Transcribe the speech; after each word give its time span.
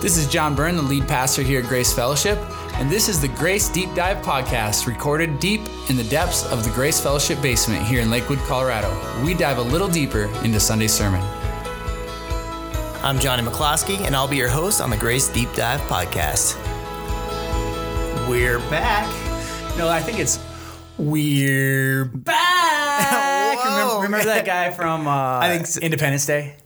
This 0.00 0.16
is 0.16 0.26
John 0.26 0.54
Byrne, 0.54 0.76
the 0.76 0.82
lead 0.82 1.06
pastor 1.06 1.42
here 1.42 1.60
at 1.60 1.68
Grace 1.68 1.92
Fellowship, 1.92 2.38
and 2.76 2.88
this 2.88 3.06
is 3.06 3.20
the 3.20 3.28
Grace 3.28 3.68
Deep 3.68 3.94
Dive 3.94 4.24
podcast 4.24 4.86
recorded 4.86 5.38
deep 5.38 5.60
in 5.90 5.96
the 5.98 6.04
depths 6.04 6.50
of 6.50 6.64
the 6.64 6.70
Grace 6.70 6.98
Fellowship 6.98 7.42
basement 7.42 7.84
here 7.84 8.00
in 8.00 8.10
Lakewood, 8.10 8.38
Colorado. 8.38 8.88
We 9.22 9.34
dive 9.34 9.58
a 9.58 9.62
little 9.62 9.88
deeper 9.88 10.24
into 10.42 10.58
Sunday's 10.58 10.94
sermon. 10.94 11.20
I'm 13.02 13.18
Johnny 13.18 13.42
McCloskey, 13.42 14.00
and 14.00 14.16
I'll 14.16 14.26
be 14.26 14.38
your 14.38 14.48
host 14.48 14.80
on 14.80 14.88
the 14.88 14.96
Grace 14.96 15.28
Deep 15.28 15.52
Dive 15.52 15.80
podcast. 15.82 16.56
We're 18.26 18.58
back. 18.70 19.06
No, 19.76 19.90
I 19.90 20.00
think 20.00 20.18
it's 20.18 20.38
We're 20.96 22.06
Back. 22.06 23.58
Whoa. 23.58 23.70
remember, 23.70 24.02
remember 24.04 24.26
that 24.28 24.46
guy 24.46 24.70
from 24.70 25.06
uh, 25.06 25.40
I 25.40 25.54
think 25.54 25.66
so. 25.66 25.78
Independence 25.82 26.24
Day? 26.24 26.56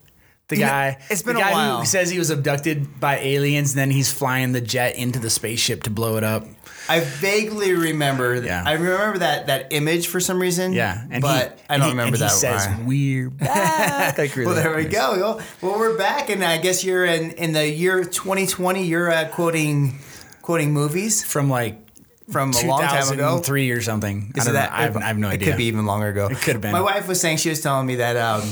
The 0.48 0.56
You 0.56 0.62
know, 0.62 0.68
guy. 0.68 0.98
it's 1.08 1.22
been 1.22 1.36
the 1.36 1.40
a 1.40 1.44
guy 1.44 1.52
while. 1.52 1.78
who 1.80 1.86
says 1.86 2.10
he 2.10 2.18
was 2.18 2.28
abducted 2.28 3.00
by 3.00 3.16
aliens, 3.18 3.70
and 3.72 3.78
then 3.78 3.90
he's 3.90 4.12
flying 4.12 4.52
the 4.52 4.60
jet 4.60 4.94
into 4.96 5.18
the 5.18 5.30
spaceship 5.30 5.84
to 5.84 5.90
blow 5.90 6.16
it 6.18 6.24
up. 6.24 6.44
I 6.86 7.00
vaguely 7.00 7.72
remember. 7.72 8.34
Yeah. 8.36 8.62
I 8.66 8.72
remember 8.74 9.18
that 9.20 9.46
that 9.46 9.72
image 9.72 10.06
for 10.06 10.20
some 10.20 10.38
reason. 10.38 10.74
Yeah, 10.74 11.02
and 11.10 11.22
but 11.22 11.58
he, 11.58 11.64
I 11.70 11.76
don't 11.78 11.86
he- 11.86 11.92
remember 11.92 12.18
that. 12.18 12.30
He 12.30 12.36
says 12.36 12.66
line. 12.66 12.84
we're 12.84 13.30
back. 13.30 14.18
like 14.18 14.36
really 14.36 14.52
Well, 14.52 14.62
there 14.62 14.76
we 14.76 14.84
go. 14.84 15.12
Well, 15.16 15.40
well, 15.62 15.78
we're 15.78 15.96
back, 15.96 16.28
and 16.28 16.44
I 16.44 16.58
guess 16.58 16.84
you're 16.84 17.06
in 17.06 17.30
in 17.32 17.52
the 17.52 17.66
year 17.66 18.04
2020. 18.04 18.84
You're 18.84 19.10
uh, 19.10 19.28
quoting 19.28 19.98
quoting 20.42 20.74
movies 20.74 21.24
From 21.24 21.48
like 21.48 21.78
from 22.30 22.50
a 22.52 22.66
long 22.66 22.82
time 22.82 23.10
ago. 23.14 23.38
three 23.38 23.70
or 23.70 23.80
something. 23.80 24.32
I 24.34 24.38
Is 24.40 24.44
don't 24.44 24.54
it 24.54 24.58
know. 24.58 24.68
I, 24.70 24.82
have, 24.82 24.96
I 24.98 25.04
have 25.06 25.16
no 25.18 25.28
it 25.30 25.34
idea. 25.34 25.48
could 25.52 25.56
be 25.56 25.64
even 25.64 25.86
longer 25.86 26.08
ago. 26.08 26.26
It 26.26 26.36
could 26.36 26.52
have 26.54 26.60
been. 26.60 26.72
My 26.72 26.82
wife 26.82 27.08
was 27.08 27.18
saying 27.18 27.38
she 27.38 27.48
was 27.48 27.62
telling 27.62 27.86
me 27.86 27.96
that, 27.96 28.16
um, 28.18 28.42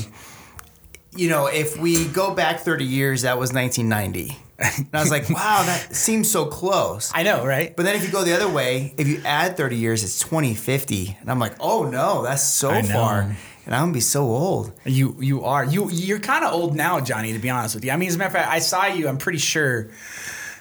you 1.17 1.29
know, 1.29 1.47
if 1.47 1.77
we 1.77 2.05
go 2.07 2.33
back 2.33 2.59
30 2.59 2.85
years, 2.85 3.23
that 3.23 3.37
was 3.37 3.53
1990. 3.53 4.37
And 4.59 4.87
I 4.93 5.01
was 5.01 5.11
like, 5.11 5.29
wow, 5.29 5.63
that 5.65 5.95
seems 5.95 6.31
so 6.31 6.45
close. 6.45 7.11
I 7.13 7.23
know, 7.23 7.45
right? 7.45 7.75
But 7.75 7.83
then 7.83 7.95
if 7.95 8.05
you 8.05 8.11
go 8.11 8.23
the 8.23 8.35
other 8.35 8.49
way, 8.49 8.93
if 8.97 9.07
you 9.07 9.21
add 9.25 9.57
30 9.57 9.75
years, 9.75 10.03
it's 10.03 10.19
2050. 10.21 11.17
And 11.19 11.29
I'm 11.29 11.39
like, 11.39 11.55
oh 11.59 11.83
no, 11.83 12.23
that's 12.23 12.43
so 12.43 12.81
far. 12.83 13.35
And 13.65 13.73
I'm 13.73 13.83
gonna 13.83 13.93
be 13.93 13.99
so 14.01 14.23
old. 14.23 14.73
You 14.85 15.15
you 15.21 15.43
are 15.45 15.63
you 15.63 15.89
you're 15.89 16.19
kind 16.19 16.43
of 16.43 16.53
old 16.53 16.75
now, 16.75 16.99
Johnny. 16.99 17.31
To 17.33 17.39
be 17.39 17.49
honest 17.49 17.75
with 17.75 17.85
you, 17.85 17.91
I 17.91 17.97
mean, 17.97 18.09
as 18.09 18.15
a 18.15 18.17
matter 18.17 18.27
of 18.27 18.33
fact, 18.33 18.51
I 18.51 18.59
saw 18.59 18.87
you. 18.87 19.07
I'm 19.07 19.17
pretty 19.17 19.37
sure. 19.39 19.89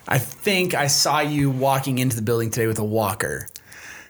I 0.06 0.18
think 0.18 0.74
I 0.74 0.88
saw 0.88 1.20
you 1.20 1.50
walking 1.50 1.98
into 1.98 2.16
the 2.16 2.22
building 2.22 2.50
today 2.50 2.66
with 2.66 2.78
a 2.78 2.84
walker, 2.84 3.48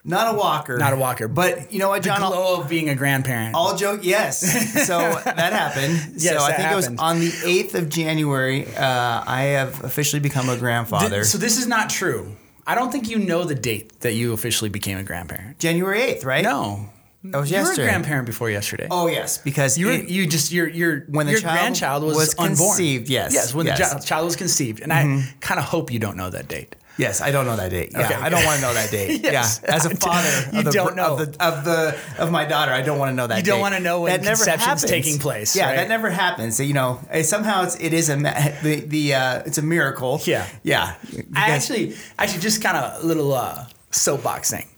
Not 0.04 0.34
a 0.34 0.36
walker. 0.36 0.78
not 0.78 0.92
a 0.92 0.96
walker, 0.96 1.28
but 1.28 1.72
you 1.72 1.78
know 1.78 1.88
what, 1.88 2.02
the 2.02 2.08
John? 2.08 2.22
I'll- 2.22 2.32
glow 2.32 2.60
of 2.60 2.68
being 2.68 2.88
a 2.88 2.94
grandparent. 2.96 3.54
All 3.54 3.76
joke, 3.76 4.00
yes. 4.02 4.40
So 4.86 4.98
that 4.98 5.52
happened. 5.52 6.14
Yes, 6.20 6.36
so 6.36 6.42
I 6.44 6.52
think 6.54 6.72
it 6.72 6.74
was 6.74 6.88
on 6.98 7.20
the 7.20 7.28
8th 7.30 7.74
of 7.74 7.88
January. 7.88 8.66
Uh, 8.74 9.22
I 9.26 9.42
have 9.56 9.84
officially 9.84 10.18
become 10.20 10.48
a 10.48 10.56
grandfather. 10.56 11.08
Th- 11.08 11.26
so 11.26 11.38
this 11.38 11.56
is 11.58 11.66
not 11.68 11.88
true. 11.88 12.36
I 12.66 12.74
don't 12.74 12.90
think 12.90 13.08
you 13.08 13.18
know 13.18 13.44
the 13.44 13.54
date 13.54 14.00
that 14.00 14.14
you 14.14 14.32
officially 14.32 14.70
became 14.70 14.98
a 14.98 15.02
grandparent. 15.04 15.58
January 15.60 16.00
8th, 16.00 16.24
right? 16.24 16.42
No, 16.44 16.88
That 17.24 17.38
was 17.38 17.50
you 17.52 17.62
were 17.62 17.70
a 17.72 17.76
grandparent 17.76 18.26
before 18.26 18.50
yesterday. 18.50 18.88
Oh 18.90 19.06
yes, 19.06 19.38
because 19.38 19.78
You 19.78 19.86
were, 19.86 19.92
it- 19.92 20.08
you 20.08 20.26
just 20.26 20.50
your 20.50 20.68
your 20.68 21.00
When 21.08 21.26
the 21.26 21.32
your 21.32 21.40
child 21.42 21.58
grandchild 21.58 22.02
was, 22.02 22.16
was 22.16 22.34
unborn. 22.38 22.56
conceived, 22.56 23.08
yes, 23.08 23.32
yes, 23.34 23.54
when 23.54 23.66
yes. 23.66 23.78
the 23.78 23.84
child, 23.84 24.04
child 24.06 24.24
was 24.24 24.34
conceived, 24.36 24.80
and 24.80 24.92
I 24.92 25.24
kind 25.40 25.60
of 25.60 25.64
hope 25.66 25.92
you 25.92 26.00
don't 26.00 26.16
know 26.16 26.30
that 26.30 26.48
date. 26.48 26.74
Yes, 26.98 27.20
I 27.20 27.30
don't 27.30 27.46
know 27.46 27.56
that 27.56 27.70
date. 27.70 27.90
Yeah, 27.92 28.04
Okay. 28.04 28.14
I 28.14 28.28
don't 28.28 28.44
want 28.44 28.56
to 28.56 28.62
know 28.62 28.74
that 28.74 28.90
date. 28.90 29.20
Yes. 29.24 29.60
Yeah, 29.62 29.74
as 29.74 29.86
a 29.86 29.90
father, 30.06 30.50
You 30.52 30.58
of 30.60 30.64
the, 30.66 30.70
don't 30.72 30.96
know. 30.96 31.16
of 31.18 31.32
the 31.32 31.44
of 31.44 31.64
the 31.64 31.98
of 32.18 32.30
my 32.30 32.44
daughter, 32.44 32.72
I 32.72 32.82
don't 32.82 32.98
want 32.98 33.10
to 33.10 33.14
know 33.14 33.26
that. 33.26 33.38
You 33.38 33.42
don't 33.44 33.58
date. 33.58 33.62
wanna 33.62 33.80
know 33.80 34.00
when 34.02 34.20
that 34.20 34.26
conception's 34.36 34.84
taking 34.84 35.18
place, 35.18 35.54
Yeah, 35.56 35.66
right? 35.66 35.76
that 35.76 35.88
never 35.88 36.10
happens. 36.10 36.58
You 36.60 36.74
know, 36.74 37.00
eh, 37.10 37.22
somehow 37.22 37.62
it's 37.64 37.76
it 37.80 37.92
is 37.92 38.08
a 38.10 38.16
the 38.62 38.84
the 38.86 39.14
uh, 39.14 39.42
it's 39.46 39.58
a 39.58 39.62
miracle. 39.62 40.20
Yeah. 40.24 40.46
yeah. 40.62 40.94
I 41.34 41.50
actually, 41.50 41.96
actually, 42.18 42.40
just 42.40 42.62
kind 42.62 42.76
of 42.76 43.02
a 43.02 43.06
little 43.06 43.32
uh, 43.32 43.66
soapbox 43.90 44.50
thing. 44.50 44.68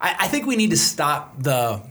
I, 0.00 0.14
I 0.20 0.28
think 0.28 0.46
we 0.46 0.56
need 0.56 0.70
to 0.70 0.76
stop 0.76 1.42
the 1.42 1.82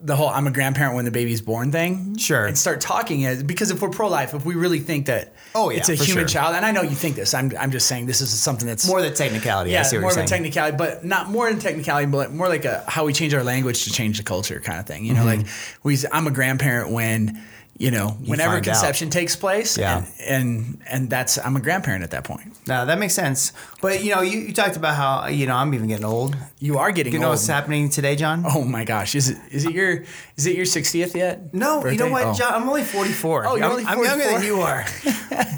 the 0.00 0.14
whole 0.14 0.28
"I'm 0.28 0.46
a 0.46 0.50
grandparent 0.50 0.94
when 0.94 1.04
the 1.04 1.10
baby's 1.10 1.40
born" 1.40 1.72
thing. 1.72 2.16
Sure. 2.16 2.46
and 2.46 2.56
start 2.56 2.80
talking 2.80 3.24
as 3.26 3.42
because 3.42 3.70
if 3.70 3.82
we're 3.82 3.88
pro 3.90 4.08
life, 4.08 4.32
if 4.34 4.44
we 4.44 4.54
really 4.54 4.78
think 4.78 5.06
that 5.06 5.32
Oh, 5.54 5.70
yeah, 5.70 5.78
it's 5.78 5.88
a 5.88 5.94
human 5.94 6.24
sure. 6.24 6.28
child, 6.28 6.54
and 6.54 6.64
I 6.64 6.70
know 6.72 6.82
you 6.82 6.94
think 6.94 7.16
this, 7.16 7.34
I'm 7.34 7.52
I'm 7.58 7.70
just 7.72 7.86
saying 7.88 8.06
this 8.06 8.20
is 8.20 8.30
something 8.30 8.66
that's 8.66 8.86
more 8.86 9.02
the 9.02 9.10
technicality. 9.10 9.70
yeah 9.72 9.80
I 9.80 9.82
see 9.82 9.96
what 9.96 10.02
more 10.02 10.10
of 10.12 10.18
a 10.18 10.26
technicality, 10.26 10.76
but 10.76 11.04
not 11.04 11.30
more 11.30 11.50
than 11.50 11.58
technicality, 11.58 12.06
but 12.06 12.32
more 12.32 12.48
like 12.48 12.64
a 12.64 12.84
how 12.86 13.04
we 13.06 13.12
change 13.12 13.34
our 13.34 13.42
language 13.42 13.84
to 13.84 13.90
change 13.92 14.18
the 14.18 14.24
culture 14.24 14.60
kind 14.60 14.78
of 14.78 14.86
thing. 14.86 15.04
You 15.04 15.14
know, 15.14 15.24
Mm-hmm. 15.24 15.42
like 15.42 15.46
we 15.82 15.98
I'm 16.12 16.26
a 16.26 16.30
grandparent 16.30 16.90
when. 16.92 17.42
You 17.78 17.92
know, 17.92 18.08
whenever 18.26 18.54
find 18.54 18.68
out. 18.68 18.72
conception 18.72 19.08
takes 19.08 19.36
place, 19.36 19.78
Yeah. 19.78 19.98
and, 19.98 20.08
and 20.26 20.82
and 20.90 21.10
that's 21.10 21.38
I'm 21.38 21.54
a 21.54 21.60
grandparent 21.60 22.02
at 22.02 22.10
that 22.10 22.24
point. 22.24 22.52
No, 22.66 22.84
that 22.84 22.98
makes 22.98 23.14
sense. 23.14 23.52
But 23.80 24.02
you 24.02 24.16
know, 24.16 24.20
you, 24.20 24.40
you 24.40 24.52
talked 24.52 24.76
about 24.76 24.96
how 24.96 25.28
you 25.28 25.46
know 25.46 25.54
I'm 25.54 25.72
even 25.74 25.86
getting 25.86 26.04
old. 26.04 26.36
You 26.58 26.78
are 26.78 26.90
getting 26.90 27.12
You 27.12 27.20
know 27.20 27.26
old. 27.26 27.34
what's 27.34 27.46
happening 27.46 27.88
today, 27.88 28.16
John? 28.16 28.42
Oh 28.44 28.64
my 28.64 28.82
gosh, 28.84 29.14
is 29.14 29.28
it 29.30 29.38
is 29.52 29.64
it 29.64 29.72
your 29.74 30.02
is 30.36 30.46
it 30.46 30.56
your 30.56 30.66
60th 30.66 31.14
yet? 31.14 31.54
No, 31.54 31.86
you 31.86 31.96
know 31.98 32.08
what, 32.10 32.24
Oh. 32.26 32.34
John? 32.34 32.52
I'm 32.52 32.68
only 32.68 32.82
44. 32.82 33.46
Oh, 33.46 33.54
you're 33.54 33.64
I'm, 33.64 33.70
only 33.70 33.84
I'm 33.84 34.02
younger 34.02 34.24
than 34.24 34.42
you 34.42 34.60
are. 34.60 34.84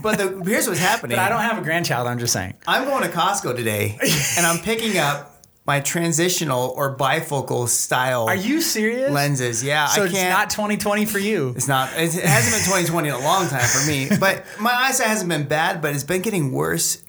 but 0.03 0.19
the, 0.19 0.43
here's 0.45 0.69
what's 0.69 0.79
happening. 0.81 1.17
But 1.17 1.21
I 1.25 1.31
don't 1.31 1.41
have 1.41 1.57
a 1.57 1.63
grandchild. 1.63 2.07
I'm 2.07 2.19
just 2.19 2.35
saying. 2.35 2.53
I'm 2.69 2.85
going 2.85 3.03
to 3.03 3.09
Costco 3.09 3.57
today, 3.57 3.97
and 4.37 4.45
I'm 4.45 4.59
picking 4.59 4.99
up 4.99 5.30
my 5.71 5.79
transitional 5.79 6.75
or 6.77 6.97
bifocal 6.97 7.69
style 7.69 8.25
Are 8.27 8.35
you 8.35 8.61
serious? 8.61 9.13
lenses. 9.13 9.63
Yeah, 9.63 9.87
So 9.87 10.03
I 10.03 10.07
it's 10.07 10.15
can't. 10.15 10.31
not 10.37 10.51
2020 10.51 11.05
for 11.05 11.21
you. 11.21 11.53
it's 11.57 11.69
not. 11.69 11.91
It 11.97 12.13
hasn't 12.13 12.55
been 12.57 12.65
2020 12.65 13.09
in 13.09 13.15
a 13.15 13.19
long 13.21 13.47
time 13.49 13.69
for 13.69 13.87
me. 13.89 14.09
But 14.19 14.45
my 14.59 14.73
eyesight 14.73 15.07
hasn't 15.07 15.29
been 15.29 15.47
bad, 15.47 15.81
but 15.81 15.95
it's 15.95 16.03
been 16.03 16.23
getting 16.23 16.51
worse 16.51 17.05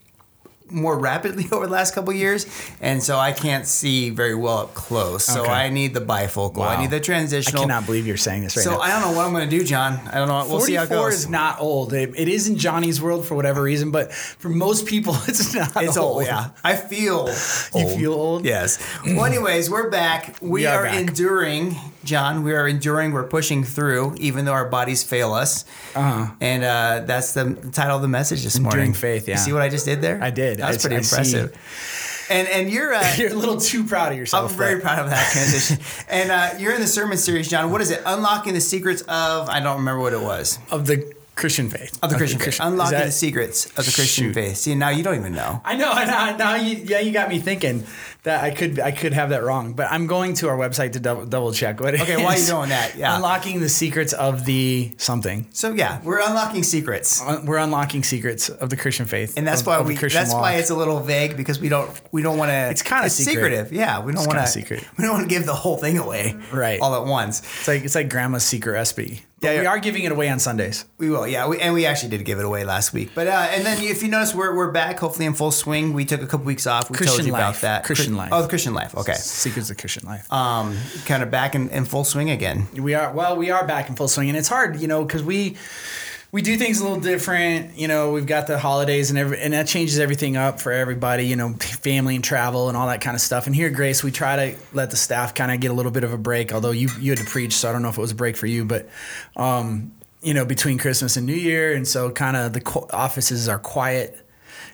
more 0.72 0.98
rapidly 0.98 1.46
over 1.52 1.66
the 1.66 1.72
last 1.72 1.94
couple 1.94 2.12
years, 2.12 2.46
and 2.80 3.02
so 3.02 3.18
I 3.18 3.32
can't 3.32 3.66
see 3.66 4.10
very 4.10 4.34
well 4.34 4.58
up 4.58 4.74
close. 4.74 5.24
So 5.24 5.42
Okay. 5.42 5.50
I 5.52 5.68
need 5.68 5.94
the 5.94 6.00
bifocal. 6.00 6.56
Wow. 6.58 6.68
I 6.68 6.80
need 6.80 6.90
the 6.90 7.00
transitional. 7.00 7.62
I 7.62 7.64
cannot 7.66 7.86
believe 7.86 8.06
you're 8.06 8.16
saying 8.16 8.42
this 8.42 8.56
right 8.56 8.62
so 8.64 8.72
now. 8.72 8.80
I 8.80 8.88
don't 8.90 9.00
know 9.02 9.16
what 9.16 9.26
I'm 9.26 9.32
going 9.32 9.48
to 9.48 9.58
do, 9.58 9.64
John. 9.64 9.94
I 10.08 10.14
don't 10.16 10.28
know. 10.28 10.44
We'll 10.48 10.60
see 10.60 10.74
how 10.74 10.84
it 10.84 10.88
goes. 10.88 10.98
44 10.98 11.10
goes. 11.10 11.18
is 11.20 11.28
not 11.28 11.60
old. 11.60 11.92
It, 11.92 12.14
it 12.16 12.28
is 12.28 12.48
in 12.48 12.56
Johnny's 12.56 13.00
world 13.00 13.26
for 13.26 13.34
whatever 13.34 13.62
reason, 13.62 13.90
but 13.90 14.12
for 14.12 14.48
most 14.48 14.86
people, 14.86 15.14
it's 15.28 15.54
not 15.54 15.72
It's 15.82 15.96
old. 15.96 16.16
old, 16.18 16.26
yeah. 16.26 16.50
I 16.64 16.76
feel 16.76 17.28
You 17.74 17.86
old. 17.86 17.98
feel 17.98 18.12
old? 18.14 18.44
Yes. 18.44 18.78
Well, 19.04 19.24
anyways, 19.24 19.68
we're 19.70 19.90
back. 19.90 20.36
We, 20.40 20.50
We 20.50 20.66
are 20.66 20.80
are, 20.80 20.84
back. 20.84 20.94
enduring, 21.08 21.76
John. 22.04 22.42
We 22.42 22.52
are 22.54 22.66
enduring. 22.68 23.12
We're 23.12 23.24
pushing 23.24 23.64
through, 23.64 24.16
even 24.18 24.44
though 24.44 24.52
our 24.52 24.68
bodies 24.68 25.02
fail 25.02 25.32
us. 25.32 25.64
Uh-huh. 25.94 26.32
And 26.40 26.64
uh, 26.64 27.04
that's 27.06 27.34
the 27.34 27.54
title 27.72 27.96
of 27.96 28.02
the 28.02 28.08
message 28.08 28.42
this 28.42 28.58
morning. 28.58 28.92
faith, 28.94 29.28
yeah. 29.28 29.34
You 29.34 29.40
see 29.40 29.52
what 29.52 29.62
I 29.62 29.68
just 29.68 29.84
did 29.84 30.00
there? 30.00 30.22
I 30.22 30.30
did. 30.30 30.58
That 30.58 30.68
was 30.68 30.78
I- 30.84 30.88
pretty 30.88 30.96
I 30.96 31.00
see. 31.02 31.36
impressive. 31.38 32.26
And 32.30 32.48
and 32.48 32.70
you're. 32.70 32.94
Uh, 32.94 33.14
You're 33.18 33.30
a 33.32 33.34
little 33.34 33.58
too 33.60 33.84
proud 33.84 34.12
of 34.12 34.18
yourself. 34.18 34.52
I'm 34.52 34.56
very 34.58 34.80
proud 34.80 35.00
of 35.00 35.10
that 35.10 35.30
transition. 35.32 35.78
and 36.08 36.30
uh, 36.30 36.50
you're 36.58 36.72
in 36.74 36.80
the 36.80 36.86
sermon 36.86 37.18
series, 37.18 37.48
John. 37.48 37.70
What 37.70 37.80
is 37.80 37.90
it? 37.90 38.00
Unlocking 38.06 38.54
the 38.54 38.60
secrets 38.60 39.02
of. 39.02 39.48
I 39.48 39.60
don't 39.60 39.78
remember 39.78 40.00
what 40.00 40.12
it 40.12 40.20
was. 40.20 40.58
of 40.70 40.86
the 40.86 41.12
Christian 41.34 41.68
faith. 41.68 41.98
Of 42.02 42.10
the 42.10 42.16
Christian 42.16 42.38
faith. 42.38 42.58
Unlocking 42.62 42.98
that- 42.98 43.06
the 43.06 43.12
secrets 43.12 43.66
of 43.66 43.84
the 43.84 43.92
Christian 43.92 44.26
Shoot. 44.26 44.34
faith. 44.34 44.56
See, 44.56 44.74
now 44.74 44.90
you 44.90 45.02
don't 45.02 45.16
even 45.16 45.32
know. 45.34 45.60
I 45.64 45.76
know, 45.76 45.90
I 45.92 46.04
know. 46.30 46.36
Now 46.38 46.54
you, 46.54 46.76
yeah, 46.76 47.00
you 47.00 47.10
got 47.12 47.28
me 47.28 47.38
thinking 47.38 47.84
that 48.24 48.44
I 48.44 48.50
could, 48.52 48.78
I 48.78 48.92
could 48.92 49.12
have 49.12 49.30
that 49.30 49.42
wrong. 49.42 49.72
But 49.74 49.88
I'm 49.90 50.06
going 50.06 50.34
to 50.34 50.48
our 50.48 50.56
website 50.56 50.92
to 50.92 51.00
double, 51.00 51.26
double 51.26 51.52
check 51.52 51.80
what 51.80 51.94
it 51.94 52.00
Okay, 52.02 52.24
is. 52.24 52.48
you're 52.48 52.58
doing 52.58 52.68
that, 52.68 52.94
yeah. 52.96 53.16
unlocking 53.16 53.60
the 53.60 53.68
secrets 53.68 54.12
of 54.12 54.44
the 54.44 54.92
something. 54.96 55.48
So 55.52 55.72
yeah, 55.72 56.00
we're 56.04 56.20
unlocking 56.20 56.62
secrets. 56.62 57.22
We're 57.44 57.58
unlocking 57.58 58.04
secrets 58.04 58.48
of 58.48 58.70
the 58.70 58.76
Christian 58.76 59.06
faith, 59.06 59.34
and 59.36 59.46
that's 59.46 59.60
of- 59.62 59.66
why 59.66 59.78
of 59.78 59.86
we. 59.86 59.96
That's 59.96 60.30
law. 60.32 60.40
why 60.40 60.52
it's 60.54 60.70
a 60.70 60.76
little 60.76 61.00
vague 61.00 61.36
because 61.36 61.58
we 61.60 61.68
don't. 61.68 61.90
We 62.12 62.22
don't 62.22 62.38
want 62.38 62.50
to. 62.50 62.70
It's 62.70 62.82
kinda 62.82 63.10
secret. 63.10 63.34
secretive. 63.34 63.72
Yeah, 63.72 64.00
we 64.00 64.12
don't 64.12 64.26
want 64.26 64.46
to. 64.46 64.52
We 64.98 65.04
don't 65.04 65.12
want 65.14 65.28
to 65.28 65.34
give 65.34 65.46
the 65.46 65.54
whole 65.54 65.76
thing 65.78 65.98
away. 65.98 66.36
Right. 66.52 66.80
All 66.80 66.94
at 66.94 67.06
once. 67.06 67.40
It's 67.40 67.68
like 67.68 67.84
it's 67.84 67.94
like 67.94 68.08
grandma's 68.08 68.44
secret 68.44 68.72
recipe. 68.72 69.22
Yeah, 69.42 69.60
we 69.60 69.66
are 69.66 69.78
giving 69.78 70.04
it 70.04 70.12
away 70.12 70.28
on 70.28 70.38
Sundays. 70.38 70.84
We 70.98 71.10
will. 71.10 71.26
Yeah. 71.26 71.48
We, 71.48 71.58
and 71.58 71.74
we 71.74 71.84
actually 71.84 72.10
did 72.10 72.24
give 72.24 72.38
it 72.38 72.44
away 72.44 72.64
last 72.64 72.92
week. 72.92 73.10
But 73.14 73.26
uh, 73.26 73.48
and 73.50 73.66
then 73.66 73.82
if 73.82 74.02
you 74.02 74.08
notice, 74.08 74.34
we're, 74.34 74.54
we're 74.54 74.70
back. 74.70 75.00
Hopefully 75.00 75.26
in 75.26 75.34
full 75.34 75.50
swing. 75.50 75.92
We 75.92 76.04
took 76.04 76.22
a 76.22 76.26
couple 76.26 76.46
weeks 76.46 76.66
off. 76.66 76.90
We 76.90 76.96
told 76.96 77.08
Christian 77.08 77.26
you 77.26 77.34
about 77.34 77.56
that. 77.56 77.84
Christian 77.84 78.16
life. 78.16 78.30
Oh, 78.32 78.42
the 78.42 78.48
Christian 78.48 78.74
life. 78.74 78.96
Okay. 78.96 79.14
Secrets 79.14 79.70
of 79.70 79.78
Christian 79.78 80.06
life. 80.06 80.32
Um, 80.32 80.76
kind 81.06 81.22
of 81.22 81.30
back 81.30 81.54
in, 81.54 81.68
in 81.70 81.84
full 81.84 82.04
swing 82.04 82.30
again. 82.30 82.68
We 82.74 82.94
are 82.94 83.12
well, 83.12 83.36
we 83.36 83.50
are 83.50 83.66
back 83.66 83.88
in 83.88 83.96
full 83.96 84.08
swing, 84.08 84.28
and 84.28 84.38
it's 84.38 84.48
hard, 84.48 84.80
you 84.80 84.86
know, 84.86 85.04
because 85.04 85.22
we 85.22 85.56
we 86.32 86.40
do 86.40 86.56
things 86.56 86.80
a 86.80 86.82
little 86.82 86.98
different. 86.98 87.76
You 87.78 87.88
know, 87.88 88.10
we've 88.10 88.26
got 88.26 88.46
the 88.46 88.58
holidays 88.58 89.10
and 89.10 89.18
every, 89.18 89.38
and 89.38 89.52
that 89.52 89.66
changes 89.66 89.98
everything 89.98 90.38
up 90.38 90.60
for 90.60 90.72
everybody. 90.72 91.26
You 91.26 91.36
know, 91.36 91.52
family 91.52 92.14
and 92.14 92.24
travel 92.24 92.68
and 92.68 92.76
all 92.76 92.88
that 92.88 93.02
kind 93.02 93.14
of 93.14 93.20
stuff. 93.20 93.46
And 93.46 93.54
here 93.54 93.68
Grace, 93.68 94.02
we 94.02 94.10
try 94.10 94.36
to 94.36 94.58
let 94.72 94.90
the 94.90 94.96
staff 94.96 95.34
kind 95.34 95.52
of 95.52 95.60
get 95.60 95.70
a 95.70 95.74
little 95.74 95.92
bit 95.92 96.04
of 96.04 96.12
a 96.12 96.18
break. 96.18 96.52
Although 96.52 96.70
you 96.70 96.88
you 96.98 97.12
had 97.12 97.18
to 97.18 97.26
preach, 97.26 97.52
so 97.52 97.68
I 97.68 97.72
don't 97.72 97.82
know 97.82 97.90
if 97.90 97.98
it 97.98 98.00
was 98.00 98.12
a 98.12 98.16
break 98.16 98.36
for 98.36 98.46
you, 98.46 98.64
but. 98.64 98.88
Um, 99.36 99.92
you 100.24 100.34
know, 100.34 100.44
between 100.44 100.78
Christmas 100.78 101.16
and 101.16 101.26
New 101.26 101.34
Year, 101.34 101.74
and 101.74 101.86
so 101.86 102.08
kind 102.08 102.36
of 102.36 102.52
the 102.52 102.86
offices 102.92 103.48
are 103.48 103.58
quiet, 103.58 104.21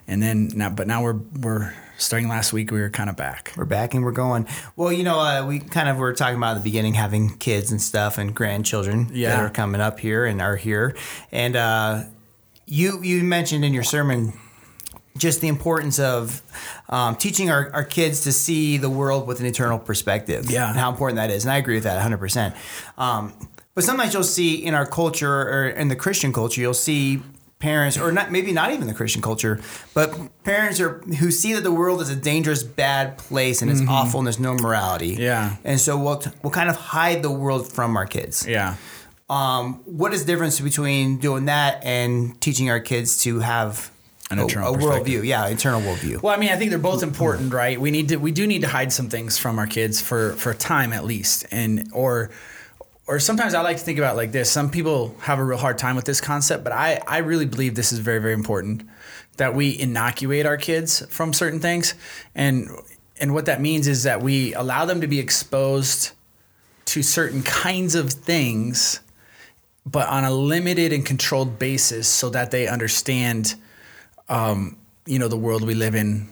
and 0.06 0.22
then 0.22 0.50
now, 0.54 0.70
but 0.70 0.86
now 0.86 1.02
we're 1.02 1.20
we're 1.40 1.74
starting 1.98 2.28
last 2.28 2.52
week. 2.52 2.70
We 2.70 2.80
were 2.80 2.90
kind 2.90 3.10
of 3.10 3.16
back. 3.16 3.52
We're 3.56 3.64
back 3.64 3.94
and 3.94 4.04
we're 4.04 4.12
going. 4.12 4.46
Well, 4.76 4.92
you 4.92 5.04
know, 5.04 5.18
uh, 5.18 5.46
we 5.46 5.58
kind 5.58 5.88
of 5.88 5.98
were 5.98 6.12
talking 6.12 6.36
about 6.36 6.56
at 6.56 6.58
the 6.62 6.64
beginning 6.64 6.94
having 6.94 7.36
kids 7.38 7.70
and 7.70 7.80
stuff 7.80 8.18
and 8.18 8.34
grandchildren 8.34 9.08
that 9.12 9.38
are 9.40 9.50
coming 9.50 9.80
up 9.80 10.00
here 10.00 10.24
and 10.24 10.40
are 10.40 10.56
here. 10.56 10.96
And 11.32 11.56
uh, 11.56 12.04
you 12.66 13.02
you 13.02 13.22
mentioned 13.22 13.64
in 13.64 13.74
your 13.74 13.82
sermon 13.82 14.32
just 15.16 15.40
the 15.40 15.48
importance 15.48 15.98
of 15.98 16.42
um, 16.88 17.16
teaching 17.16 17.50
our, 17.50 17.70
our 17.74 17.84
kids 17.84 18.22
to 18.22 18.32
see 18.32 18.76
the 18.76 18.88
world 18.88 19.26
with 19.26 19.40
an 19.40 19.46
eternal 19.46 19.78
perspective. 19.78 20.50
Yeah. 20.50 20.68
And 20.68 20.78
how 20.78 20.90
important 20.90 21.16
that 21.16 21.30
is. 21.30 21.44
And 21.44 21.52
I 21.52 21.56
agree 21.56 21.74
with 21.74 21.84
that 21.84 22.00
100%. 22.00 22.56
Um, 22.96 23.32
but 23.74 23.84
sometimes 23.84 24.14
you'll 24.14 24.22
see 24.22 24.64
in 24.64 24.74
our 24.74 24.86
culture 24.86 25.32
or 25.32 25.68
in 25.68 25.88
the 25.88 25.96
Christian 25.96 26.32
culture, 26.32 26.60
you'll 26.60 26.74
see 26.74 27.22
parents, 27.58 27.98
or 27.98 28.12
not 28.12 28.30
maybe 28.30 28.52
not 28.52 28.72
even 28.72 28.86
the 28.86 28.94
Christian 28.94 29.20
culture, 29.20 29.60
but 29.94 30.16
parents 30.44 30.80
are 30.80 31.00
who 31.18 31.30
see 31.30 31.54
that 31.54 31.62
the 31.62 31.72
world 31.72 32.00
is 32.00 32.08
a 32.08 32.16
dangerous, 32.16 32.62
bad 32.62 33.18
place 33.18 33.62
and 33.62 33.70
it's 33.70 33.82
awful 33.88 34.20
and 34.20 34.26
there's 34.26 34.38
no 34.38 34.54
morality. 34.54 35.12
Mm-hmm. 35.12 35.22
Yeah. 35.22 35.56
And 35.64 35.80
so 35.80 35.98
we'll, 35.98 36.22
we'll 36.42 36.52
kind 36.52 36.70
of 36.70 36.76
hide 36.76 37.22
the 37.22 37.30
world 37.30 37.70
from 37.72 37.96
our 37.96 38.06
kids. 38.06 38.46
Yeah. 38.46 38.76
Um, 39.28 39.82
what 39.84 40.14
is 40.14 40.24
the 40.24 40.32
difference 40.32 40.60
between 40.60 41.18
doing 41.18 41.46
that 41.46 41.84
and 41.84 42.40
teaching 42.40 42.70
our 42.70 42.80
kids 42.80 43.22
to 43.24 43.40
have 43.40 43.90
An 44.30 44.38
a, 44.38 44.46
eternal 44.46 44.74
a 44.74 44.78
perspective. 44.78 45.22
worldview? 45.22 45.26
Yeah, 45.26 45.46
eternal 45.48 45.80
worldview. 45.82 46.22
Well, 46.22 46.34
I 46.34 46.38
mean, 46.38 46.50
I 46.50 46.56
think 46.56 46.70
they're 46.70 46.78
both 46.78 47.02
important, 47.02 47.52
right? 47.52 47.78
We 47.78 47.90
need 47.90 48.08
to, 48.08 48.16
we 48.16 48.32
do 48.32 48.46
need 48.46 48.62
to 48.62 48.68
hide 48.68 48.92
some 48.92 49.08
things 49.08 49.36
from 49.36 49.58
our 49.58 49.66
kids 49.66 50.00
for 50.00 50.32
for 50.34 50.52
a 50.52 50.54
time 50.54 50.92
at 50.92 51.04
least, 51.04 51.44
and 51.50 51.90
or 51.92 52.30
or 53.08 53.18
sometimes 53.18 53.54
I 53.54 53.62
like 53.62 53.78
to 53.78 53.82
think 53.82 53.98
about 53.98 54.16
like 54.16 54.32
this. 54.32 54.50
Some 54.50 54.70
people 54.70 55.16
have 55.20 55.38
a 55.38 55.44
real 55.44 55.58
hard 55.58 55.78
time 55.78 55.96
with 55.96 56.04
this 56.04 56.20
concept, 56.20 56.62
but 56.62 56.72
I 56.72 57.02
I 57.06 57.18
really 57.18 57.46
believe 57.46 57.74
this 57.74 57.92
is 57.92 57.98
very 57.98 58.20
very 58.20 58.34
important 58.34 58.88
that 59.38 59.54
we 59.54 59.78
inoculate 59.78 60.46
our 60.46 60.56
kids 60.56 61.04
from 61.08 61.32
certain 61.32 61.58
things, 61.58 61.94
and 62.34 62.68
and 63.20 63.34
what 63.34 63.46
that 63.46 63.60
means 63.60 63.88
is 63.88 64.04
that 64.04 64.22
we 64.22 64.54
allow 64.54 64.84
them 64.84 65.00
to 65.00 65.06
be 65.06 65.18
exposed 65.18 66.12
to 66.84 67.02
certain 67.02 67.42
kinds 67.42 67.94
of 67.94 68.12
things 68.12 69.00
but 69.84 70.06
on 70.08 70.24
a 70.24 70.30
limited 70.30 70.92
and 70.92 71.04
controlled 71.06 71.58
basis 71.58 72.06
so 72.06 72.28
that 72.30 72.50
they 72.50 72.68
understand 72.68 73.54
um, 74.28 74.76
you 75.06 75.18
know 75.18 75.28
the 75.28 75.36
world 75.36 75.66
we 75.66 75.74
live 75.74 75.94
in 75.94 76.28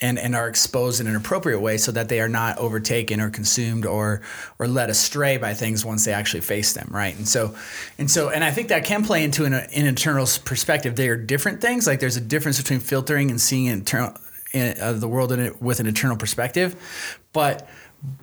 and, 0.00 0.18
and 0.18 0.34
are 0.36 0.48
exposed 0.48 1.00
in 1.00 1.06
an 1.06 1.16
appropriate 1.16 1.60
way 1.60 1.78
so 1.78 1.92
that 1.92 2.08
they 2.08 2.20
are 2.20 2.28
not 2.28 2.58
overtaken 2.58 3.20
or 3.20 3.30
consumed 3.30 3.86
or 3.86 4.20
or 4.58 4.68
led 4.68 4.90
astray 4.90 5.36
by 5.36 5.54
things 5.54 5.84
once 5.84 6.04
they 6.04 6.12
actually 6.12 6.40
face 6.40 6.72
them 6.72 6.88
right 6.90 7.16
and 7.16 7.26
so 7.28 7.54
and 7.98 8.10
so 8.10 8.30
and 8.30 8.44
I 8.44 8.50
think 8.50 8.68
that 8.68 8.84
can 8.84 9.04
play 9.04 9.24
into 9.24 9.44
an, 9.44 9.54
an 9.54 9.86
internal 9.86 10.26
perspective 10.44 10.96
they 10.96 11.08
are 11.08 11.16
different 11.16 11.60
things 11.60 11.86
like 11.86 12.00
there's 12.00 12.16
a 12.16 12.20
difference 12.20 12.58
between 12.58 12.80
filtering 12.80 13.30
and 13.30 13.40
seeing 13.40 13.66
internal 13.66 14.14
in, 14.52 14.74
uh, 14.80 14.92
the 14.92 15.08
world 15.08 15.32
it 15.32 15.60
with 15.60 15.80
an 15.80 15.86
eternal 15.86 16.16
perspective 16.16 16.76
but 17.32 17.68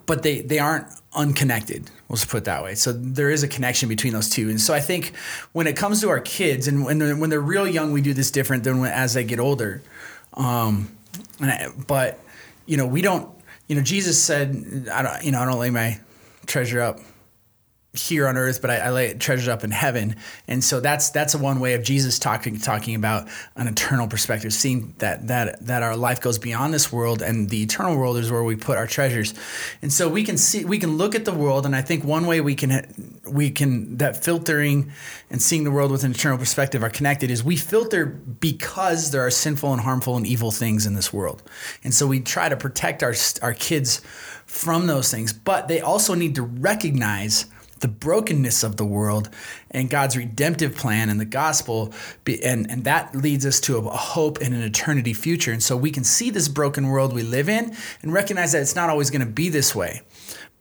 but 0.06 0.24
they 0.24 0.42
they 0.42 0.60
aren't 0.60 0.88
unconnected. 1.16 1.90
We'll 2.08 2.18
just 2.18 2.30
put 2.30 2.40
it 2.40 2.46
that 2.46 2.64
way. 2.64 2.76
So 2.76 2.92
there 2.92 3.30
is 3.30 3.44
a 3.44 3.48
connection 3.48 3.90
between 3.90 4.14
those 4.14 4.30
two. 4.30 4.50
And 4.50 4.60
so 4.60 4.74
I 4.74 4.80
think 4.80 5.16
when 5.52 5.68
it 5.68 5.76
comes 5.76 6.02
to 6.02 6.10
our 6.10 6.20
kids, 6.20 6.68
and 6.68 6.86
when 6.86 7.00
they're, 7.00 7.16
when 7.16 7.30
they're 7.30 7.40
real 7.40 7.68
young, 7.68 7.92
we 7.92 8.02
do 8.02 8.14
this 8.14 8.32
different 8.32 8.64
than 8.64 8.80
when, 8.80 8.92
as 8.92 9.14
they 9.14 9.24
get 9.24 9.40
older. 9.40 9.82
Um, 10.34 10.90
but 11.88 12.20
you 12.66 12.78
know, 12.78 12.88
we 12.88 13.02
don't. 13.02 13.30
You 13.68 13.76
know, 13.78 13.82
Jesus 13.82 14.22
said, 14.22 14.90
"I 14.92 15.02
don't. 15.02 15.24
You 15.24 15.32
know, 15.32 15.40
I 15.40 15.46
don't 15.46 15.60
lay 15.60 15.70
my 15.70 16.00
treasure 16.46 16.82
up." 16.82 17.00
Here 17.96 18.28
on 18.28 18.38
earth, 18.38 18.60
but 18.60 18.72
I, 18.72 18.78
I 18.78 18.90
lay 18.90 19.14
treasures 19.14 19.48
up 19.48 19.64
in 19.64 19.70
heaven. 19.70 20.16
And 20.48 20.64
so 20.64 20.80
that's 20.80 21.12
that's 21.12 21.36
one 21.36 21.60
way 21.60 21.76
of 21.76 21.84
Jesus 21.84 22.18
talking 22.18 22.58
talking 22.58 22.96
about 22.96 23.28
an 23.56 23.68
eternal 23.68 24.08
perspective, 24.08 24.52
seeing 24.52 24.96
that 24.98 25.28
that 25.28 25.64
that 25.68 25.84
our 25.84 25.96
life 25.96 26.20
goes 26.20 26.40
beyond 26.40 26.74
this 26.74 26.92
world 26.92 27.22
and 27.22 27.52
the 27.52 27.62
eternal 27.62 27.96
world 27.96 28.18
is 28.18 28.32
where 28.32 28.44
we 28.44 28.56
put 28.56 28.80
our 28.80 28.88
treasures. 28.88 29.36
And 29.84 29.94
so 29.94 30.10
we 30.10 30.24
can 30.24 30.38
see 30.38 30.66
we 30.66 30.80
can 30.80 30.98
look 30.98 31.14
at 31.14 31.26
the 31.26 31.34
world, 31.34 31.68
and 31.68 31.76
I 31.76 31.82
think 31.82 32.04
one 32.04 32.26
way 32.26 32.42
we 32.42 32.56
can 32.56 33.20
we 33.28 33.52
can 33.52 33.98
that 33.98 34.24
filtering 34.24 34.92
and 35.30 35.40
seeing 35.40 35.64
the 35.64 35.72
world 35.72 35.92
with 35.92 36.04
an 36.04 36.12
eternal 36.12 36.40
perspective 36.40 36.82
are 36.82 36.90
connected 36.90 37.30
is 37.30 37.44
we 37.44 37.58
filter 37.58 38.08
because 38.08 39.12
there 39.12 39.24
are 39.24 39.32
sinful 39.32 39.72
and 39.72 39.82
harmful 39.82 40.18
and 40.18 40.26
evil 40.26 40.50
things 40.50 40.88
in 40.88 40.96
this 40.96 41.14
world. 41.14 41.44
And 41.84 41.94
so 41.94 42.08
we 42.08 42.22
try 42.22 42.50
to 42.50 42.58
protect 42.58 43.04
our 43.04 43.14
our 43.44 43.54
kids 43.54 44.02
from 44.48 44.88
those 44.88 45.12
things, 45.12 45.32
but 45.32 45.68
they 45.68 45.80
also 45.80 46.16
need 46.16 46.34
to 46.36 46.42
recognize 46.42 47.46
the 47.84 47.88
brokenness 47.90 48.64
of 48.64 48.78
the 48.78 48.86
world 48.86 49.30
and 49.70 49.90
God's 49.90 50.18
redemptive 50.18 50.76
plan 50.76 51.10
and 51.10 51.20
the 51.20 51.26
gospel. 51.26 51.94
Be, 52.24 52.44
and, 52.44 52.66
and 52.72 52.86
that 52.86 53.14
leads 53.14 53.46
us 53.46 53.60
to 53.62 53.78
a, 53.78 53.82
a 53.82 53.98
hope 53.98 54.40
and 54.42 54.56
an 54.56 54.64
eternity 54.64 55.14
future. 55.14 55.52
And 55.52 55.62
so 55.62 55.78
we 55.78 55.92
can 55.92 56.04
see 56.04 56.32
this 56.32 56.48
broken 56.48 56.88
world 56.88 57.14
we 57.14 57.24
live 57.24 57.50
in 57.50 57.76
and 58.02 58.14
recognize 58.14 58.54
that 58.54 58.62
it's 58.62 58.76
not 58.76 58.90
always 58.90 59.12
going 59.12 59.26
to 59.26 59.32
be 59.32 59.50
this 59.50 59.76
way. 59.76 60.02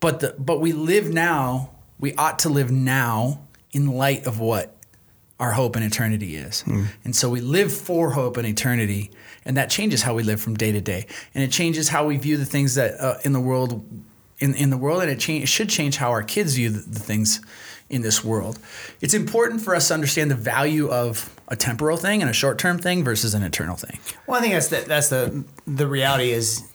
But, 0.01 0.21
the, 0.21 0.35
but 0.37 0.61
we 0.61 0.73
live 0.73 1.11
now, 1.11 1.71
we 2.01 2.13
ought 2.15 2.41
to 2.41 2.49
live 2.49 2.73
now 2.73 3.47
in 3.71 3.87
light 3.87 4.27
of 4.27 4.41
what 4.41 4.77
our 5.39 5.53
hope 5.53 5.77
in 5.77 5.85
eternity 5.85 6.37
is. 6.37 6.63
And 7.05 7.15
so 7.15 7.31
we 7.31 7.41
live 7.41 7.73
for 7.73 8.11
hope 8.11 8.37
and 8.37 8.47
eternity. 8.47 9.13
And 9.45 9.57
that 9.57 9.71
changes 9.71 10.03
how 10.03 10.15
we 10.15 10.25
live 10.25 10.41
from 10.41 10.55
day 10.55 10.73
to 10.73 10.81
day. 10.81 11.07
And 11.35 11.43
it 11.43 11.53
changes 11.53 11.89
how 11.89 12.05
we 12.05 12.17
view 12.17 12.37
the 12.37 12.45
things 12.45 12.75
that 12.75 13.01
uh, 13.01 13.19
in 13.25 13.33
the 13.33 13.41
world 13.41 13.85
in, 14.43 14.55
in 14.57 14.71
the 14.71 14.77
world, 14.77 15.03
and 15.03 15.11
it, 15.11 15.29
it 15.29 15.49
should 15.49 15.69
change 15.69 15.97
how 15.97 16.11
our 16.11 16.23
kids 16.23 16.57
view 16.57 16.69
the, 16.69 16.81
the 16.81 16.99
things 16.99 17.41
in 17.89 18.03
this 18.03 18.25
world. 18.25 18.59
It's 19.01 19.15
important 19.15 19.61
for 19.61 19.77
us 19.77 19.89
to 19.89 19.95
understand 19.95 20.31
the 20.31 20.35
value 20.35 20.89
of 20.89 21.35
a 21.49 21.55
temporal 21.55 21.97
thing 21.97 22.23
and 22.23 22.31
a 22.31 22.35
short 22.35 22.59
term 22.59 22.79
thing 22.79 23.05
versus 23.05 23.35
an 23.35 23.43
eternal 23.43 23.77
thing. 23.77 24.01
Well, 24.27 24.39
I 24.39 24.41
think 24.41 24.55
that's 24.55 24.69
the, 24.69 24.85
that's 24.87 25.09
the 25.11 25.45
the 25.67 25.87
reality 25.87 26.31
is 26.31 26.69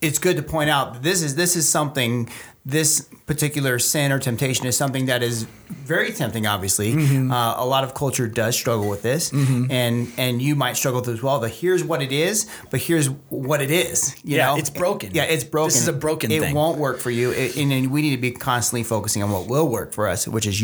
it's 0.00 0.18
good 0.18 0.36
to 0.36 0.42
point 0.42 0.68
out 0.68 0.94
that 0.94 1.02
this 1.02 1.22
is 1.22 1.34
this 1.34 1.56
is 1.56 1.68
something 1.68 2.28
this 2.68 3.08
particular 3.26 3.78
sin 3.78 4.12
or 4.12 4.18
temptation 4.18 4.66
is 4.66 4.76
something 4.76 5.06
that 5.06 5.22
is 5.22 5.44
very 5.68 6.12
tempting. 6.12 6.46
Obviously, 6.46 6.92
Mm-hmm. 6.92 7.32
uh, 7.32 7.54
a 7.56 7.64
lot 7.64 7.82
of 7.84 7.94
culture 7.94 8.28
does 8.28 8.54
struggle 8.54 8.88
with 8.88 9.02
this, 9.02 9.32
and 9.32 10.12
and 10.18 10.42
you 10.42 10.54
might 10.54 10.76
struggle 10.76 11.00
with 11.00 11.08
it 11.08 11.14
as 11.14 11.22
well. 11.22 11.40
But 11.40 11.50
here's 11.50 11.82
what 11.82 12.02
it 12.02 12.12
is. 12.12 12.46
But 12.70 12.80
here's 12.80 13.06
what 13.30 13.62
it 13.62 13.70
is. 13.70 14.14
You 14.22 14.36
Yeah, 14.36 14.46
know, 14.46 14.56
it's 14.58 14.70
broken. 14.70 15.14
Yeah, 15.14 15.24
it's 15.24 15.44
broken. 15.44 15.68
This 15.68 15.82
is 15.82 15.88
a 15.88 15.92
broken 15.92 16.30
it 16.30 16.40
thing. 16.40 16.54
won't 16.54 16.78
work 16.78 16.98
for 16.98 17.10
you, 17.10 17.30
It- 17.30 17.56
and, 17.56 17.72
and 17.72 17.90
we 17.90 18.02
need 18.02 18.14
to 18.16 18.20
be 18.20 18.32
constantly 18.32 18.82
focusing 18.84 19.22
on 19.22 19.30
what 19.30 19.46
will 19.46 19.68
work 19.68 19.92
for 19.92 20.06
us, 20.08 20.28
which 20.28 20.46
is 20.46 20.60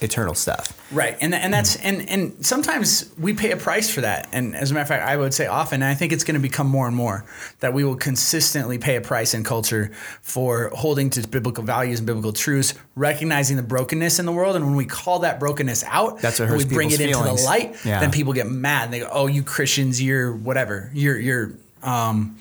eternal 0.00 0.34
stuff. 0.34 0.72
Right, 0.92 1.16
and 1.20 1.34
and 1.34 1.52
that's 1.52 1.76
and 1.76 2.08
and 2.08 2.46
sometimes 2.46 3.12
we 3.18 3.34
pay 3.34 3.50
a 3.50 3.56
price 3.56 3.90
for 3.90 4.00
that. 4.02 4.28
And 4.32 4.54
as 4.54 4.70
a 4.70 4.74
matter 4.74 4.82
of 4.82 4.88
fact, 4.88 5.06
I 5.06 5.16
would 5.16 5.34
say 5.34 5.46
often, 5.46 5.82
and 5.82 5.90
I 5.90 5.94
think 5.94 6.12
it's 6.12 6.24
going 6.24 6.34
to 6.36 6.40
become 6.40 6.66
more 6.68 6.86
and 6.86 6.94
more 6.96 7.24
that 7.60 7.74
we 7.74 7.84
will 7.84 7.96
consistently 7.96 8.78
pay 8.78 8.96
a 8.96 9.00
price 9.00 9.34
in 9.34 9.44
culture 9.44 9.90
for 10.22 10.70
holding 10.74 11.10
to 11.10 11.26
biblical 11.28 11.64
values 11.64 11.98
and 11.98 12.06
biblical 12.06 12.32
truths, 12.32 12.74
recognizing 12.96 13.56
the 13.56 13.62
brokenness 13.62 14.18
in 14.18 14.26
the 14.26 14.32
world. 14.32 14.56
And 14.56 14.64
when 14.64 14.76
we 14.76 14.86
call 14.86 15.18
that 15.20 15.40
brokenness 15.40 15.84
out, 15.86 16.20
That's 16.20 16.38
what 16.40 16.48
hurts 16.48 16.64
we 16.64 16.74
bring 16.74 16.90
it 16.90 16.98
people's 16.98 17.26
into 17.26 17.36
feelings. 17.36 17.42
the 17.42 17.46
light. 17.46 17.76
Yeah. 17.84 18.00
Then 18.00 18.10
people 18.10 18.32
get 18.32 18.46
mad. 18.48 18.84
And 18.84 18.92
they 18.94 19.00
go, 19.00 19.08
"Oh, 19.10 19.26
you 19.26 19.42
Christians, 19.42 20.00
you're 20.02 20.32
whatever. 20.34 20.90
You're 20.94 21.18
you're." 21.18 21.52
Um, 21.82 22.38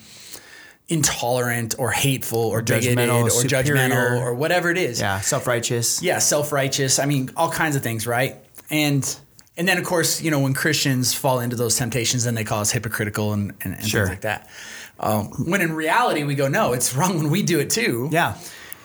intolerant 0.90 1.76
or 1.78 1.92
hateful 1.92 2.40
or, 2.40 2.62
bigoted 2.62 2.98
judgmental, 2.98 3.24
or 3.24 3.30
superior. 3.30 3.64
judgmental 3.90 4.22
or 4.22 4.34
whatever 4.34 4.70
it 4.72 4.78
is 4.78 5.00
Yeah, 5.00 5.20
self 5.20 5.46
righteous. 5.48 6.02
yeah, 6.02 6.20
self-righteous. 6.20 7.00
I 7.00 7.06
mean, 7.06 7.30
all 7.36 7.52
kinds 7.52 7.76
of 7.76 7.84
things, 7.84 8.08
right? 8.08 8.36
And 8.70 9.04
and 9.58 9.68
then 9.68 9.78
of 9.78 9.84
course, 9.86 10.22
you 10.22 10.32
know, 10.32 10.40
when 10.40 10.54
Christians 10.54 11.14
fall 11.14 11.40
into 11.40 11.56
those 11.56 11.76
temptations, 11.78 12.24
then 12.24 12.36
they 12.36 12.44
call 12.44 12.62
us 12.62 12.72
hypocritical 12.72 13.34
and, 13.34 13.54
and, 13.62 13.74
and 13.76 13.86
Sure. 13.88 14.02
things 14.06 14.10
like 14.10 14.22
that. 14.22 14.48
Um, 15.00 15.28
when 15.46 15.62
in 15.62 15.74
reality, 15.74 16.24
we 16.24 16.36
go, 16.36 16.48
no, 16.48 16.74
it's 16.74 16.96
wrong 16.96 17.18
when 17.18 17.30
we 17.30 17.44
do 17.44 17.60
it 17.60 17.70
too. 17.70 18.10
Yeah. 18.12 18.36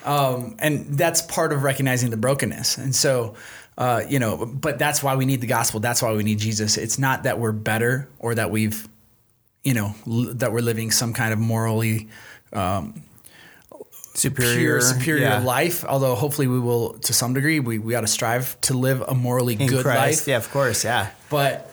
Um, 0.03 0.55
and 0.59 0.97
that's 0.97 1.21
part 1.21 1.53
of 1.53 1.63
recognizing 1.63 2.09
the 2.09 2.17
brokenness. 2.17 2.77
And 2.77 2.93
so, 2.93 3.35
uh, 3.77 4.03
you 4.07 4.19
know, 4.19 4.45
but 4.45 4.77
that's 4.77 5.01
why 5.01 5.15
we 5.15 5.25
need 5.25 5.41
the 5.41 5.47
gospel. 5.47 5.79
That's 5.79 6.01
why 6.01 6.11
we 6.13 6.23
need 6.23 6.39
Jesus. 6.39 6.77
It's 6.77 6.99
not 6.99 7.23
that 7.23 7.39
we're 7.39 7.51
better 7.53 8.09
or 8.19 8.35
that 8.35 8.51
we've, 8.51 8.87
you 9.63 9.73
know, 9.73 9.95
l- 10.07 10.33
that 10.35 10.51
we're 10.51 10.61
living 10.61 10.91
some 10.91 11.13
kind 11.13 11.33
of 11.33 11.39
morally 11.39 12.09
Superior. 14.15 14.57
pure, 14.59 14.81
superior 14.81 15.23
yeah. 15.23 15.39
life. 15.39 15.83
Although 15.85 16.13
hopefully 16.13 16.45
we 16.47 16.59
will, 16.59 16.93
to 16.99 17.13
some 17.13 17.33
degree, 17.33 17.59
we, 17.59 17.79
we 17.79 17.93
got 17.93 18.01
to 18.01 18.07
strive 18.07 18.59
to 18.61 18.75
live 18.75 19.01
a 19.01 19.15
morally 19.15 19.55
In 19.59 19.65
good 19.67 19.81
Christ. 19.83 20.21
life. 20.21 20.27
Yeah, 20.27 20.37
of 20.37 20.51
course. 20.51 20.83
Yeah. 20.85 21.09
But 21.31 21.71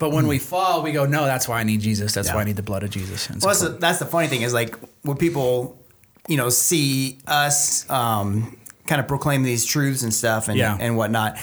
but 0.00 0.10
when 0.10 0.26
we 0.26 0.38
fall, 0.38 0.82
we 0.82 0.90
go, 0.92 1.04
no, 1.06 1.26
that's 1.26 1.46
why 1.46 1.60
I 1.60 1.62
need 1.62 1.82
Jesus. 1.82 2.14
That's 2.14 2.28
Yeah. 2.28 2.34
why 2.34 2.40
I 2.40 2.44
need 2.44 2.56
the 2.56 2.62
blood 2.64 2.82
of 2.82 2.90
Jesus. 2.90 3.28
And 3.28 3.40
Well, 3.42 3.54
so 3.54 3.64
that's 3.66 3.74
the, 3.74 3.78
that's 3.80 3.98
the 4.00 4.06
funny 4.06 4.26
thing 4.28 4.42
is 4.42 4.52
like 4.52 4.74
when 5.02 5.16
people, 5.18 5.78
you 6.26 6.36
know, 6.36 6.48
see 6.48 7.18
us 7.28 7.88
um, 7.90 8.56
kind 8.88 9.00
of 9.00 9.06
proclaim 9.06 9.42
these 9.44 9.64
truths 9.64 10.02
and 10.02 10.12
stuff 10.12 10.48
and, 10.48 10.58
Yeah. 10.58 10.76
and 10.80 10.96
whatnot. 10.96 11.36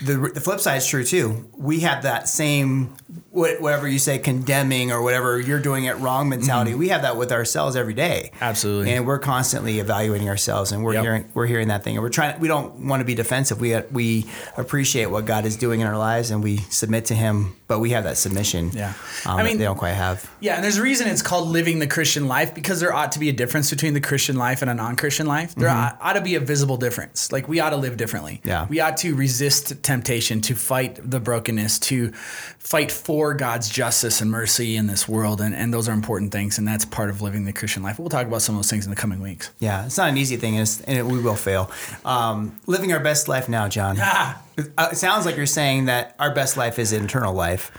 The, 0.00 0.30
the 0.34 0.40
flip 0.40 0.60
side 0.60 0.76
is 0.76 0.86
true 0.86 1.04
too. 1.04 1.48
We 1.56 1.80
have 1.80 2.04
that 2.04 2.28
same 2.28 2.94
whatever 3.30 3.86
you 3.86 3.98
say 4.00 4.18
condemning 4.18 4.90
or 4.90 5.00
whatever 5.02 5.38
you're 5.38 5.60
doing 5.60 5.84
it 5.84 5.96
wrong 5.98 6.28
mentality. 6.28 6.74
We 6.74 6.88
have 6.88 7.02
that 7.02 7.16
with 7.16 7.30
ourselves 7.30 7.76
every 7.76 7.94
day. 7.94 8.30
Mm-hmm. 8.32 8.44
Absolutely. 8.44 8.92
and 8.92 9.06
we're 9.06 9.18
constantly 9.18 9.78
evaluating 9.78 10.28
ourselves, 10.28 10.72
and 10.72 10.82
we're 10.82 10.94
Yep. 10.94 11.02
hearing 11.02 11.24
we're 11.34 11.46
hearing 11.46 11.68
that 11.68 11.84
thing, 11.84 11.96
and 11.96 12.02
we're 12.02 12.08
trying. 12.10 12.38
We 12.40 12.48
don't 12.48 12.86
want 12.88 13.00
to 13.00 13.04
be 13.04 13.14
defensive. 13.14 13.60
We 13.60 13.76
we 13.92 14.26
appreciate 14.56 15.06
what 15.06 15.24
God 15.26 15.46
is 15.46 15.56
doing 15.56 15.80
in 15.80 15.86
our 15.86 15.98
lives, 15.98 16.30
and 16.30 16.42
we 16.42 16.58
submit 16.70 17.06
to 17.06 17.14
Him. 17.14 17.54
But 17.68 17.80
we 17.80 17.90
have 17.90 18.04
that 18.04 18.16
submission. 18.16 18.70
Yeah. 18.72 18.94
um, 19.26 19.38
I 19.38 19.42
mean- 19.42 19.58
they 19.58 19.64
don't 19.64 19.76
quite 19.76 19.92
have. 19.92 20.28
yeah, 20.40 20.54
and 20.54 20.64
there's 20.64 20.78
a 20.78 20.82
reason 20.82 21.06
it's 21.06 21.20
called 21.20 21.48
living 21.48 21.80
the 21.80 21.86
Christian 21.86 22.26
life 22.26 22.54
because 22.54 22.80
there 22.80 22.94
ought 22.94 23.12
to 23.12 23.18
be 23.18 23.28
a 23.28 23.32
difference 23.32 23.68
between 23.68 23.92
the 23.92 24.00
Christian 24.00 24.36
life 24.36 24.62
and 24.62 24.70
a 24.70 24.74
non-Christian 24.74 25.26
life. 25.26 25.54
There 25.54 25.68
ought, 25.68 25.98
ought 26.00 26.14
to 26.14 26.22
be 26.22 26.34
a 26.36 26.40
visible 26.40 26.78
difference. 26.78 27.30
Like 27.30 27.46
we 27.46 27.60
ought 27.60 27.70
to 27.70 27.76
live 27.76 27.98
differently. 27.98 28.40
Yeah. 28.42 28.66
we 28.70 28.80
ought 28.80 28.96
to 28.98 29.14
resist 29.14 29.82
temptation, 29.88 30.40
to 30.42 30.54
fight 30.54 30.92
the 31.02 31.20
brokenness, 31.20 31.78
to 31.90 32.12
fight 32.58 32.92
for 32.92 33.34
God's 33.34 33.68
justice 33.68 34.20
and 34.22 34.30
mercy 34.30 34.76
in 34.76 34.86
this 34.86 35.08
world. 35.08 35.40
And, 35.40 35.54
and 35.54 35.72
those 35.72 35.88
are 35.88 35.94
important 35.94 36.32
things. 36.32 36.58
And 36.58 36.68
that's 36.68 36.84
part 36.84 37.10
of 37.10 37.20
living 37.22 37.44
the 37.44 37.52
Christian 37.52 37.82
life. 37.82 37.98
We'll 37.98 38.08
talk 38.18 38.26
about 38.26 38.42
some 38.42 38.54
of 38.54 38.58
those 38.60 38.70
things 38.70 38.84
in 38.86 38.90
the 38.90 39.00
coming 39.00 39.20
weeks. 39.20 39.50
Yeah, 39.58 39.86
it's 39.86 39.98
not 39.98 40.08
an 40.08 40.16
easy 40.16 40.36
thing, 40.36 40.56
and, 40.56 40.82
and 40.86 40.98
it, 40.98 41.06
we 41.06 41.20
will 41.20 41.36
fail. 41.36 41.70
Um, 42.04 42.60
living 42.66 42.92
our 42.92 43.00
best 43.00 43.28
life 43.28 43.48
now, 43.48 43.68
John. 43.68 43.96
Ah. 43.98 44.42
Uh, 44.76 44.88
It 44.92 44.96
sounds 44.96 45.24
like 45.24 45.36
you're 45.36 45.46
saying 45.60 45.86
that 45.86 46.16
our 46.18 46.34
best 46.34 46.56
life 46.56 46.78
is 46.78 46.92
eternal 46.92 47.32
life, 47.32 47.70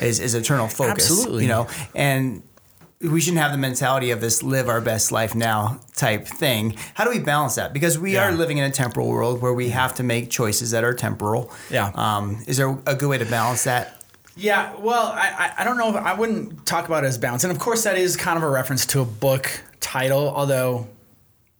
is, 0.00 0.20
is 0.20 0.34
eternal 0.34 0.68
focus. 0.68 1.10
Absolutely. 1.10 1.42
You 1.42 1.48
know, 1.48 1.66
and 1.94 2.42
we 3.00 3.20
shouldn't 3.20 3.40
have 3.40 3.52
the 3.52 3.58
mentality 3.58 4.10
of 4.10 4.20
this 4.20 4.42
live 4.42 4.68
our 4.68 4.80
best 4.80 5.12
life 5.12 5.34
now 5.34 5.78
type 5.94 6.26
thing. 6.26 6.74
How 6.94 7.04
do 7.04 7.10
we 7.10 7.20
balance 7.20 7.54
that? 7.54 7.72
Because 7.72 7.96
we 7.98 8.14
Yeah. 8.14 8.28
are 8.28 8.32
living 8.32 8.58
in 8.58 8.64
a 8.64 8.70
temporal 8.70 9.06
world 9.08 9.40
where 9.40 9.52
we 9.52 9.68
have 9.70 9.94
to 9.96 10.02
make 10.02 10.30
choices 10.30 10.72
that 10.72 10.82
are 10.82 10.94
temporal. 10.94 11.50
Yeah. 11.70 11.92
Um, 11.94 12.42
is 12.48 12.56
there 12.56 12.76
a 12.86 12.94
good 12.96 13.08
way 13.08 13.18
to 13.18 13.24
balance 13.24 13.64
that? 13.64 13.94
Yeah, 14.36 14.72
well, 14.80 15.12
I, 15.14 15.52
I- 15.58 15.64
don't 15.64 15.78
know 15.78 15.90
if 15.90 15.96
I 15.96 16.14
wouldn't 16.14 16.64
talk 16.66 16.86
about 16.86 17.04
it 17.04 17.08
as 17.08 17.18
balance. 17.18 17.44
And 17.44 17.50
of 17.52 17.58
course, 17.58 17.84
that 17.84 17.96
is 17.98 18.16
kind 18.16 18.36
of 18.36 18.42
a 18.44 18.48
reference 18.50 18.86
to 18.86 19.00
a 19.00 19.04
book 19.04 19.48
title, 19.80 20.28
although 20.34 20.86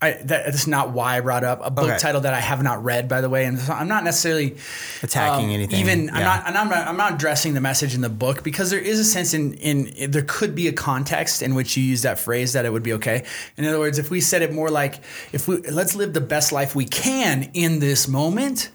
I, 0.00 0.12
that, 0.12 0.26
that's 0.46 0.68
not 0.68 0.90
why 0.90 1.16
I 1.16 1.20
brought 1.20 1.42
up 1.42 1.60
a 1.60 1.70
book 1.70 1.86
Okay. 1.86 1.98
title 1.98 2.20
that 2.20 2.32
I 2.32 2.38
have 2.38 2.62
not 2.62 2.84
read, 2.84 3.08
by 3.08 3.20
the 3.20 3.28
way. 3.28 3.46
And 3.46 3.58
so 3.58 3.72
I'm 3.72 3.88
not 3.88 4.04
necessarily 4.04 4.56
Attacking 5.02 5.46
um, 5.46 5.50
anything. 5.50 5.80
Even 5.80 6.10
I'm 6.10 6.22
not, 6.22 6.46
and 6.46 6.56
I'm 6.56 6.68
not, 6.68 6.86
I'm 6.86 6.96
not 6.96 7.14
addressing 7.14 7.54
the 7.54 7.60
message 7.60 7.96
in 7.96 8.00
the 8.00 8.08
book 8.08 8.44
because 8.44 8.70
there 8.70 8.78
is 8.78 9.00
a 9.00 9.04
sense 9.04 9.34
in, 9.34 9.54
in 9.54 10.10
there 10.12 10.22
could 10.22 10.54
be 10.54 10.68
a 10.68 10.72
context 10.72 11.42
in 11.42 11.56
which 11.56 11.76
you 11.76 11.82
use 11.82 12.02
that 12.02 12.20
phrase 12.20 12.52
that 12.52 12.64
it 12.64 12.70
would 12.72 12.84
be 12.84 12.92
okay. 12.92 13.24
In 13.56 13.64
other 13.64 13.80
words, 13.80 13.98
if 13.98 14.08
we 14.08 14.20
said 14.20 14.42
it 14.42 14.52
more 14.52 14.70
like, 14.70 15.00
if 15.32 15.48
we 15.48 15.56
let's 15.62 15.96
live 15.96 16.12
the 16.12 16.20
best 16.20 16.52
life 16.52 16.76
we 16.76 16.84
can 16.84 17.50
in 17.54 17.80
this 17.80 18.06
moment, 18.06 18.70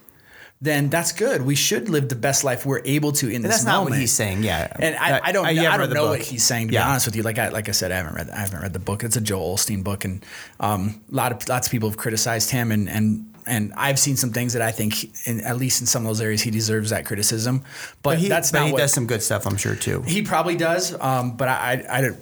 then 0.63 0.89
that's 0.89 1.12
good. 1.12 1.41
We 1.41 1.55
should 1.55 1.89
live 1.89 2.08
the 2.08 2.15
best 2.15 2.43
life 2.46 2.65
we're 2.65 2.82
able 2.86 3.12
to 3.13 3.27
in 3.27 3.36
And 3.36 3.43
this 3.46 3.51
that's 3.51 3.65
not 3.65 3.74
moment. 3.79 3.89
what 3.91 4.00
he's 4.00 4.13
saying. 4.13 4.43
Yeah. 4.43 4.72
And 4.79 4.96
I, 4.96 5.20
I 5.22 5.32
don't, 5.34 5.43
know, 5.43 5.50
I 5.70 5.77
don't 5.77 5.89
know 5.93 6.03
book. 6.03 6.10
what 6.20 6.22
he's 6.22 6.43
saying. 6.43 6.70
To 6.70 6.74
Yeah. 6.74 6.86
be 6.86 6.89
honest 6.91 7.05
with 7.05 7.15
you, 7.17 7.24
like 7.24 7.38
I, 7.38 7.50
like 7.50 7.67
I 7.67 7.74
said, 7.74 7.91
I 7.91 7.98
haven't 7.98 8.15
read, 8.15 8.29
I 8.29 8.38
haven't 8.39 8.62
read 8.62 8.72
the 8.72 8.79
book. 8.79 9.03
It's 9.03 9.17
a 9.17 9.22
Joel 9.22 9.55
Osteen 9.58 9.84
book, 9.84 10.05
and 10.05 10.25
um, 10.62 11.01
a 11.12 11.15
lot 11.15 11.32
of 11.34 11.48
lots 11.50 11.67
of 11.67 11.72
people 11.72 11.89
have 11.89 11.98
criticized 11.98 12.50
him, 12.50 12.72
and 12.72 12.88
and 12.89 13.25
and 13.46 13.74
I've 13.75 14.00
seen 14.00 14.15
some 14.15 14.32
things 14.32 14.53
that 14.53 14.62
I 14.62 14.72
think, 14.72 15.27
in, 15.27 15.41
at 15.41 15.58
least 15.58 15.82
in 15.82 15.88
some 15.88 16.03
of 16.03 16.08
those 16.08 16.22
areas, 16.22 16.41
he 16.41 16.50
deserves 16.50 16.91
that 16.91 17.05
criticism. 17.05 17.60
But, 18.01 18.12
But 18.12 18.17
he, 18.20 18.29
that's 18.29 18.51
but 18.53 18.60
not 18.60 18.65
he 18.67 18.72
what 18.72 18.79
does 18.79 18.93
some 18.93 19.05
good 19.05 19.22
stuff, 19.22 19.46
I'm 19.46 19.58
sure, 19.58 19.75
too. 19.75 20.01
he 20.03 20.22
probably 20.22 20.55
does. 20.55 20.96
Um, 20.98 21.36
but 21.36 21.50
I, 21.50 21.84
I, 21.89 21.98
I 21.98 22.01
don't. 22.01 22.17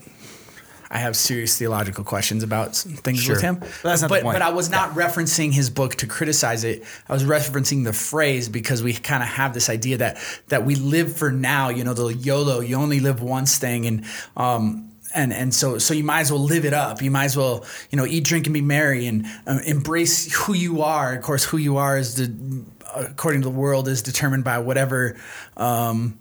I 0.93 0.97
have 0.97 1.15
serious 1.15 1.57
theological 1.57 2.03
questions 2.03 2.43
about 2.43 2.75
things 2.75 3.19
Sure. 3.21 3.35
with 3.35 3.41
him. 3.41 3.55
But 3.55 3.69
that's 3.81 4.01
not 4.01 4.09
the 4.09 4.21
point. 4.21 4.33
but 4.35 4.41
I 4.41 4.49
was 4.49 4.69
not 4.69 4.93
referencing 4.93 5.53
his 5.53 5.69
book 5.69 5.95
to 5.95 6.05
criticize 6.05 6.65
it. 6.65 6.83
I 7.07 7.13
was 7.13 7.23
referencing 7.23 7.85
the 7.85 7.93
phrase 7.93 8.49
because 8.49 8.83
we 8.83 8.93
kind 8.93 9.23
of 9.23 9.29
have 9.29 9.53
this 9.53 9.69
idea 9.69 9.97
that 9.97 10.17
that 10.49 10.65
we 10.65 10.75
live 10.75 11.15
for 11.15 11.31
now. 11.31 11.69
You 11.69 11.85
know, 11.85 11.93
the 11.93 12.13
YOLO, 12.13 12.59
you 12.59 12.75
only 12.75 12.99
live 12.99 13.21
once 13.21 13.57
thing, 13.57 13.85
and 13.85 14.05
um, 14.35 14.91
and 15.15 15.31
and 15.31 15.53
so 15.53 15.77
so 15.77 15.93
you 15.93 16.03
might 16.03 16.21
as 16.21 16.31
well 16.31 16.43
live 16.43 16.65
it 16.65 16.73
up. 16.73 17.01
You 17.01 17.09
might 17.09 17.25
as 17.25 17.37
well 17.37 17.65
you 17.89 17.97
know 17.97 18.05
eat, 18.05 18.25
drink, 18.25 18.45
and 18.47 18.53
be 18.53 18.61
merry, 18.61 19.07
and 19.07 19.25
uh, 19.47 19.59
embrace 19.65 20.31
who 20.33 20.53
you 20.53 20.81
are. 20.81 21.13
Of 21.15 21.21
course, 21.21 21.45
who 21.45 21.57
you 21.57 21.77
are 21.77 21.97
is 21.97 22.15
the 22.15 22.65
according 22.93 23.43
to 23.43 23.47
the 23.47 23.55
world 23.55 23.87
is 23.87 24.01
determined 24.01 24.43
by 24.43 24.59
whatever. 24.59 25.15
Um, 25.55 26.19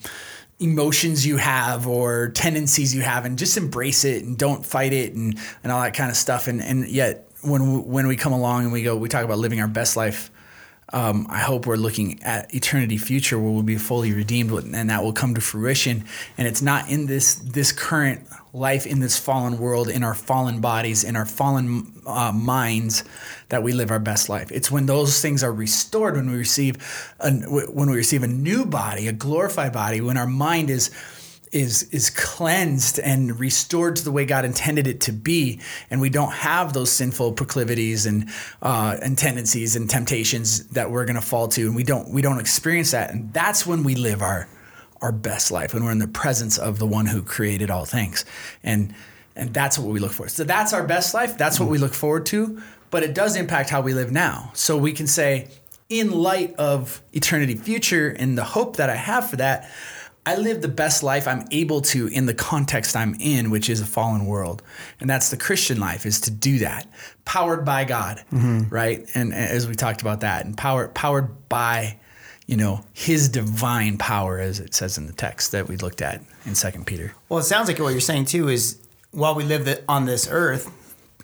emotions 0.60 1.26
you 1.26 1.38
have 1.38 1.86
or 1.86 2.28
tendencies 2.28 2.94
you 2.94 3.00
have 3.00 3.24
and 3.24 3.38
just 3.38 3.56
embrace 3.56 4.04
it 4.04 4.24
and 4.24 4.36
don't 4.38 4.64
fight 4.64 4.92
it 4.92 5.14
and, 5.14 5.38
and 5.64 5.72
all 5.72 5.80
that 5.80 5.94
kind 5.94 6.10
of 6.10 6.16
stuff. 6.16 6.46
And 6.46 6.62
and 6.62 6.86
yet 6.88 7.26
when 7.42 7.84
when 7.86 8.06
we 8.06 8.16
come 8.16 8.32
along 8.32 8.64
and 8.64 8.72
we 8.72 8.82
go 8.82 8.96
we 8.96 9.08
talk 9.08 9.24
about 9.24 9.38
living 9.38 9.60
our 9.60 9.68
best 9.68 9.96
life 9.96 10.29
um, 10.92 11.26
I 11.30 11.38
hope 11.38 11.66
we're 11.66 11.76
looking 11.76 12.20
at 12.23 12.52
eternity 12.54 12.99
future 12.99 13.38
where 13.38 13.50
we'll 13.50 13.62
be 13.62 13.76
fully 13.76 14.12
redeemed 14.12 14.50
and 14.50 14.90
that 14.90 15.02
will 15.02 15.12
come 15.12 15.35
to 15.35 15.40
fruition. 15.40 16.04
And 16.37 16.49
it's 16.49 16.62
not 16.62 16.90
in 16.90 17.06
this 17.06 17.35
this 17.37 17.73
current 17.73 18.26
life 18.52 18.87
in 18.87 18.99
this 18.99 19.16
fallen 19.16 19.59
world 19.59 19.88
in 19.88 20.02
our 20.02 20.14
fallen 20.14 20.61
bodies 20.61 21.04
in 21.04 21.14
our 21.14 21.25
fallen 21.25 21.92
uh, 22.04 22.32
minds 22.32 23.04
that 23.49 23.62
we 23.62 23.73
live 23.73 23.90
our 23.90 24.00
best 24.00 24.28
life. 24.28 24.50
It's 24.50 24.70
when 24.70 24.87
those 24.87 25.20
things 25.20 25.44
are 25.44 25.52
restored 25.52 26.16
when 26.16 26.30
we 26.30 26.37
receive 26.37 26.76
a, 27.20 27.30
when 27.30 27.90
we 27.90 27.97
receive 27.97 28.25
a 28.25 28.28
new 28.28 28.66
body 28.66 29.06
a 29.06 29.12
glorified 29.12 29.73
body 29.73 30.00
when 30.00 30.16
our 30.16 30.26
mind 30.26 30.70
is 30.70 30.90
is 31.52 31.85
is 31.90 32.11
cleansed 32.11 32.99
and 33.00 33.38
restored 33.40 33.97
to 33.97 34.04
the 34.04 34.12
way 34.12 34.25
God 34.25 34.45
intended 34.45 34.87
it 34.87 35.00
to 35.02 35.12
be, 35.12 35.61
and 35.90 36.00
we 36.00 36.11
don't 36.11 36.33
have 36.33 36.73
those 36.73 36.90
sinful 36.92 37.33
proclivities 37.33 38.07
and 38.07 38.28
uh, 38.62 38.97
and 39.02 39.19
tendencies 39.19 39.75
and 39.75 39.90
temptations 39.90 40.64
that 40.69 40.90
we're 40.90 41.04
going 41.04 41.16
to 41.16 41.26
fall 41.26 41.49
to, 41.49 41.66
and 41.66 41.75
we 41.75 41.83
don't 41.83 42.11
we 42.11 42.23
don't 42.23 42.38
experience 42.38 42.92
that, 42.92 43.11
and 43.11 43.33
that's 43.33 43.66
when 43.66 43.83
we 43.83 43.95
live 43.95 44.23
our 44.23 44.49
our 45.02 45.12
best 45.12 45.50
life 45.50 45.73
when 45.75 45.83
we're 45.83 45.92
in 45.92 45.99
the 45.99 46.07
presence 46.09 46.59
of 46.59 46.78
the 46.78 46.87
one 46.87 47.07
who 47.07 47.23
created 47.23 47.71
all 47.71 47.85
things, 47.85 48.25
and 48.62 48.95
and 49.35 49.52
that's 49.52 49.78
what 49.78 49.88
we 49.88 49.99
look 49.99 50.12
for. 50.12 50.28
So 50.28 50.45
that's 50.45 50.73
our 50.73 50.87
best 50.87 51.14
life. 51.14 51.37
That's 51.37 51.59
what 51.59 51.69
we 51.69 51.78
look 51.78 51.95
forward 51.95 52.26
to, 52.26 52.62
but 52.90 53.02
it 53.02 53.14
does 53.14 53.37
impact 53.37 53.71
how 53.71 53.80
we 53.80 53.95
live 53.95 54.12
now. 54.12 54.50
So 54.54 54.76
we 54.76 54.92
can 54.92 55.07
say, 55.07 55.49
in 55.88 56.12
light 56.12 56.54
of 56.54 57.02
eternity 57.12 57.57
future 57.57 58.14
and 58.16 58.38
the 58.38 58.45
hope 58.45 58.76
that 58.76 58.88
I 58.88 58.97
have 58.97 59.28
for 59.28 59.37
that. 59.37 59.69
I 60.26 60.36
live 60.36 60.60
the 60.60 60.68
best 60.68 61.02
life 61.02 61.26
I'm 61.26 61.46
able 61.50 61.80
to 61.80 62.06
in 62.08 62.26
the 62.26 62.34
context 62.34 62.94
I'm 62.94 63.16
in, 63.20 63.50
which 63.50 63.70
is 63.70 63.80
a 63.80 63.86
fallen 63.86 64.26
world. 64.26 64.62
And 65.00 65.08
that's 65.08 65.30
the 65.30 65.36
Christian 65.36 65.80
life 65.80 66.04
is 66.04 66.20
to 66.22 66.30
do 66.30 66.58
that. 66.58 66.86
Powered 67.24 67.64
by 67.64 67.84
God, 67.84 68.22
mm-hmm. 68.32 68.68
right? 68.68 69.00
And, 69.14 69.32
and 69.32 69.44
as 69.44 69.66
we 69.66 69.74
talked 69.74 70.02
about 70.02 70.20
that, 70.20 70.44
and 70.44 70.56
powered 70.56 70.94
powered 70.94 71.48
by, 71.48 71.98
you 72.46 72.56
know, 72.56 72.84
his 72.92 73.28
divine 73.28 73.96
power, 73.96 74.38
as 74.38 74.60
it 74.60 74.74
says 74.74 74.98
in 74.98 75.06
the 75.06 75.12
text 75.12 75.52
that 75.52 75.68
we 75.68 75.76
looked 75.76 76.02
at 76.02 76.22
in 76.44 76.54
Second 76.54 76.86
Peter. 76.86 77.14
Well, 77.28 77.40
it 77.40 77.44
sounds 77.44 77.68
like 77.68 77.78
what 77.78 77.88
you're 77.90 78.00
saying 78.00 78.26
too 78.26 78.48
is 78.48 78.78
while 79.12 79.34
we 79.34 79.44
live 79.44 79.64
the, 79.64 79.82
on 79.88 80.04
this 80.04 80.28
earth, 80.30 80.70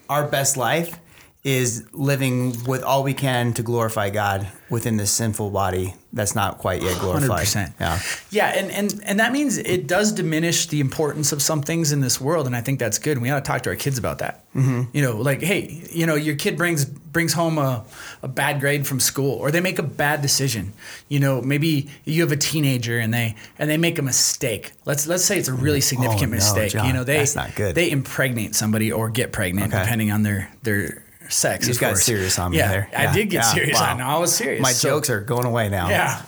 our 0.08 0.26
best 0.26 0.56
life 0.56 0.98
is 1.46 1.86
living 1.92 2.64
with 2.64 2.82
all 2.82 3.04
we 3.04 3.14
can 3.14 3.52
to 3.52 3.62
glorify 3.62 4.10
God 4.10 4.48
within 4.68 4.96
this 4.96 5.12
sinful 5.12 5.50
body 5.50 5.94
that's 6.12 6.34
not 6.34 6.58
quite 6.58 6.82
yet 6.82 6.98
glorified. 6.98 7.46
100%. 7.46 7.72
Yeah. 7.78 8.00
Yeah, 8.30 8.46
and, 8.58 8.68
and 8.72 9.00
and 9.04 9.20
that 9.20 9.30
means 9.30 9.56
it 9.56 9.86
does 9.86 10.10
diminish 10.10 10.66
the 10.66 10.80
importance 10.80 11.30
of 11.30 11.40
some 11.40 11.62
things 11.62 11.92
in 11.92 12.00
this 12.00 12.20
world, 12.20 12.46
and 12.48 12.56
I 12.56 12.62
think 12.62 12.80
that's 12.80 12.98
good. 12.98 13.12
And 13.12 13.22
we 13.22 13.30
ought 13.30 13.44
to 13.44 13.48
talk 13.48 13.62
to 13.62 13.70
our 13.70 13.76
kids 13.76 13.96
about 13.96 14.18
that. 14.18 14.44
Mm-hmm. 14.56 14.82
You 14.92 15.02
know, 15.02 15.18
like, 15.18 15.40
hey, 15.40 15.84
you 15.92 16.04
know, 16.04 16.16
your 16.16 16.34
kid 16.34 16.56
brings 16.56 16.84
brings 16.84 17.32
home 17.32 17.58
a, 17.58 17.84
a 18.22 18.28
bad 18.28 18.58
grade 18.58 18.84
from 18.84 18.98
school, 18.98 19.34
or 19.38 19.52
they 19.52 19.60
make 19.60 19.78
a 19.78 19.84
bad 19.84 20.22
decision. 20.22 20.72
You 21.08 21.20
know, 21.20 21.40
maybe 21.42 21.88
you 22.04 22.22
have 22.22 22.32
a 22.32 22.36
teenager 22.36 22.98
and 22.98 23.14
they 23.14 23.36
and 23.56 23.70
they 23.70 23.76
make 23.76 24.00
a 24.00 24.02
mistake. 24.02 24.72
Let's 24.84 25.06
let's 25.06 25.24
say 25.24 25.38
it's 25.38 25.48
a 25.48 25.54
really 25.54 25.80
significant 25.80 26.22
Oh, 26.24 26.26
no, 26.30 26.34
mistake. 26.34 26.72
John, 26.72 26.86
you 26.88 26.92
know, 26.92 27.04
they 27.04 27.18
that's 27.18 27.36
not 27.36 27.54
good. 27.54 27.76
they 27.76 27.88
impregnate 27.88 28.56
somebody 28.56 28.90
or 28.90 29.10
get 29.10 29.30
pregnant 29.30 29.72
Okay. 29.72 29.80
depending 29.84 30.10
on 30.10 30.24
their 30.24 30.50
their 30.64 31.04
sex. 31.28 31.66
You 31.68 31.74
got 31.74 31.88
course. 31.94 32.04
serious 32.04 32.38
on 32.38 32.50
me 32.52 32.58
yeah, 32.58 32.68
there. 32.68 32.90
I 32.96 33.12
did 33.12 33.26
get 33.30 33.38
yeah, 33.38 33.52
serious. 33.54 33.78
wow. 33.80 33.92
I 33.94 33.96
know 33.96 34.04
I 34.06 34.18
was 34.18 34.34
serious. 34.34 34.62
My 34.62 34.72
So- 34.72 34.88
jokes 34.90 35.10
are 35.10 35.20
going 35.20 35.44
away 35.46 35.68
now. 35.68 35.88
yeah. 35.88 36.22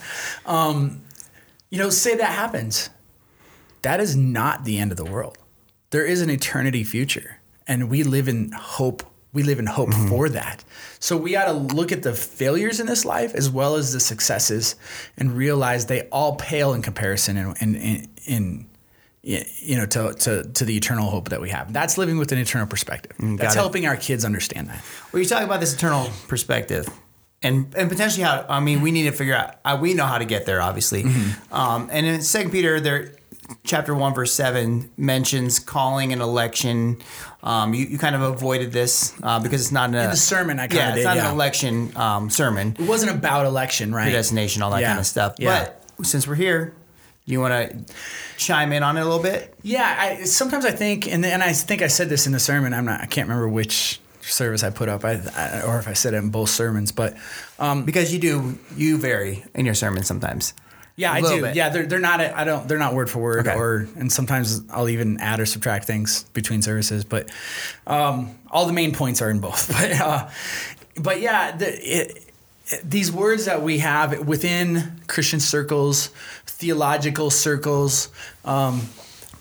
Um, 0.47 1.03
you 1.71 1.79
know, 1.79 1.91
say 1.91 2.17
that 2.17 2.33
happens. 2.33 2.91
That 3.83 4.01
is 4.01 4.17
not 4.17 4.65
the 4.65 4.79
end 4.79 4.91
of 4.91 4.97
the 4.97 5.05
world. 5.05 5.39
There 5.91 6.05
is 6.05 6.21
an 6.23 6.31
eternity 6.31 6.85
future, 6.85 7.41
and 7.67 7.89
we 7.89 8.03
live 8.03 8.29
in 8.29 8.53
hope. 8.53 9.03
We 9.33 9.43
live 9.43 9.59
in 9.59 9.67
hope 9.67 9.91
Mm-hmm. 9.91 10.09
for 10.09 10.27
for 10.27 10.29
that. 10.31 10.65
So 10.99 11.17
we 11.17 11.33
got 11.33 11.45
to 11.47 11.53
look 11.53 11.93
at 11.93 12.03
the 12.03 12.13
failures 12.15 12.81
in 12.81 12.87
this 12.87 13.05
life 13.05 13.35
as 13.35 13.49
well 13.51 13.77
as 13.77 13.93
the 13.93 14.01
successes, 14.01 14.75
and 15.17 15.37
realize 15.37 15.87
they 15.87 16.09
all 16.11 16.37
pale 16.37 16.73
in 16.75 16.83
comparison 16.83 17.37
in 17.37 17.55
in, 17.61 17.75
in, 17.77 18.09
in 18.27 18.67
you 19.29 19.77
know 19.77 19.85
to, 19.87 20.15
to 20.15 20.45
to 20.55 20.65
the 20.65 20.77
eternal 20.77 21.11
hope 21.11 21.29
that 21.29 21.41
we 21.41 21.51
have. 21.51 21.73
That's 21.73 21.99
living 21.99 22.17
with 22.19 22.33
an 22.33 22.39
eternal 22.39 22.67
perspective. 22.67 23.13
That's 23.19 23.23
Mm, 23.23 23.43
it. 23.43 23.55
helping 23.55 23.87
our 23.87 23.97
kids 23.97 24.25
understand 24.25 24.69
that. 24.69 24.83
Well, 25.13 25.23
you 25.23 25.29
talk 25.29 25.43
about 25.43 25.61
this 25.61 25.75
eternal 25.75 26.09
perspective, 26.29 26.89
and 27.43 27.75
and 27.77 27.89
potentially 27.91 28.25
how 28.25 28.47
I 28.49 28.61
mean 28.61 28.81
we 28.81 28.91
need 28.91 29.05
to 29.05 29.13
figure 29.13 29.35
out. 29.35 29.57
Uh, 29.65 29.79
we 29.81 29.93
know 29.95 30.07
how 30.07 30.19
to 30.19 30.25
get 30.25 30.47
there, 30.47 30.63
obviously. 30.63 31.03
Mm-hmm. 31.05 31.55
Um, 31.55 31.89
and 31.93 32.07
in 32.07 32.23
Second 32.23 32.53
Peter, 32.53 32.81
there, 32.81 33.13
chapter 33.65 33.95
one, 33.95 34.15
verse 34.15 34.33
seven 34.33 34.91
mentions 34.97 35.59
calling 35.59 36.13
and 36.15 36.23
election. 36.23 36.97
Um, 37.43 37.73
you, 37.75 37.85
you 37.87 37.99
kind 37.99 38.17
of 38.17 38.23
avoided 38.23 38.73
this 38.73 39.15
uh, 39.23 39.39
because 39.41 39.61
it's 39.61 39.73
not 39.73 39.91
in, 39.91 39.95
a, 39.95 40.09
the 40.09 40.17
sermon, 40.17 40.59
I 40.59 40.67
kinda 40.67 40.77
yeah, 40.83 40.95
it's 40.97 41.05
not 41.05 41.17
yeah. 41.17 41.29
an 41.29 41.35
election 41.35 41.97
um, 41.97 42.31
sermon, 42.31 42.75
It 42.79 42.87
wasn't 42.89 43.13
about 43.13 43.47
election, 43.47 43.95
right? 43.95 44.05
predestination, 44.05 44.61
all 44.63 44.71
that 44.73 44.81
Yeah. 44.81 44.89
kind 44.89 44.99
of 44.99 45.07
stuff. 45.07 45.35
Yeah. 45.39 45.71
But 45.97 46.07
since 46.07 46.27
we're 46.27 46.35
here, 46.35 46.75
you 47.29 47.41
want 47.41 47.53
to 47.87 47.95
chime 48.37 48.73
in 48.73 48.83
on 48.83 48.97
it 48.97 49.01
a 49.01 49.05
little 49.05 49.23
bit? 49.23 49.55
Yeah, 49.63 49.97
I, 49.99 50.25
sometimes 50.25 50.65
I 50.65 50.71
think, 50.71 51.07
and 51.07 51.25
and 51.25 51.43
I 51.43 51.53
think 51.53 51.83
I 51.83 51.89
said 51.89 52.09
this 52.09 52.27
in 52.27 52.33
the 52.33 52.41
sermon. 52.41 52.73
I'm 52.75 52.85
not. 52.85 53.01
I 53.01 53.07
can't 53.07 53.29
remember 53.29 53.49
which 53.49 54.01
service 54.23 54.63
I 54.63 54.71
put 54.71 54.89
up, 54.89 55.05
I, 55.05 55.21
I, 55.37 55.63
or 55.63 55.79
if 55.79 55.89
I 55.89 55.95
said 55.95 56.13
it 56.15 56.19
in 56.19 56.31
both 56.31 56.51
sermons. 56.51 56.93
But 56.93 57.17
um, 57.59 57.85
Because 57.85 58.13
you 58.13 58.19
do, 58.19 58.59
you 58.77 58.99
vary 58.99 59.45
in 59.55 59.65
your 59.65 59.75
sermons 59.75 60.07
sometimes. 60.07 60.53
yeah, 60.97 61.13
I 61.13 61.21
do. 61.23 61.41
bit. 61.43 61.55
Yeah, 61.57 61.69
they're 61.71 61.87
they're 61.87 61.99
not. 62.01 62.21
I 62.21 62.45
don't. 62.45 62.67
They're 62.69 62.79
not 62.79 62.93
word 62.95 63.09
for 63.11 63.21
word, 63.21 63.47
Okay. 63.47 63.57
or 63.57 63.87
and 63.97 64.11
sometimes 64.13 64.63
I'll 64.71 64.89
even 64.89 65.19
add 65.21 65.39
or 65.41 65.47
subtract 65.47 65.87
things 65.87 66.25
between 66.35 66.61
services. 66.63 67.05
But 67.05 67.31
um, 67.87 68.37
all 68.51 68.67
the 68.67 68.73
main 68.73 68.93
points 68.95 69.23
are 69.23 69.31
in 69.31 69.41
both. 69.41 69.69
But 69.79 69.93
uh, 70.01 70.29
but 71.01 71.21
yeah, 71.21 71.57
the, 71.57 71.69
it, 72.01 72.28
these 72.85 73.11
words 73.11 73.47
that 73.47 73.63
we 73.63 73.79
have 73.79 74.27
within 74.27 75.01
Christian 75.07 75.41
circles, 75.41 76.09
theological 76.47 77.31
circles, 77.31 78.11
um, 78.45 78.89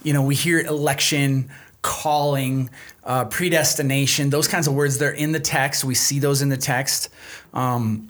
you 0.04 0.14
know, 0.14 0.22
we 0.22 0.36
hear 0.36 0.60
election, 0.60 1.50
calling, 1.82 2.70
uh, 3.04 3.26
predestination, 3.26 4.30
those 4.30 4.48
kinds 4.48 4.68
of 4.68 4.74
words. 4.74 4.98
They're 4.98 5.12
in 5.12 5.32
the 5.32 5.40
text. 5.40 5.84
We 5.84 5.96
see 5.96 6.20
those 6.20 6.42
in 6.42 6.50
the 6.50 6.58
text. 6.58 7.10
Um, 7.54 8.08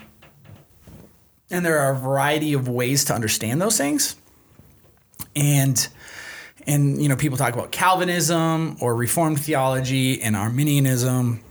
and 1.50 1.66
there 1.66 1.80
are 1.80 1.94
a 1.94 1.98
variety 1.98 2.54
of 2.54 2.68
ways 2.68 3.06
to 3.06 3.14
understand 3.14 3.62
those 3.62 3.78
things. 3.78 4.16
And 5.36 5.88
and 6.66 7.02
you 7.02 7.08
know, 7.08 7.16
people 7.16 7.38
talk 7.38 7.54
about 7.54 7.72
Calvinism 7.72 8.78
or 8.82 8.94
Reformed 8.94 9.40
theology 9.40 10.22
and 10.22 10.36
Arminianism 10.36 11.42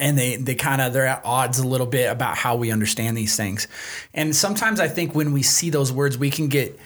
and 0.00 0.18
they 0.18 0.36
they 0.36 0.56
kind 0.56 0.80
of 0.80 0.92
they're 0.92 1.06
at 1.06 1.22
odds 1.24 1.60
a 1.60 1.66
little 1.66 1.86
bit 1.86 2.10
about 2.10 2.36
how 2.36 2.56
we 2.56 2.72
understand 2.72 3.16
these 3.16 3.36
things. 3.36 3.68
And 4.12 4.34
sometimes 4.34 4.80
I 4.80 4.88
think 4.88 5.14
when 5.14 5.32
we 5.32 5.42
see 5.42 5.70
those 5.70 5.92
words, 5.92 6.18
we 6.18 6.30
can 6.30 6.48
get 6.48 6.80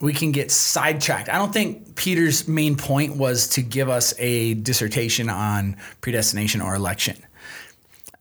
we 0.00 0.12
can 0.12 0.32
get 0.32 0.50
sidetracked. 0.50 1.28
I 1.28 1.38
don't 1.38 1.52
think 1.52 1.94
Peter's 1.94 2.48
main 2.48 2.76
point 2.76 3.16
was 3.16 3.48
to 3.50 3.62
give 3.62 3.88
us 3.88 4.14
a 4.18 4.54
dissertation 4.54 5.30
on 5.30 5.76
predestination 6.00 6.60
or 6.60 6.74
election. 6.74 7.16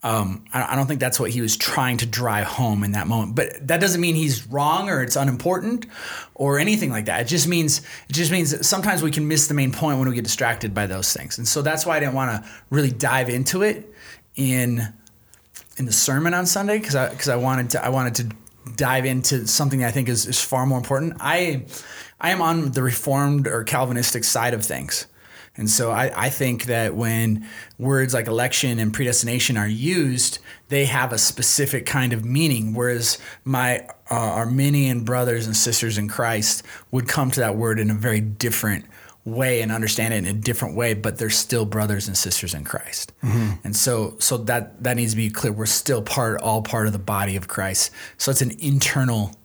Um, 0.04 0.46
I 0.54 0.76
don't 0.76 0.86
think 0.86 1.00
that's 1.00 1.20
what 1.20 1.32
he 1.32 1.42
was 1.42 1.58
trying 1.58 1.98
to 1.98 2.06
drive 2.06 2.46
home 2.46 2.84
in 2.84 2.92
that 2.92 3.08
moment. 3.08 3.36
But 3.36 3.68
that 3.68 3.82
doesn't 3.82 4.00
mean 4.00 4.14
he's 4.14 4.46
wrong 4.46 4.88
or 4.88 5.02
it's 5.02 5.16
unimportant 5.16 5.88
or 6.36 6.60
anything 6.60 6.92
like 6.92 7.06
that. 7.06 7.22
It 7.22 7.28
just 7.28 7.48
means 7.48 7.80
it 8.08 8.14
just 8.14 8.32
means 8.32 8.68
sometimes 8.68 9.02
we 9.02 9.10
can 9.10 9.28
miss 9.28 9.48
the 9.48 9.56
main 9.56 9.72
point 9.72 9.98
when 9.98 10.08
we 10.08 10.14
get 10.14 10.24
distracted 10.24 10.76
by 10.76 10.86
those 10.86 11.12
things. 11.12 11.40
And 11.40 11.48
so 11.48 11.64
that's 11.64 11.88
why 11.88 11.98
I 11.98 12.00
didn't 12.02 12.14
want 12.14 12.44
to 12.44 12.50
really 12.70 12.92
dive 12.92 13.30
into 13.30 13.64
it 13.64 13.92
in 14.36 14.94
in 15.78 15.86
the 15.86 15.92
sermon 15.92 16.34
on 16.34 16.46
Sunday 16.46 16.80
because 16.80 16.96
I 16.96 17.10
because 17.10 17.30
I 17.30 17.36
wanted 17.36 17.72
to 17.72 17.86
I 17.86 17.90
wanted 17.90 18.16
to 18.16 18.36
dive 18.76 19.06
into 19.06 19.48
something 19.48 19.84
I 19.84 19.92
think 19.92 20.10
is, 20.10 20.26
is 20.26 20.42
far 20.42 20.66
more 20.66 20.78
important. 20.78 21.18
I 21.20 21.66
I 22.20 22.32
am 22.32 22.42
on 22.42 22.72
the 22.72 22.82
reformed 22.82 23.48
or 23.48 23.64
Calvinistic 23.64 24.24
side 24.24 24.54
of 24.54 24.64
things. 24.64 25.08
And 25.58 25.70
so 25.70 25.92
I, 25.92 26.26
I 26.26 26.30
think 26.30 26.66
that 26.66 26.96
when 26.96 27.48
words 27.78 28.14
like 28.14 28.28
election 28.28 28.78
and 28.78 28.94
predestination 28.94 29.56
are 29.56 29.68
used, 29.68 30.40
they 30.68 30.86
have 30.86 31.14
a 31.14 31.18
specific 31.18 31.86
kind 31.86 32.12
of 32.12 32.26
meaning. 32.26 32.74
Whereas 32.74 33.18
my 33.46 33.88
uh, 34.12 34.16
Arminian 34.16 35.06
brothers 35.06 35.46
and 35.46 35.56
sisters 35.56 35.98
in 35.98 36.10
Christ 36.10 36.64
would 36.92 37.08
come 37.08 37.32
to 37.32 37.40
that 37.40 37.56
word 37.56 37.80
in 37.80 37.90
a 37.90 37.94
very 37.94 38.20
different 38.20 38.86
way 39.26 39.62
and 39.62 39.72
understand 39.72 40.14
it 40.14 40.18
in 40.18 40.26
a 40.26 40.34
different 40.34 40.76
way, 40.76 40.94
but 40.94 41.18
they're 41.18 41.32
still 41.32 41.66
brothers 41.66 42.08
and 42.08 42.16
sisters 42.16 42.54
in 42.54 42.64
Christ. 42.64 43.12
Mm-hmm. 43.24 43.54
And 43.64 43.76
so 43.76 44.16
so 44.20 44.38
that 44.38 44.84
that 44.84 44.96
needs 44.96 45.12
to 45.14 45.18
be 45.18 45.30
clear. 45.30 45.52
We're 45.52 45.66
still 45.66 46.02
part 46.02 46.42
all 46.42 46.62
part 46.62 46.88
of 46.88 46.94
the 46.94 47.00
body 47.00 47.36
of 47.36 47.48
Christ. 47.48 47.92
So 48.18 48.32
it's 48.32 48.42
an 48.42 48.52
internal 48.60 49.36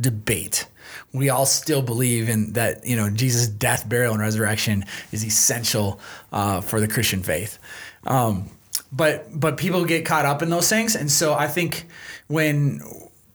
debate. 0.00 0.66
We 1.12 1.30
all 1.30 1.46
still 1.46 1.80
believe 1.80 2.28
in 2.28 2.52
that, 2.52 2.86
you 2.86 2.96
know, 2.96 3.08
Jesus' 3.08 3.48
death, 3.48 3.88
burial, 3.88 4.12
and 4.12 4.22
resurrection 4.22 4.84
is 5.12 5.24
essential 5.24 6.00
uh, 6.32 6.60
for 6.60 6.80
the 6.80 6.88
Christian 6.88 7.22
faith. 7.22 7.58
Um, 8.06 8.50
but 8.90 9.26
but 9.32 9.56
people 9.56 9.84
get 9.86 10.04
caught 10.04 10.26
up 10.26 10.42
in 10.42 10.50
those 10.50 10.68
things, 10.68 10.94
and 10.94 11.10
so 11.10 11.32
I 11.32 11.48
think 11.48 11.86
when 12.28 12.82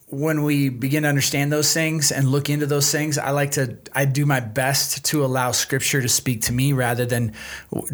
when 0.10 0.44
we 0.44 0.70
begin 0.70 1.04
to 1.04 1.10
understand 1.10 1.52
those 1.52 1.74
things 1.74 2.14
and 2.14 2.30
look 2.30 2.50
into 2.50 2.66
those 2.66 2.90
things, 2.92 3.18
I 3.18 3.32
like 3.32 3.52
to 3.52 3.78
I 3.94 4.06
do 4.06 4.26
my 4.26 4.40
best 4.40 5.04
to 5.06 5.26
allow 5.26 5.52
Scripture 5.52 6.02
to 6.02 6.08
speak 6.08 6.42
to 6.44 6.54
me 6.54 6.72
rather 6.72 7.06
than 7.06 7.34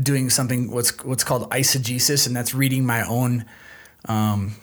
doing 0.02 0.30
something 0.30 0.72
what's 0.72 1.04
what's 1.04 1.24
called 1.24 1.50
eisegesis, 1.50 2.28
and 2.28 2.36
that's 2.36 2.54
reading 2.54 2.86
my 2.86 3.02
own 3.08 3.46
um, 4.06 4.54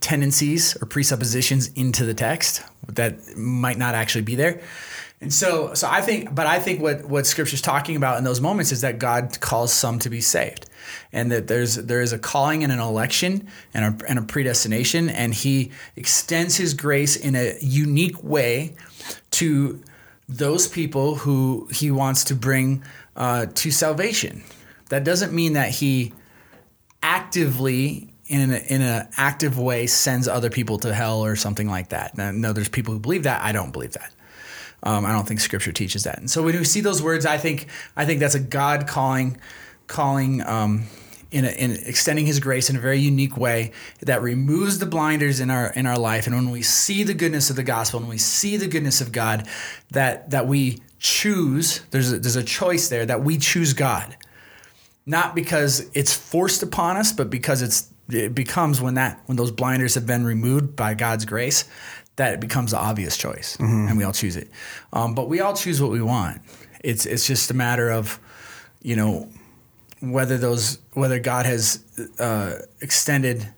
tendencies 0.00 0.80
or 0.80 0.86
presuppositions 0.86 1.68
into 1.74 2.04
the 2.04 2.14
text 2.14 2.62
that 2.86 3.36
might 3.36 3.76
not 3.76 3.96
actually 3.96 4.22
be 4.22 4.36
there. 4.36 4.60
And 5.22 5.32
so, 5.32 5.74
so 5.74 5.86
I 5.88 6.00
think, 6.00 6.34
but 6.34 6.46
I 6.46 6.58
think 6.58 6.80
what 6.80 7.04
what 7.04 7.26
Scripture's 7.26 7.60
talking 7.60 7.94
about 7.94 8.16
in 8.16 8.24
those 8.24 8.40
moments 8.40 8.72
is 8.72 8.80
that 8.80 8.98
God 8.98 9.38
calls 9.40 9.70
some 9.72 9.98
to 9.98 10.08
be 10.08 10.22
saved 10.22 10.66
and 11.12 11.30
that 11.30 11.46
there's 11.46 11.76
there 11.76 12.00
is 12.00 12.14
a 12.14 12.18
calling 12.18 12.64
and 12.64 12.72
an 12.72 12.80
election 12.80 13.46
and 13.74 14.02
a, 14.02 14.06
and 14.08 14.18
a 14.18 14.22
predestination, 14.22 15.10
and 15.10 15.34
He 15.34 15.72
extends 15.94 16.56
His 16.56 16.72
grace 16.72 17.16
in 17.16 17.36
a 17.36 17.54
unique 17.60 18.22
way 18.24 18.74
to 19.32 19.82
those 20.26 20.66
people 20.66 21.16
who 21.16 21.68
He 21.70 21.90
wants 21.90 22.24
to 22.24 22.34
bring 22.34 22.82
uh, 23.14 23.46
to 23.54 23.70
salvation. 23.70 24.42
That 24.88 25.04
doesn't 25.04 25.34
mean 25.34 25.52
that 25.52 25.68
He 25.68 26.14
actively 27.02 28.08
in 28.26 28.52
an, 28.52 28.62
in 28.68 28.80
an 28.80 29.08
active 29.16 29.58
way 29.58 29.86
sends 29.86 30.28
other 30.28 30.48
people 30.48 30.78
to 30.78 30.94
hell 30.94 31.22
or 31.22 31.36
something 31.36 31.68
like 31.68 31.88
that. 31.88 32.16
No, 32.16 32.52
there's 32.52 32.68
people 32.68 32.94
who 32.94 33.00
believe 33.00 33.24
that. 33.24 33.42
I 33.42 33.52
don't 33.52 33.72
believe 33.72 33.92
that. 33.92 34.12
Um, 34.82 35.04
I 35.04 35.12
don't 35.12 35.26
think 35.26 35.40
Scripture 35.40 35.72
teaches 35.72 36.04
that. 36.04 36.18
And 36.18 36.30
so 36.30 36.42
when 36.42 36.56
we 36.56 36.64
see 36.64 36.80
those 36.80 37.02
words, 37.02 37.26
I 37.26 37.36
think 37.36 37.66
I 37.96 38.06
think 38.06 38.20
that's 38.20 38.34
a 38.34 38.40
God 38.40 38.86
calling 38.86 39.38
calling 39.86 40.40
um, 40.46 40.84
in, 41.30 41.44
a, 41.44 41.48
in 41.48 41.72
extending 41.72 42.26
His 42.26 42.40
grace 42.40 42.70
in 42.70 42.76
a 42.76 42.80
very 42.80 42.98
unique 42.98 43.36
way 43.36 43.72
that 44.00 44.22
removes 44.22 44.78
the 44.78 44.86
blinders 44.86 45.40
in 45.40 45.50
our 45.50 45.72
in 45.72 45.86
our 45.86 45.98
life. 45.98 46.26
And 46.26 46.34
when 46.34 46.50
we 46.50 46.62
see 46.62 47.02
the 47.02 47.14
goodness 47.14 47.50
of 47.50 47.56
the 47.56 47.62
gospel, 47.62 48.00
and 48.00 48.08
we 48.08 48.18
see 48.18 48.56
the 48.56 48.68
goodness 48.68 49.00
of 49.00 49.12
God, 49.12 49.46
that 49.90 50.30
that 50.30 50.46
we 50.46 50.78
choose. 50.98 51.80
There's 51.90 52.12
a, 52.12 52.18
there's 52.18 52.36
a 52.36 52.44
choice 52.44 52.88
there 52.88 53.06
that 53.06 53.22
we 53.22 53.38
choose 53.38 53.72
God, 53.72 54.16
not 55.04 55.34
because 55.34 55.90
it's 55.94 56.14
forced 56.14 56.62
upon 56.62 56.96
us, 56.96 57.12
but 57.12 57.28
because 57.30 57.62
it's 57.62 57.90
it 58.08 58.34
becomes 58.34 58.80
when 58.80 58.94
that 58.94 59.20
when 59.26 59.36
those 59.36 59.50
blinders 59.50 59.94
have 59.94 60.06
been 60.06 60.24
removed 60.24 60.74
by 60.74 60.94
God's 60.94 61.24
grace 61.24 61.64
that 62.20 62.34
it 62.34 62.40
becomes 62.40 62.72
the 62.72 62.76
obvious 62.76 63.16
choice, 63.16 63.56
mm-hmm. 63.56 63.88
and 63.88 63.96
we 63.96 64.04
all 64.04 64.12
choose 64.12 64.36
it. 64.36 64.50
Um, 64.92 65.14
but 65.14 65.26
we 65.26 65.40
all 65.40 65.54
choose 65.54 65.80
what 65.80 65.90
we 65.90 66.02
want. 66.02 66.42
It's 66.84 67.06
it's 67.06 67.26
just 67.26 67.50
a 67.50 67.54
matter 67.54 67.90
of, 67.90 68.20
you 68.82 68.94
know, 68.94 69.30
whether 70.00 70.36
those 70.36 70.78
whether 70.92 71.18
God 71.18 71.46
has 71.46 71.82
uh, 72.18 72.56
extended 72.82 73.48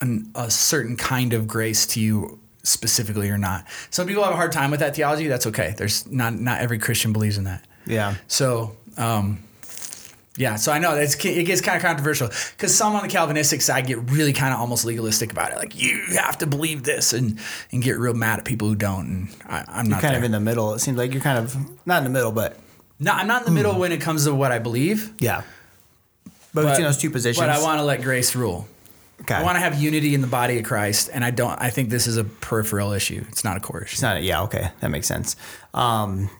an, 0.00 0.28
a 0.34 0.50
certain 0.50 0.96
kind 0.96 1.32
of 1.32 1.46
grace 1.46 1.86
to 1.94 2.00
you 2.00 2.40
specifically 2.64 3.30
or 3.30 3.38
not. 3.38 3.64
Some 3.90 4.08
people 4.08 4.24
have 4.24 4.32
a 4.32 4.36
hard 4.36 4.50
time 4.50 4.72
with 4.72 4.80
that 4.80 4.96
theology. 4.96 5.28
That's 5.28 5.46
okay. 5.46 5.74
There's 5.78 6.04
not 6.10 6.34
not 6.34 6.60
every 6.60 6.80
Christian 6.80 7.12
believes 7.12 7.38
in 7.38 7.44
that. 7.44 7.64
Yeah. 7.86 8.16
So. 8.26 8.76
Um, 8.96 9.44
yeah, 10.38 10.54
so 10.54 10.70
I 10.70 10.78
know 10.78 10.94
it's, 10.94 11.16
it 11.24 11.44
gets 11.44 11.60
kind 11.60 11.76
of 11.76 11.82
controversial 11.82 12.28
because 12.28 12.72
some 12.72 12.94
on 12.94 13.02
the 13.02 13.08
Calvinistic 13.08 13.60
side 13.60 13.88
get 13.88 13.98
really 14.10 14.32
kind 14.32 14.54
of 14.54 14.60
almost 14.60 14.84
legalistic 14.84 15.32
about 15.32 15.50
it, 15.50 15.56
like 15.56 15.74
you 15.74 16.00
have 16.12 16.38
to 16.38 16.46
believe 16.46 16.84
this, 16.84 17.12
and 17.12 17.40
and 17.72 17.82
get 17.82 17.98
real 17.98 18.14
mad 18.14 18.38
at 18.38 18.44
people 18.44 18.68
who 18.68 18.76
don't. 18.76 19.06
And 19.06 19.36
I, 19.46 19.80
am 19.80 19.88
not 19.88 20.00
kind 20.00 20.12
there. 20.12 20.18
of 20.18 20.24
in 20.24 20.30
the 20.30 20.38
middle. 20.38 20.74
It 20.74 20.78
seems 20.78 20.96
like 20.96 21.12
you're 21.12 21.22
kind 21.22 21.38
of 21.38 21.56
not 21.86 21.98
in 21.98 22.04
the 22.04 22.10
middle, 22.10 22.30
but 22.30 22.56
no, 23.00 23.10
I'm 23.10 23.26
not 23.26 23.42
in 23.42 23.46
the 23.46 23.50
middle 23.50 23.76
when 23.76 23.90
it 23.90 24.00
comes 24.00 24.26
to 24.26 24.34
what 24.34 24.52
I 24.52 24.60
believe. 24.60 25.12
Yeah, 25.18 25.42
but, 26.54 26.62
but 26.62 26.68
between 26.68 26.86
those 26.86 26.98
two 26.98 27.10
positions, 27.10 27.44
but 27.44 27.50
I 27.50 27.60
want 27.60 27.80
to 27.80 27.84
let 27.84 28.02
grace 28.02 28.36
rule. 28.36 28.68
Okay. 29.22 29.34
I 29.34 29.42
want 29.42 29.56
to 29.56 29.60
have 29.60 29.82
unity 29.82 30.14
in 30.14 30.20
the 30.20 30.28
body 30.28 30.58
of 30.58 30.64
Christ, 30.64 31.10
and 31.12 31.24
I 31.24 31.32
don't. 31.32 31.60
I 31.60 31.70
think 31.70 31.90
this 31.90 32.06
is 32.06 32.16
a 32.16 32.22
peripheral 32.22 32.92
issue. 32.92 33.24
It's 33.28 33.42
not 33.42 33.56
a 33.56 33.60
core 33.60 33.82
issue. 33.82 33.94
It's 33.94 34.02
not. 34.02 34.18
A, 34.18 34.20
yeah. 34.20 34.42
Okay, 34.42 34.70
that 34.78 34.90
makes 34.92 35.08
sense. 35.08 35.34
Um, 35.74 36.30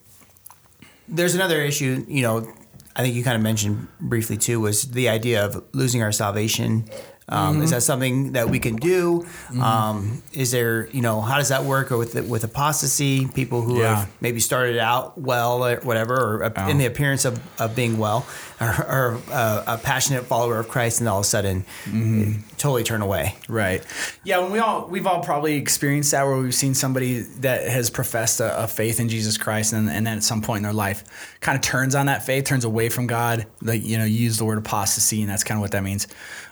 there's 1.09 1.35
another 1.35 1.61
issue. 1.61 2.05
You 2.07 2.23
know, 2.23 2.53
I 2.99 3.03
think 3.03 3.15
you 3.15 3.23
kind 3.23 3.37
of 3.37 3.43
mentioned 3.43 3.87
briefly 4.01 4.37
too 4.37 4.59
was 4.59 4.91
the 4.91 5.09
idea 5.09 5.45
of 5.45 5.65
losing 5.73 6.03
our 6.03 6.11
salvation. 6.11 6.91
Um, 7.29 7.55
mm-hmm. 7.55 7.63
Is 7.63 7.71
that 7.71 7.83
something 7.83 8.33
that 8.33 8.49
we 8.49 8.59
can 8.59 8.77
do? 8.77 9.21
Mm-hmm. 9.21 9.63
Um, 9.63 10.23
is 10.33 10.51
there, 10.51 10.89
you 10.89 11.03
know, 11.03 11.21
how 11.21 11.37
does 11.37 11.51
that 11.51 11.65
work 11.65 11.93
Or 11.93 11.99
with 11.99 12.15
with 12.29 12.45
apostasy? 12.45 13.27
People 13.27 13.63
who 13.63 13.81
yeah. 13.81 13.97
have 13.97 14.11
maybe 14.21 14.41
started 14.41 14.79
out 14.79 15.19
well 15.19 15.65
or 15.65 15.77
whatever, 15.81 16.15
or 16.15 16.53
oh. 16.57 16.69
in 16.69 16.79
the 16.79 16.87
appearance 16.87 17.25
of, 17.25 17.39
of 17.61 17.77
being 17.77 17.99
well, 17.99 18.27
or, 18.61 18.69
or 18.69 19.21
uh, 19.31 19.65
a 19.67 19.79
passionate 19.79 20.25
follower 20.25 20.59
of 20.59 20.69
Christ, 20.69 21.01
and 21.01 21.09
all 21.09 21.19
of 21.19 21.23
a 21.23 21.29
sudden 21.29 21.65
mm-hmm. 21.85 22.41
totally 22.57 22.83
turn 22.83 23.03
away. 23.03 23.35
Right. 23.49 23.85
Yeah. 24.25 24.39
When 24.39 24.53
we 24.53 24.59
all 24.59 24.87
we've 24.89 25.07
all 25.07 25.23
probably 25.23 25.57
experienced 25.57 26.13
that, 26.13 26.25
where 26.25 26.39
we've 26.39 26.55
seen 26.55 26.75
somebody 26.75 27.21
that 27.41 27.69
has 27.69 27.91
professed 27.91 28.41
a, 28.41 28.65
a 28.65 28.67
faith 28.67 29.01
in 29.01 29.09
Jesus 29.09 29.37
Christ, 29.37 29.75
and, 29.75 29.91
and 29.91 30.07
then 30.07 30.17
at 30.17 30.23
some 30.23 30.41
point 30.41 30.59
in 30.59 30.63
their 30.63 30.73
life, 30.73 31.05
kind 31.41 31.57
of 31.57 31.63
turns 31.63 31.95
on 31.95 32.07
that 32.07 32.25
faith, 32.25 32.45
turns 32.45 32.65
away 32.65 32.89
from 32.89 33.07
God. 33.07 33.47
Like 33.61 33.85
you 33.85 33.99
know, 33.99 34.05
you 34.05 34.17
use 34.17 34.39
the 34.39 34.47
word 34.47 34.59
apostasy, 34.59 35.21
and 35.21 35.31
that's 35.31 35.45
kind 35.45 35.59
of 35.59 35.63
what 35.63 35.73
that 35.73 35.83
means. 35.83 36.09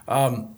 Um, 0.09 0.55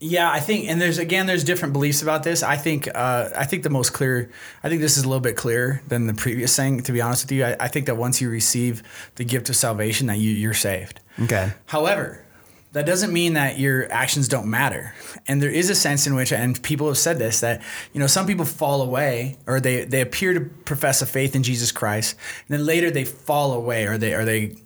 yeah, 0.00 0.30
I 0.30 0.40
think, 0.40 0.68
and 0.68 0.80
there's 0.80 0.98
again, 0.98 1.26
there's 1.26 1.44
different 1.44 1.72
beliefs 1.72 2.02
about 2.02 2.24
this. 2.24 2.42
I 2.42 2.56
think, 2.56 2.88
uh, 2.94 3.30
I 3.34 3.44
think 3.44 3.62
the 3.62 3.70
most 3.70 3.92
clear, 3.92 4.30
I 4.62 4.68
think 4.68 4.80
this 4.80 4.96
is 4.96 5.04
a 5.04 5.08
little 5.08 5.20
bit 5.20 5.36
clearer 5.36 5.82
than 5.88 6.06
the 6.06 6.14
previous 6.14 6.54
thing. 6.54 6.82
To 6.82 6.92
be 6.92 7.00
honest 7.00 7.24
with 7.24 7.32
you, 7.32 7.44
I, 7.44 7.56
I 7.60 7.68
think 7.68 7.86
that 7.86 7.96
once 7.96 8.20
you 8.20 8.28
receive 8.28 8.82
the 9.14 9.24
gift 9.24 9.48
of 9.48 9.56
salvation, 9.56 10.08
that 10.08 10.18
you, 10.18 10.30
you're 10.30 10.52
saved. 10.52 11.00
Okay. 11.22 11.52
However, 11.66 12.24
that 12.72 12.86
doesn't 12.86 13.12
mean 13.12 13.34
that 13.34 13.58
your 13.58 13.90
actions 13.90 14.26
don't 14.26 14.46
matter. 14.46 14.94
And 15.28 15.40
there 15.40 15.50
is 15.50 15.70
a 15.70 15.76
sense 15.76 16.08
in 16.08 16.14
which, 16.16 16.32
and 16.32 16.60
people 16.62 16.88
have 16.88 16.98
said 16.98 17.18
this, 17.18 17.40
that 17.40 17.62
you 17.92 18.00
know 18.00 18.08
some 18.08 18.26
people 18.26 18.44
fall 18.44 18.82
away, 18.82 19.38
or 19.46 19.60
they 19.60 19.84
they 19.84 20.00
appear 20.00 20.34
to 20.34 20.40
profess 20.40 21.00
a 21.00 21.06
faith 21.06 21.36
in 21.36 21.44
Jesus 21.44 21.70
Christ, 21.70 22.16
and 22.48 22.58
then 22.58 22.66
later 22.66 22.90
they 22.90 23.04
fall 23.04 23.52
away, 23.52 23.86
or 23.86 23.96
they 23.96 24.12
or 24.12 24.24
they, 24.24 24.56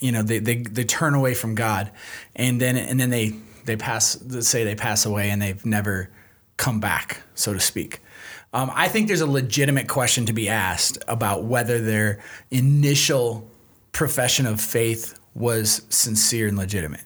you 0.00 0.12
know, 0.12 0.22
they 0.22 0.38
they, 0.38 0.56
they 0.56 0.84
turn 0.84 1.14
away 1.14 1.32
from 1.32 1.54
God, 1.54 1.90
and 2.36 2.60
then 2.60 2.76
and 2.76 3.00
then 3.00 3.08
they 3.08 3.34
they 3.66 3.76
pass 3.76 4.18
say 4.40 4.64
they 4.64 4.74
pass 4.74 5.04
away 5.04 5.30
and 5.30 5.42
they've 5.42 5.64
never 5.66 6.10
come 6.56 6.80
back, 6.80 7.22
so 7.34 7.52
to 7.52 7.60
speak. 7.60 8.00
Um, 8.52 8.70
I 8.74 8.88
think 8.88 9.08
there's 9.08 9.20
a 9.20 9.26
legitimate 9.30 9.88
question 9.88 10.24
to 10.26 10.32
be 10.32 10.48
asked 10.48 10.98
about 11.08 11.44
whether 11.44 11.78
their 11.78 12.20
initial 12.50 13.50
profession 13.92 14.46
of 14.46 14.60
faith 14.60 15.18
was 15.34 15.82
sincere 15.90 16.48
and 16.48 16.56
legitimate. 16.56 17.02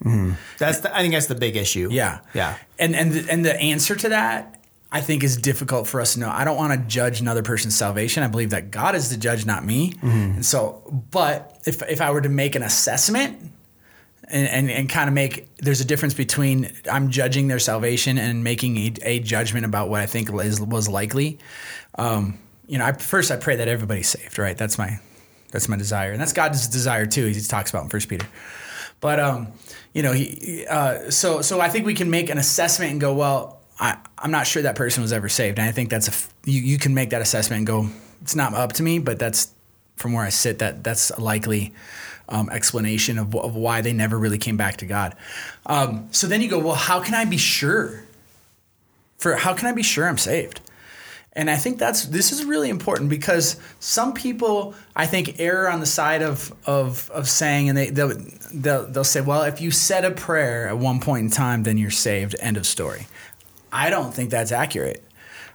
That's 0.58 0.80
the, 0.80 0.96
I 0.96 1.00
think 1.00 1.14
that's 1.14 1.26
the 1.26 1.34
big 1.34 1.56
issue. 1.56 1.88
Yeah, 1.90 2.20
Yeah. 2.34 2.56
And 2.78 2.94
and 2.94 3.12
the, 3.12 3.32
and 3.32 3.44
the 3.44 3.58
answer 3.58 3.96
to 3.96 4.10
that, 4.10 4.62
I 4.92 5.00
think, 5.00 5.24
is 5.24 5.36
difficult 5.36 5.88
for 5.88 6.00
us 6.00 6.14
to 6.14 6.20
know. 6.20 6.30
I 6.30 6.44
don't 6.44 6.56
want 6.56 6.72
to 6.80 6.86
judge 6.86 7.20
another 7.20 7.42
person's 7.42 7.74
salvation. 7.74 8.22
I 8.22 8.28
believe 8.28 8.50
that 8.50 8.70
God 8.70 8.94
is 8.94 9.10
the 9.10 9.16
judge, 9.16 9.44
not 9.46 9.64
me. 9.64 9.94
And 10.02 10.46
so, 10.46 10.82
but 11.10 11.60
if 11.66 11.82
if 11.88 12.00
I 12.00 12.12
were 12.12 12.20
to 12.20 12.28
make 12.28 12.54
an 12.54 12.62
assessment. 12.62 13.50
And, 14.32 14.46
and, 14.46 14.70
and 14.70 14.88
kind 14.88 15.08
of 15.08 15.14
make 15.14 15.48
there's 15.56 15.80
a 15.80 15.84
difference 15.84 16.14
between 16.14 16.72
I'm 16.88 17.10
judging 17.10 17.48
their 17.48 17.58
salvation 17.58 18.16
and 18.16 18.44
making 18.44 18.76
a, 18.76 18.92
a 19.02 19.18
judgment 19.18 19.64
about 19.64 19.88
what 19.88 20.02
I 20.02 20.06
think 20.06 20.32
is, 20.32 20.60
was 20.60 20.88
likely. 20.88 21.38
Um, 21.96 22.38
you 22.68 22.78
know, 22.78 22.84
I, 22.84 22.92
first 22.92 23.32
I 23.32 23.36
pray 23.36 23.56
that 23.56 23.66
everybody's 23.66 24.08
saved, 24.08 24.38
right? 24.38 24.56
That's 24.56 24.78
my 24.78 25.00
that's 25.50 25.68
my 25.68 25.76
desire, 25.76 26.12
and 26.12 26.20
that's 26.20 26.32
God's 26.32 26.68
desire 26.68 27.06
too. 27.06 27.26
He 27.26 27.40
talks 27.40 27.70
about 27.70 27.82
in 27.82 27.88
First 27.88 28.08
Peter. 28.08 28.26
But 29.00 29.18
um, 29.18 29.48
you 29.92 30.02
know, 30.02 30.12
he 30.12 30.66
uh, 30.68 31.10
so 31.10 31.42
so 31.42 31.60
I 31.60 31.68
think 31.68 31.86
we 31.86 31.94
can 31.94 32.10
make 32.10 32.30
an 32.30 32.38
assessment 32.38 32.92
and 32.92 33.00
go, 33.00 33.12
well, 33.12 33.60
I 33.78 33.96
I'm 34.18 34.30
not 34.30 34.46
sure 34.46 34.62
that 34.62 34.76
person 34.76 35.02
was 35.02 35.12
ever 35.12 35.28
saved, 35.28 35.58
and 35.58 35.68
I 35.68 35.72
think 35.72 35.90
that's 35.90 36.08
a 36.08 36.48
you 36.48 36.60
you 36.60 36.78
can 36.78 36.94
make 36.94 37.10
that 37.10 37.22
assessment 37.22 37.58
and 37.58 37.66
go, 37.66 37.88
it's 38.22 38.36
not 38.36 38.54
up 38.54 38.74
to 38.74 38.82
me, 38.82 38.98
but 38.98 39.18
that's 39.18 39.52
from 39.96 40.12
where 40.12 40.24
I 40.24 40.30
sit 40.30 40.60
that 40.60 40.84
that's 40.84 41.16
likely 41.18 41.74
um, 42.30 42.48
explanation 42.50 43.18
of, 43.18 43.34
of 43.34 43.54
why 43.54 43.80
they 43.80 43.92
never 43.92 44.18
really 44.18 44.38
came 44.38 44.56
back 44.56 44.76
to 44.78 44.86
God. 44.86 45.16
Um, 45.66 46.08
so 46.10 46.26
then 46.26 46.40
you 46.40 46.48
go, 46.48 46.58
well, 46.58 46.74
how 46.74 47.00
can 47.00 47.14
I 47.14 47.24
be 47.24 47.36
sure? 47.36 48.04
For 49.18 49.36
how 49.36 49.54
can 49.54 49.68
I 49.68 49.72
be 49.72 49.82
sure 49.82 50.08
I'm 50.08 50.18
saved? 50.18 50.60
And 51.32 51.48
I 51.48 51.56
think 51.56 51.78
that's 51.78 52.06
this 52.06 52.32
is 52.32 52.44
really 52.44 52.70
important 52.70 53.08
because 53.08 53.56
some 53.78 54.12
people 54.12 54.74
I 54.96 55.06
think 55.06 55.38
err 55.38 55.70
on 55.70 55.78
the 55.78 55.86
side 55.86 56.22
of 56.22 56.52
of 56.66 57.08
of 57.12 57.28
saying 57.28 57.68
and 57.68 57.78
they 57.78 57.90
they'll, 57.90 58.14
they'll 58.52 58.86
they'll 58.86 59.04
say, 59.04 59.20
well, 59.20 59.42
if 59.42 59.60
you 59.60 59.70
said 59.70 60.04
a 60.04 60.10
prayer 60.10 60.68
at 60.68 60.78
one 60.78 60.98
point 60.98 61.24
in 61.24 61.30
time, 61.30 61.62
then 61.62 61.78
you're 61.78 61.90
saved. 61.90 62.34
End 62.40 62.56
of 62.56 62.66
story. 62.66 63.06
I 63.72 63.90
don't 63.90 64.12
think 64.12 64.30
that's 64.30 64.50
accurate. 64.50 65.04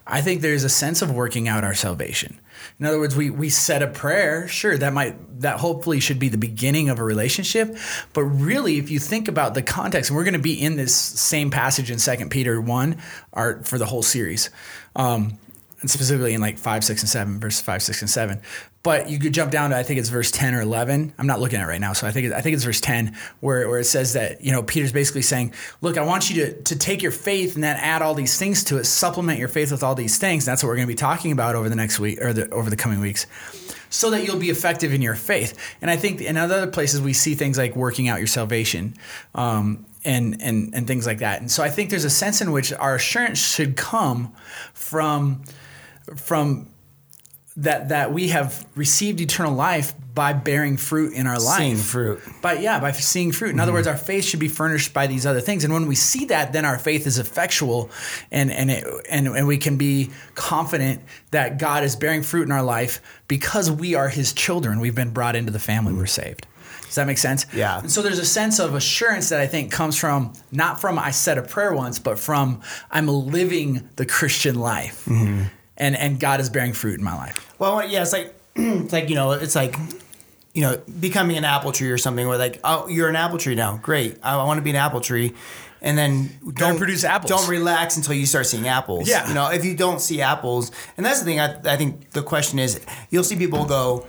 I 0.07 0.21
think 0.21 0.41
there's 0.41 0.63
a 0.63 0.69
sense 0.69 1.01
of 1.01 1.11
working 1.11 1.47
out 1.47 1.63
our 1.63 1.73
salvation. 1.73 2.39
In 2.80 2.86
other 2.86 2.99
words, 2.99 3.15
we 3.15 3.30
we 3.30 3.49
said 3.49 3.82
a 3.82 3.88
prayer, 3.88 4.47
sure, 4.47 4.78
that 4.78 4.93
might 4.93 5.41
that 5.41 5.60
hopefully 5.60 5.99
should 5.99 6.19
be 6.19 6.30
the 6.30 6.38
beginning 6.38 6.89
of 6.89 6.99
a 6.99 7.04
relationship, 7.04 7.75
but 8.13 8.23
really 8.23 8.78
if 8.78 8.89
you 8.89 8.99
think 8.99 9.28
about 9.28 9.54
the 9.54 9.62
context, 9.62 10.10
and 10.10 10.17
we're 10.17 10.23
going 10.23 10.34
to 10.34 10.39
be 10.39 10.62
in 10.62 10.75
this 10.75 10.95
same 10.95 11.51
passage 11.51 11.91
in 11.91 11.97
2 11.97 12.30
Peter 12.30 12.60
1 12.60 12.97
our, 13.34 13.63
for 13.63 13.78
the 13.78 13.86
whole 13.86 14.04
series. 14.04 14.49
Um, 14.95 15.38
and 15.86 15.91
specifically 15.91 16.34
in 16.34 16.41
like 16.41 16.58
5, 16.58 16.84
6 16.84 17.02
and 17.04 17.10
7, 17.10 17.39
verse 17.39 17.62
5, 17.62 17.84
6 17.84 18.02
and 18.02 18.10
7. 18.10 18.41
But 18.82 19.08
you 19.08 19.19
could 19.19 19.36
jump 19.36 19.52
down 19.52 19.69
to 19.69 19.78
I 19.78 19.84
think 19.84 20.00
it's 20.00 20.10
verse 20.10 20.32
10 20.32 20.56
or 20.56 20.62
11. 20.62 21.13
I'm 21.19 21.28
not 21.28 21.39
looking 21.39 21.60
at 21.60 21.65
it 21.65 21.67
right 21.67 21.80
now, 21.80 21.93
so 21.93 22.08
I 22.08 22.12
think 22.12 22.34
I 22.34 22.41
think 22.41 22.56
it's 22.56 22.63
verse 22.63 22.82
10 22.82 23.15
where, 23.39 23.69
where 23.69 23.78
it 23.78 23.86
says 23.86 24.13
that, 24.13 24.43
you 24.43 24.52
know, 24.52 24.63
Peter's 24.63 24.91
basically 24.91 25.21
saying, 25.21 25.54
"Look, 25.82 26.00
I 26.00 26.04
want 26.04 26.32
you 26.32 26.43
to 26.43 26.63
to 26.63 26.76
take 26.76 27.04
your 27.04 27.12
faith 27.12 27.54
and 27.54 27.63
then 27.63 27.78
add 27.78 28.02
all 28.02 28.15
these 28.15 28.38
things 28.39 28.63
to 28.65 28.78
it, 28.78 28.86
supplement 28.86 29.38
your 29.38 29.48
faith 29.48 29.71
with 29.71 29.84
all 29.84 29.93
these 29.93 30.17
things." 30.17 30.48
And 30.48 30.52
that's 30.52 30.63
what 30.63 30.69
we're 30.69 30.78
going 30.78 30.88
to 30.88 30.91
be 30.91 30.95
talking 30.95 31.32
about 31.32 31.56
over 31.56 31.69
the 31.69 31.76
next 31.76 32.00
week 32.00 32.19
or 32.19 32.34
the, 32.34 32.50
over 32.50 32.71
the 32.71 32.76
coming 32.76 33.00
weeks. 33.00 33.28
So 33.91 34.10
that 34.10 34.26
you'll 34.26 34.39
be 34.39 34.50
effective 34.50 34.91
in 34.91 35.04
your 35.04 35.15
faith. 35.15 35.56
And 35.84 35.91
I 35.91 35.98
think 35.98 36.21
in 36.21 36.36
other 36.36 36.65
places 36.65 37.00
we 37.00 37.13
see 37.13 37.36
things 37.36 37.60
like 37.60 37.76
working 37.76 38.08
out 38.08 38.17
your 38.17 38.28
salvation. 38.28 38.95
Um, 39.36 39.86
and, 40.06 40.41
and, 40.41 40.74
and 40.74 40.88
things 40.88 41.06
like 41.06 41.17
that. 41.19 41.41
And 41.41 41.52
so 41.52 41.63
I 41.63 41.69
think 41.69 41.89
there's 41.89 42.06
a 42.06 42.10
sense 42.10 42.39
in 42.39 42.52
which 42.52 42.71
our 42.71 42.95
assurance 42.95 43.39
should 43.39 43.76
come 43.76 44.34
from 44.74 45.41
from 46.15 46.69
that 47.57 47.89
that 47.89 48.11
we 48.11 48.29
have 48.29 48.65
received 48.75 49.21
eternal 49.21 49.53
life 49.53 49.93
by 50.13 50.33
bearing 50.33 50.75
fruit 50.77 51.13
in 51.13 51.25
our 51.25 51.39
life. 51.39 51.57
Seeing 51.57 51.77
fruit. 51.77 52.21
But 52.41 52.61
yeah, 52.61 52.79
by 52.79 52.91
seeing 52.91 53.31
fruit. 53.31 53.51
In 53.51 53.59
other 53.59 53.69
mm-hmm. 53.69 53.77
words, 53.77 53.87
our 53.87 53.97
faith 53.97 54.25
should 54.25 54.39
be 54.39 54.47
furnished 54.47 54.93
by 54.93 55.07
these 55.07 55.25
other 55.25 55.41
things. 55.41 55.63
And 55.63 55.73
when 55.73 55.87
we 55.87 55.95
see 55.95 56.25
that, 56.25 56.51
then 56.53 56.65
our 56.65 56.77
faith 56.77 57.07
is 57.07 57.17
effectual 57.17 57.89
and 58.31 58.51
and 58.51 58.71
it, 58.71 58.85
and, 59.09 59.27
and 59.27 59.47
we 59.47 59.57
can 59.57 59.77
be 59.77 60.11
confident 60.35 61.01
that 61.31 61.57
God 61.57 61.83
is 61.83 61.95
bearing 61.95 62.23
fruit 62.23 62.43
in 62.43 62.51
our 62.51 62.63
life 62.63 63.01
because 63.27 63.71
we 63.71 63.95
are 63.95 64.09
his 64.09 64.33
children. 64.33 64.79
We've 64.79 64.95
been 64.95 65.11
brought 65.11 65.35
into 65.35 65.51
the 65.51 65.59
family, 65.59 65.93
we're 65.93 66.03
mm-hmm. 66.03 66.21
saved. 66.21 66.47
Does 66.83 66.95
that 66.95 67.07
make 67.07 67.17
sense? 67.17 67.45
Yeah. 67.53 67.79
And 67.79 67.91
so 67.91 68.01
there's 68.01 68.19
a 68.19 68.25
sense 68.25 68.59
of 68.59 68.73
assurance 68.73 69.29
that 69.29 69.39
I 69.41 69.47
think 69.47 69.71
comes 69.71 69.97
from 69.97 70.33
not 70.51 70.79
from 70.79 70.99
I 70.99 71.11
said 71.11 71.37
a 71.37 71.41
prayer 71.41 71.73
once, 71.73 71.99
but 71.99 72.19
from 72.19 72.61
I'm 72.91 73.07
living 73.07 73.89
the 73.95 74.05
Christian 74.05 74.55
life. 74.55 75.05
Mm-hmm. 75.05 75.43
And 75.77 75.95
and 75.95 76.19
God 76.19 76.39
is 76.39 76.49
bearing 76.49 76.73
fruit 76.73 76.99
in 76.99 77.03
my 77.03 77.15
life. 77.15 77.53
Well, 77.59 77.85
yeah, 77.88 78.01
it's 78.01 78.13
like 78.13 78.33
it's 78.55 78.93
like 78.93 79.09
you 79.09 79.15
know, 79.15 79.31
it's 79.31 79.55
like 79.55 79.75
you 80.53 80.61
know, 80.61 80.81
becoming 80.99 81.35
an 81.38 81.43
apple 81.43 81.73
tree 81.73 81.91
or 81.91 81.97
something. 81.97 82.27
Where 82.27 82.38
like, 82.38 82.59
oh, 82.63 82.88
you're 82.88 83.09
an 83.09 83.15
apple 83.15 83.38
tree 83.38 83.55
now. 83.55 83.77
Great, 83.77 84.17
I 84.23 84.38
want 84.38 84.57
to 84.57 84.63
be 84.63 84.69
an 84.69 84.77
apple 84.77 85.01
tree. 85.01 85.33
And 85.81 85.95
then 85.95 86.31
don't 86.55 86.77
produce 86.77 87.03
apples. 87.03 87.29
Don't 87.29 87.47
relax 87.47 87.95
until 87.95 88.15
you 88.15 88.25
start 88.25 88.47
seeing 88.47 88.67
apples. 88.67 89.07
Yeah. 89.07 89.27
you 89.27 89.35
know, 89.35 89.51
if 89.51 89.63
you 89.63 89.75
don't 89.75 90.01
see 90.01 90.19
apples, 90.19 90.71
and 90.97 91.05
that's 91.05 91.19
the 91.19 91.25
thing. 91.25 91.39
I, 91.39 91.59
I 91.65 91.77
think 91.77 92.09
the 92.09 92.23
question 92.23 92.57
is, 92.57 92.81
you'll 93.11 93.23
see 93.23 93.35
people 93.35 93.65
go, 93.65 94.07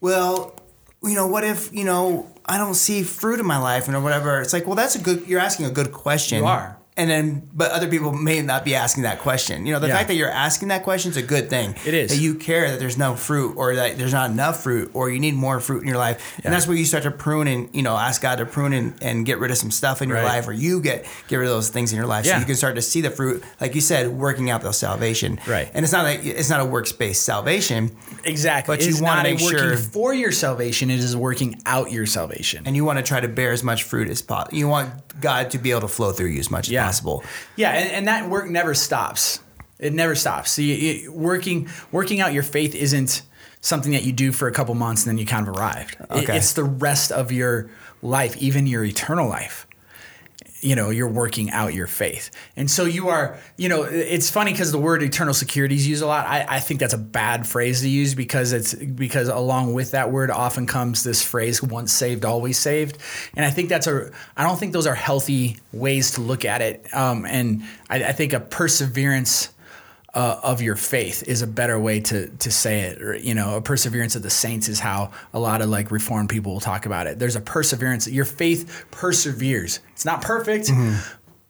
well, 0.00 0.54
you 1.02 1.14
know, 1.14 1.26
what 1.26 1.42
if 1.42 1.72
you 1.72 1.84
know 1.84 2.32
I 2.46 2.58
don't 2.58 2.74
see 2.74 3.02
fruit 3.02 3.40
in 3.40 3.46
my 3.46 3.58
life 3.58 3.88
and 3.88 3.96
or 3.96 4.00
whatever? 4.00 4.40
It's 4.40 4.52
like, 4.52 4.66
well, 4.66 4.76
that's 4.76 4.94
a 4.94 5.00
good. 5.00 5.26
You're 5.26 5.40
asking 5.40 5.66
a 5.66 5.70
good 5.70 5.92
question. 5.92 6.38
You 6.38 6.46
are. 6.46 6.76
And 6.96 7.08
then, 7.08 7.48
but 7.54 7.70
other 7.70 7.88
people 7.88 8.12
may 8.12 8.42
not 8.42 8.62
be 8.64 8.74
asking 8.74 9.04
that 9.04 9.20
question. 9.20 9.64
You 9.64 9.72
know, 9.72 9.78
the 9.78 9.86
Yeah. 9.88 9.96
fact 9.96 10.08
that 10.08 10.16
you're 10.16 10.28
asking 10.30 10.68
that 10.68 10.82
question 10.82 11.10
is 11.12 11.16
a 11.16 11.22
good 11.22 11.48
thing. 11.48 11.74
It 11.86 11.94
is. 11.94 12.10
That 12.10 12.18
you 12.18 12.34
care 12.34 12.68
that 12.72 12.78
there's 12.80 12.98
no 12.98 13.14
fruit 13.14 13.54
or 13.56 13.74
that 13.76 13.96
there's 13.96 14.12
not 14.12 14.30
enough 14.30 14.62
fruit 14.62 14.90
or 14.92 15.08
you 15.08 15.18
need 15.18 15.34
more 15.34 15.60
fruit 15.60 15.80
in 15.82 15.88
your 15.88 15.96
life. 15.96 16.34
Yeah. 16.38 16.46
And 16.46 16.54
that's 16.54 16.66
where 16.66 16.76
you 16.76 16.84
start 16.84 17.04
to 17.04 17.10
prune 17.10 17.46
and, 17.46 17.70
you 17.72 17.82
know, 17.82 17.96
ask 17.96 18.20
God 18.20 18.36
to 18.38 18.44
prune 18.44 18.72
and, 18.74 18.92
and 19.00 19.24
get 19.24 19.38
rid 19.38 19.50
of 19.50 19.56
some 19.56 19.70
stuff 19.70 20.02
in 20.02 20.08
your 20.10 20.18
Right. 20.18 20.26
life 20.26 20.48
or 20.48 20.52
you 20.52 20.80
get 20.80 21.06
get 21.28 21.36
rid 21.36 21.46
of 21.48 21.54
those 21.54 21.70
things 21.70 21.92
in 21.92 21.96
your 21.96 22.06
life 22.06 22.26
so 22.26 22.36
you 22.36 22.44
can 22.44 22.56
start 22.56 22.74
to 22.74 22.82
see 22.82 23.00
the 23.00 23.10
fruit, 23.10 23.42
like 23.60 23.74
you 23.74 23.80
said, 23.80 24.08
working 24.08 24.50
out 24.50 24.60
the 24.60 24.72
salvation. 24.72 25.40
Right. 25.46 25.70
And 25.72 25.84
it's 25.84 25.92
not 25.92 26.02
like 26.04 26.24
it's 26.24 26.50
not 26.50 26.60
a 26.60 26.64
works 26.66 26.92
based 26.92 27.24
salvation. 27.24 27.92
Exactly. 28.24 28.76
But 28.76 28.84
It 28.84 28.88
you 28.90 29.02
wanna 29.02 29.16
not 29.16 29.22
make 29.22 29.40
working 29.40 29.58
sure- 29.58 29.76
for 29.76 30.12
your 30.12 30.32
salvation. 30.32 30.90
It 30.90 30.98
is 30.98 31.16
working 31.16 31.56
out 31.64 31.90
your 31.92 32.04
salvation. 32.04 32.64
And 32.66 32.76
you 32.76 32.84
want 32.84 32.98
to 32.98 33.02
try 33.04 33.20
to 33.20 33.28
bear 33.28 33.52
as 33.52 33.62
much 33.62 33.84
fruit 33.84 34.10
as 34.10 34.20
possible. 34.20 34.58
You 34.58 34.68
want 34.68 34.90
God 35.20 35.50
to 35.52 35.58
be 35.58 35.70
able 35.70 35.82
to 35.82 35.88
flow 35.88 36.12
through 36.12 36.28
you 36.28 36.40
as 36.40 36.50
much 36.50 36.68
Yeah. 36.80 36.86
possible. 36.86 37.24
Yeah, 37.56 37.70
and, 37.70 37.90
and 37.90 38.06
that 38.08 38.28
work 38.28 38.48
never 38.48 38.74
stops. 38.74 39.40
It 39.78 39.92
never 39.94 40.14
stops. 40.14 40.50
So 40.50 40.62
you, 40.62 40.74
you, 40.74 41.12
working 41.12 41.68
working 41.92 42.20
out 42.20 42.32
your 42.32 42.42
faith 42.42 42.74
isn't 42.74 43.22
something 43.62 43.92
that 43.92 44.04
you 44.04 44.12
do 44.12 44.32
for 44.32 44.48
a 44.48 44.52
couple 44.52 44.74
months 44.74 45.04
and 45.04 45.10
then 45.10 45.18
you 45.18 45.26
kind 45.26 45.46
of 45.48 45.54
arrived. 45.56 45.96
It- 46.00 46.06
it's 46.36 46.52
the 46.54 46.64
rest 46.64 47.12
of 47.12 47.30
your 47.32 47.70
life, 48.02 48.36
even 48.38 48.66
your 48.66 48.84
eternal 48.84 49.28
life. 49.28 49.66
You 50.60 50.76
know, 50.76 50.90
you're 50.90 51.08
working 51.08 51.50
out 51.50 51.74
your 51.74 51.86
faith. 51.86 52.30
And 52.56 52.70
so 52.70 52.84
you 52.84 53.08
are, 53.08 53.38
you 53.56 53.68
know, 53.68 53.82
it's 53.82 54.30
funny 54.30 54.52
because 54.52 54.72
the 54.72 54.78
word 54.78 55.02
eternal 55.02 55.34
security 55.34 55.74
is 55.74 55.88
used 55.88 56.02
a 56.02 56.06
lot. 56.06 56.26
I, 56.26 56.44
I 56.48 56.60
think 56.60 56.80
that's 56.80 56.94
a 56.94 56.98
bad 56.98 57.46
phrase 57.46 57.80
to 57.80 57.88
use 57.88 58.14
because 58.14 58.52
it's 58.52 58.74
because 58.74 59.28
along 59.28 59.74
with 59.74 59.92
that 59.92 60.10
word 60.10 60.30
often 60.30 60.66
comes 60.66 61.02
this 61.02 61.22
phrase 61.22 61.62
once 61.62 61.92
saved, 61.92 62.24
always 62.24 62.58
saved. 62.58 62.98
And 63.34 63.44
I 63.44 63.50
think 63.50 63.68
that's 63.68 63.86
a, 63.86 64.10
I 64.36 64.44
don't 64.44 64.58
think 64.58 64.72
those 64.72 64.86
are 64.86 64.94
healthy 64.94 65.58
ways 65.72 66.12
to 66.12 66.20
look 66.20 66.44
at 66.44 66.60
it. 66.60 66.86
Um, 66.94 67.24
and 67.24 67.62
I, 67.88 68.04
I 68.04 68.12
think 68.12 68.32
a 68.32 68.40
perseverance 68.40 69.50
uh, 70.12 70.40
of 70.42 70.60
your 70.60 70.74
faith 70.76 71.22
is 71.28 71.40
a 71.42 71.46
better 71.46 71.78
way 71.78 72.00
to 72.00 72.28
to 72.28 72.50
say 72.50 72.80
it. 72.80 73.00
Or 73.00 73.14
you 73.16 73.34
know, 73.34 73.56
a 73.56 73.62
perseverance 73.62 74.16
of 74.16 74.22
the 74.22 74.30
saints 74.30 74.68
is 74.68 74.80
how 74.80 75.12
a 75.32 75.38
lot 75.38 75.62
of 75.62 75.68
like 75.68 75.90
reformed 75.90 76.28
people 76.28 76.52
will 76.52 76.60
talk 76.60 76.84
about 76.86 77.06
it. 77.06 77.18
There's 77.18 77.36
a 77.36 77.40
perseverance. 77.40 78.08
Your 78.08 78.24
faith 78.24 78.86
perseveres. 78.90 79.80
It's 79.92 80.04
not 80.04 80.20
perfect, 80.22 80.70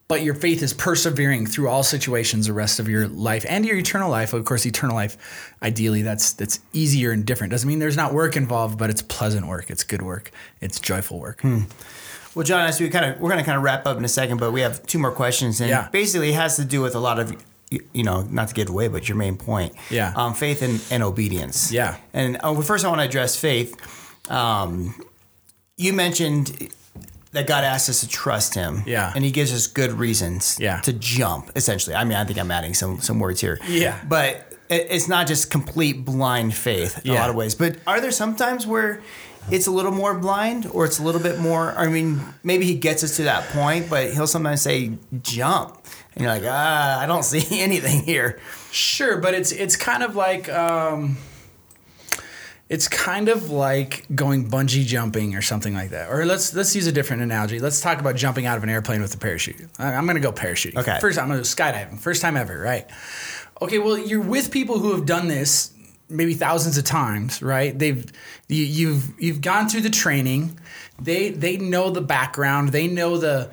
but 0.08 0.22
your 0.22 0.34
faith 0.34 0.62
is 0.62 0.74
persevering 0.74 1.46
through 1.46 1.68
all 1.68 1.82
situations 1.82 2.48
the 2.48 2.52
rest 2.52 2.80
of 2.80 2.88
your 2.88 3.06
life 3.08 3.46
and 3.48 3.64
your 3.64 3.76
eternal 3.78 4.10
life. 4.10 4.32
Of 4.34 4.44
course, 4.44 4.66
eternal 4.66 4.94
life, 4.96 5.16
ideally, 5.62 6.02
that's 6.02 6.32
that's 6.34 6.60
easier 6.72 7.12
and 7.12 7.24
different. 7.24 7.52
Doesn't 7.52 7.68
mean 7.68 7.78
there's 7.78 7.96
not 7.96 8.12
work 8.12 8.36
involved, 8.36 8.76
but 8.78 8.90
it's 8.90 9.02
pleasant 9.02 9.46
work. 9.46 9.70
It's 9.70 9.84
good 9.84 10.02
work. 10.02 10.32
It's 10.60 10.78
joyful 10.80 11.18
work. 11.18 11.42
Well, 12.34 12.44
John, 12.44 12.66
as 12.66 12.78
we 12.80 12.88
kind 12.90 13.06
of 13.06 13.20
we're 13.20 13.30
going 13.30 13.40
to 13.40 13.44
kind 13.44 13.56
of 13.56 13.62
wrap 13.64 13.86
up 13.86 13.96
in 13.96 14.04
a 14.04 14.08
second, 14.08 14.38
but 14.38 14.52
we 14.52 14.60
have 14.60 14.84
two 14.86 14.98
more 14.98 15.10
questions, 15.12 15.60
and 15.60 15.70
Yeah. 15.70 15.88
basically 15.90 16.28
it 16.30 16.34
has 16.34 16.56
to 16.56 16.64
do 16.64 16.80
with 16.80 16.94
a 16.94 17.00
lot 17.00 17.18
of 17.18 17.34
you- 17.70 18.02
know 18.02 18.22
not 18.22 18.48
to 18.48 18.54
give 18.54 18.68
away, 18.68 18.88
but 18.88 19.08
your 19.08 19.16
main 19.16 19.36
point, 19.36 19.74
Yeah. 19.90 20.12
um, 20.16 20.34
faith 20.34 20.62
and, 20.62 20.80
and 20.90 21.02
obedience, 21.02 21.70
Yeah. 21.72 21.96
And 22.12 22.36
uh, 22.36 22.52
well, 22.52 22.62
first, 22.62 22.84
I 22.84 22.88
want 22.88 23.00
to 23.00 23.04
address 23.06 23.36
faith. 23.36 23.74
Um, 24.30 24.94
you 25.76 25.92
mentioned 25.92 26.68
that 27.32 27.46
God 27.46 27.62
asks 27.64 27.88
us 27.88 28.00
to 28.00 28.08
trust 28.08 28.54
Him, 28.54 28.82
Yeah. 28.86 29.12
and 29.14 29.24
He 29.24 29.30
gives 29.30 29.52
us 29.52 29.66
good 29.68 29.92
reasons, 29.92 30.56
Yeah. 30.60 30.80
to 30.80 30.92
jump. 30.92 31.50
Essentially, 31.56 31.94
I 31.94 32.04
mean, 32.04 32.16
I 32.18 32.24
think 32.24 32.38
I'm 32.38 32.50
adding 32.50 32.74
some 32.74 33.00
some 33.00 33.18
words 33.20 33.40
here, 33.40 33.58
Yeah. 33.68 33.98
but 34.08 34.52
it, 34.68 34.86
it's 34.90 35.08
not 35.08 35.26
just 35.28 35.50
complete 35.50 36.04
blind 36.04 36.54
faith 36.54 37.00
in 37.04 37.12
a 37.12 37.14
lot 37.14 37.30
of 37.30 37.36
ways. 37.36 37.54
But 37.54 37.76
are 37.86 38.00
there 38.00 38.10
some 38.12 38.34
times 38.36 38.66
where 38.66 39.00
it's 39.50 39.66
a 39.66 39.70
little 39.70 39.90
more 39.92 40.14
blind 40.14 40.66
or 40.72 40.84
it's 40.84 40.98
a 40.98 41.02
little 41.02 41.20
bit 41.20 41.38
more 41.38 41.72
I 41.78 41.88
mean 41.88 42.20
maybe 42.44 42.66
he 42.66 42.74
gets 42.74 43.02
us 43.02 43.16
to 43.16 43.22
that 43.22 43.48
point 43.48 43.88
but 43.88 44.12
he'll 44.12 44.26
sometimes 44.26 44.60
say 44.60 44.92
jump 45.22 45.78
And 46.20 46.26
you're 46.26 46.34
like, 46.34 46.44
ah, 46.46 47.00
I 47.00 47.06
don't 47.06 47.22
see 47.24 47.60
anything 47.60 48.04
here. 48.04 48.38
Sure, 48.70 49.16
but 49.16 49.34
it's 49.34 49.52
it's 49.52 49.76
kind 49.76 50.02
of 50.02 50.16
like 50.16 50.48
um, 50.48 51.16
it's 52.68 52.88
kind 52.88 53.28
of 53.28 53.50
like 53.50 54.06
going 54.14 54.48
bungee 54.48 54.84
jumping 54.84 55.34
or 55.34 55.42
something 55.42 55.74
like 55.74 55.90
that. 55.90 56.10
Or 56.10 56.24
let's 56.26 56.54
let's 56.54 56.76
use 56.76 56.86
a 56.86 56.92
different 56.92 57.22
analogy. 57.22 57.58
Let's 57.58 57.80
talk 57.80 57.98
about 57.98 58.16
jumping 58.16 58.46
out 58.46 58.56
of 58.56 58.62
an 58.62 58.68
airplane 58.68 59.00
with 59.00 59.14
a 59.14 59.18
parachute. 59.18 59.68
I'm 59.78 60.04
going 60.04 60.16
to 60.16 60.20
go 60.20 60.30
parachuting. 60.30 60.76
Okay. 60.76 60.98
First, 61.00 61.18
I'm 61.18 61.28
going 61.28 61.42
to 61.42 61.48
go 61.48 61.64
skydiving. 61.64 61.98
First 61.98 62.22
time 62.22 62.36
ever, 62.36 62.58
right? 62.58 62.88
Okay. 63.62 63.78
Well, 63.78 63.98
you're 63.98 64.20
with 64.20 64.50
people 64.50 64.78
who 64.78 64.92
have 64.92 65.06
done 65.06 65.26
this 65.26 65.72
maybe 66.10 66.34
thousands 66.34 66.76
of 66.76 66.84
times, 66.84 67.40
right? 67.40 67.76
They've 67.76 68.04
you, 68.48 68.64
you've 68.64 69.20
you've 69.20 69.40
gone 69.40 69.68
through 69.68 69.82
the 69.82 69.90
training. 69.90 70.58
They 71.00 71.30
they 71.30 71.56
know 71.56 71.90
the 71.90 72.02
background. 72.02 72.70
They 72.70 72.88
know 72.88 73.16
the 73.16 73.50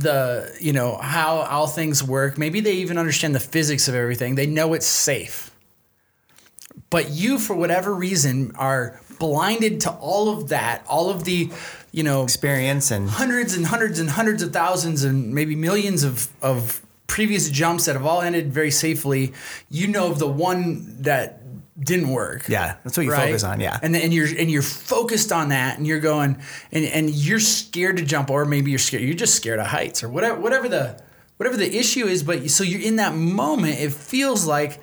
the 0.00 0.56
you 0.60 0.72
know 0.72 0.96
how 0.96 1.38
all 1.38 1.66
things 1.66 2.02
work. 2.02 2.38
Maybe 2.38 2.60
they 2.60 2.74
even 2.74 2.98
understand 2.98 3.34
the 3.34 3.40
physics 3.40 3.88
of 3.88 3.94
everything. 3.94 4.34
They 4.34 4.46
know 4.46 4.74
it's 4.74 4.86
safe. 4.86 5.50
But 6.90 7.10
you, 7.10 7.38
for 7.38 7.54
whatever 7.56 7.94
reason, 7.94 8.52
are 8.56 9.00
blinded 9.18 9.80
to 9.82 9.90
all 9.90 10.28
of 10.28 10.48
that, 10.48 10.84
all 10.88 11.10
of 11.10 11.24
the, 11.24 11.50
you 11.90 12.02
know, 12.02 12.22
Experience 12.22 12.90
and 12.90 13.08
hundreds 13.08 13.56
and 13.56 13.66
hundreds 13.66 13.98
and 13.98 14.10
hundreds 14.10 14.42
of 14.42 14.52
thousands 14.52 15.02
and 15.02 15.34
maybe 15.34 15.56
millions 15.56 16.04
of, 16.04 16.28
of 16.42 16.82
previous 17.06 17.50
jumps 17.50 17.86
that 17.86 17.94
have 17.94 18.06
all 18.06 18.20
ended 18.20 18.52
very 18.52 18.70
safely. 18.70 19.32
You 19.70 19.88
know 19.88 20.10
of 20.10 20.18
the 20.18 20.28
one 20.28 21.02
that 21.02 21.40
didn't 21.78 22.08
work. 22.08 22.48
Yeah, 22.48 22.76
that's 22.84 22.96
what 22.96 23.04
you 23.04 23.12
focus 23.12 23.44
on, 23.44 23.60
yeah. 23.60 23.78
and 23.82 23.94
and 23.94 24.12
you're 24.12 24.28
and 24.28 24.50
you're 24.50 24.62
focused 24.62 25.32
on 25.32 25.50
that, 25.50 25.76
and 25.78 25.86
you're 25.86 26.00
going, 26.00 26.40
and 26.72 26.84
and 26.84 27.10
you're 27.10 27.40
scared 27.40 27.98
to 27.98 28.04
jump, 28.04 28.30
or 28.30 28.44
maybe 28.44 28.70
you're 28.70 28.78
scared. 28.78 29.02
You're 29.02 29.14
just 29.14 29.34
scared 29.34 29.58
of 29.58 29.66
heights, 29.66 30.02
or 30.02 30.08
whatever 30.08 30.40
whatever 30.40 30.68
the 30.68 31.00
whatever 31.36 31.56
the 31.56 31.76
issue 31.76 32.06
is. 32.06 32.22
But 32.22 32.50
so 32.50 32.64
you're 32.64 32.80
in 32.80 32.96
that 32.96 33.14
moment. 33.14 33.78
It 33.80 33.92
feels 33.92 34.46
like 34.46 34.82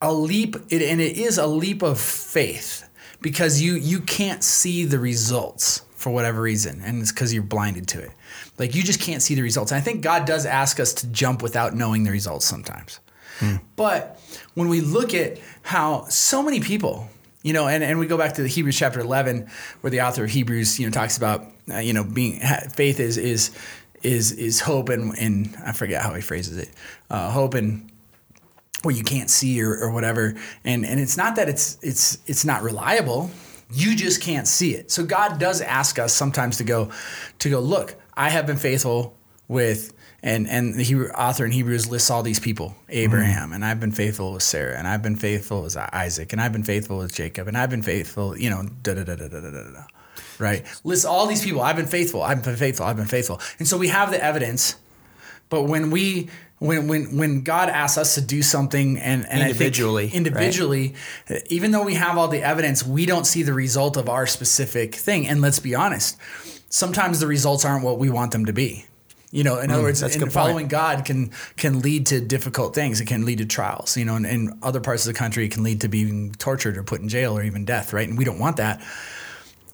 a 0.00 0.12
leap, 0.12 0.56
it, 0.68 0.82
and 0.82 1.00
it 1.00 1.16
is 1.16 1.38
a 1.38 1.46
leap 1.46 1.82
of 1.82 2.00
faith 2.00 2.88
because 3.20 3.62
you 3.62 3.74
you 3.74 4.00
can't 4.00 4.42
see 4.42 4.84
the 4.84 4.98
results 4.98 5.82
for 5.94 6.10
whatever 6.10 6.42
reason, 6.42 6.82
and 6.84 7.00
it's 7.00 7.12
because 7.12 7.32
you're 7.32 7.44
blinded 7.44 7.86
to 7.88 8.00
it. 8.00 8.10
Like 8.58 8.74
you 8.74 8.82
just 8.82 9.00
can't 9.00 9.22
see 9.22 9.34
the 9.34 9.42
results. 9.42 9.72
And 9.72 9.78
I 9.78 9.82
think 9.82 10.02
God 10.02 10.26
does 10.26 10.44
ask 10.44 10.80
us 10.80 10.92
to 10.94 11.06
jump 11.06 11.42
without 11.42 11.74
knowing 11.74 12.04
the 12.04 12.10
results 12.10 12.44
sometimes. 12.44 13.00
Hmm. 13.38 13.56
But 13.76 14.20
when 14.54 14.68
we 14.68 14.80
look 14.80 15.14
at 15.14 15.38
how 15.62 16.04
so 16.08 16.42
many 16.42 16.60
people, 16.60 17.08
you 17.42 17.52
know, 17.52 17.68
and, 17.68 17.82
and 17.82 17.98
we 17.98 18.06
go 18.06 18.18
back 18.18 18.34
to 18.34 18.42
the 18.42 18.48
Hebrews 18.48 18.76
chapter 18.76 19.00
11, 19.00 19.48
where 19.80 19.90
the 19.90 20.02
author 20.02 20.24
of 20.24 20.30
Hebrews, 20.30 20.78
you 20.78 20.86
know, 20.86 20.92
talks 20.92 21.16
about, 21.16 21.46
uh, 21.70 21.78
you 21.78 21.92
know, 21.92 22.04
being 22.04 22.40
faith 22.74 23.00
is 23.00 23.16
is 23.16 23.50
is 24.02 24.32
is 24.32 24.60
hope 24.60 24.88
and 24.88 25.16
and 25.18 25.56
I 25.64 25.72
forget 25.72 26.02
how 26.02 26.12
he 26.14 26.22
phrases 26.22 26.56
it, 26.56 26.70
uh, 27.10 27.30
hope 27.30 27.54
and 27.54 27.90
where 28.82 28.94
you 28.94 29.04
can't 29.04 29.30
see 29.30 29.62
or, 29.62 29.76
or 29.76 29.90
whatever. 29.90 30.34
And 30.64 30.84
and 30.84 31.00
it's 31.00 31.16
not 31.16 31.36
that 31.36 31.48
it's 31.48 31.78
it's 31.82 32.18
it's 32.26 32.44
not 32.44 32.62
reliable. 32.62 33.30
You 33.72 33.96
just 33.96 34.20
can't 34.20 34.46
see 34.46 34.74
it. 34.74 34.90
So 34.90 35.04
God 35.04 35.38
does 35.38 35.62
ask 35.62 35.98
us 35.98 36.12
sometimes 36.12 36.58
to 36.58 36.64
go 36.64 36.90
to 37.38 37.50
go 37.50 37.60
look. 37.60 37.94
I 38.14 38.28
have 38.28 38.46
been 38.46 38.58
faithful 38.58 39.16
with 39.48 39.94
and 40.22 40.48
and 40.48 40.74
the 40.74 40.84
Hebrew 40.84 41.08
author 41.08 41.44
in 41.44 41.50
Hebrews 41.50 41.90
lists 41.90 42.10
all 42.10 42.22
these 42.22 42.40
people: 42.40 42.76
Abraham, 42.88 43.46
mm-hmm. 43.46 43.54
and 43.54 43.64
I've 43.64 43.80
been 43.80 43.92
faithful 43.92 44.32
with 44.32 44.42
Sarah, 44.42 44.78
and 44.78 44.86
I've 44.86 45.02
been 45.02 45.16
faithful 45.16 45.62
with 45.62 45.76
Isaac, 45.76 46.32
and 46.32 46.40
I've 46.40 46.52
been 46.52 46.62
faithful 46.62 46.98
with 46.98 47.14
Jacob, 47.14 47.48
and 47.48 47.58
I've 47.58 47.70
been 47.70 47.82
faithful, 47.82 48.38
you 48.38 48.48
know, 48.48 48.68
da 48.82 48.94
da 48.94 49.04
da 49.04 49.16
da 49.16 49.28
da 49.28 49.40
da 49.40 49.50
da. 49.50 49.84
Right? 50.38 50.64
Lists 50.84 51.04
all 51.04 51.26
these 51.26 51.44
people. 51.44 51.60
I've 51.60 51.76
been 51.76 51.86
faithful. 51.86 52.22
I've 52.22 52.42
been 52.44 52.56
faithful. 52.56 52.86
I've 52.86 52.96
been 52.96 53.06
faithful. 53.06 53.40
And 53.58 53.66
so 53.66 53.76
we 53.76 53.88
have 53.88 54.10
the 54.10 54.22
evidence, 54.22 54.76
but 55.48 55.64
when 55.64 55.90
we 55.90 56.28
when 56.58 56.86
when 56.86 57.16
when 57.16 57.42
God 57.42 57.68
asks 57.68 57.98
us 57.98 58.14
to 58.14 58.20
do 58.20 58.42
something 58.42 58.98
and, 58.98 59.26
and 59.26 59.42
individually, 59.42 60.08
individually, 60.12 60.94
right? 61.28 61.42
even 61.48 61.72
though 61.72 61.82
we 61.82 61.94
have 61.94 62.16
all 62.16 62.28
the 62.28 62.42
evidence, 62.42 62.86
we 62.86 63.06
don't 63.06 63.26
see 63.26 63.42
the 63.42 63.52
result 63.52 63.96
of 63.96 64.08
our 64.08 64.26
specific 64.28 64.94
thing. 64.94 65.26
And 65.26 65.40
let's 65.40 65.58
be 65.58 65.74
honest, 65.74 66.16
sometimes 66.68 67.18
the 67.18 67.26
results 67.26 67.64
aren't 67.64 67.84
what 67.84 67.98
we 67.98 68.08
want 68.08 68.30
them 68.30 68.46
to 68.46 68.52
be. 68.52 68.86
You 69.32 69.42
know, 69.42 69.58
in 69.58 69.70
other 69.70 69.82
words, 69.82 70.00
Mm, 70.02 70.12
in 70.12 70.20
good 70.20 70.32
following 70.32 70.68
God 70.68 71.04
can 71.04 71.30
can 71.56 71.80
lead 71.80 72.06
to 72.06 72.20
difficult 72.20 72.74
things. 72.74 73.00
It 73.00 73.06
can 73.06 73.24
lead 73.24 73.38
to 73.38 73.46
trials. 73.46 73.96
You 73.96 74.04
know, 74.04 74.14
and 74.14 74.26
in 74.26 74.58
other 74.62 74.80
parts 74.80 75.06
of 75.06 75.12
the 75.12 75.18
country, 75.18 75.46
it 75.46 75.50
can 75.52 75.64
lead 75.64 75.80
to 75.80 75.88
being 75.88 76.32
tortured 76.38 76.76
or 76.76 76.84
put 76.84 77.00
in 77.00 77.08
jail 77.08 77.36
or 77.36 77.42
even 77.42 77.64
death. 77.64 77.92
Right, 77.92 78.08
and 78.08 78.16
we 78.16 78.24
don't 78.24 78.38
want 78.38 78.58
that 78.58 78.80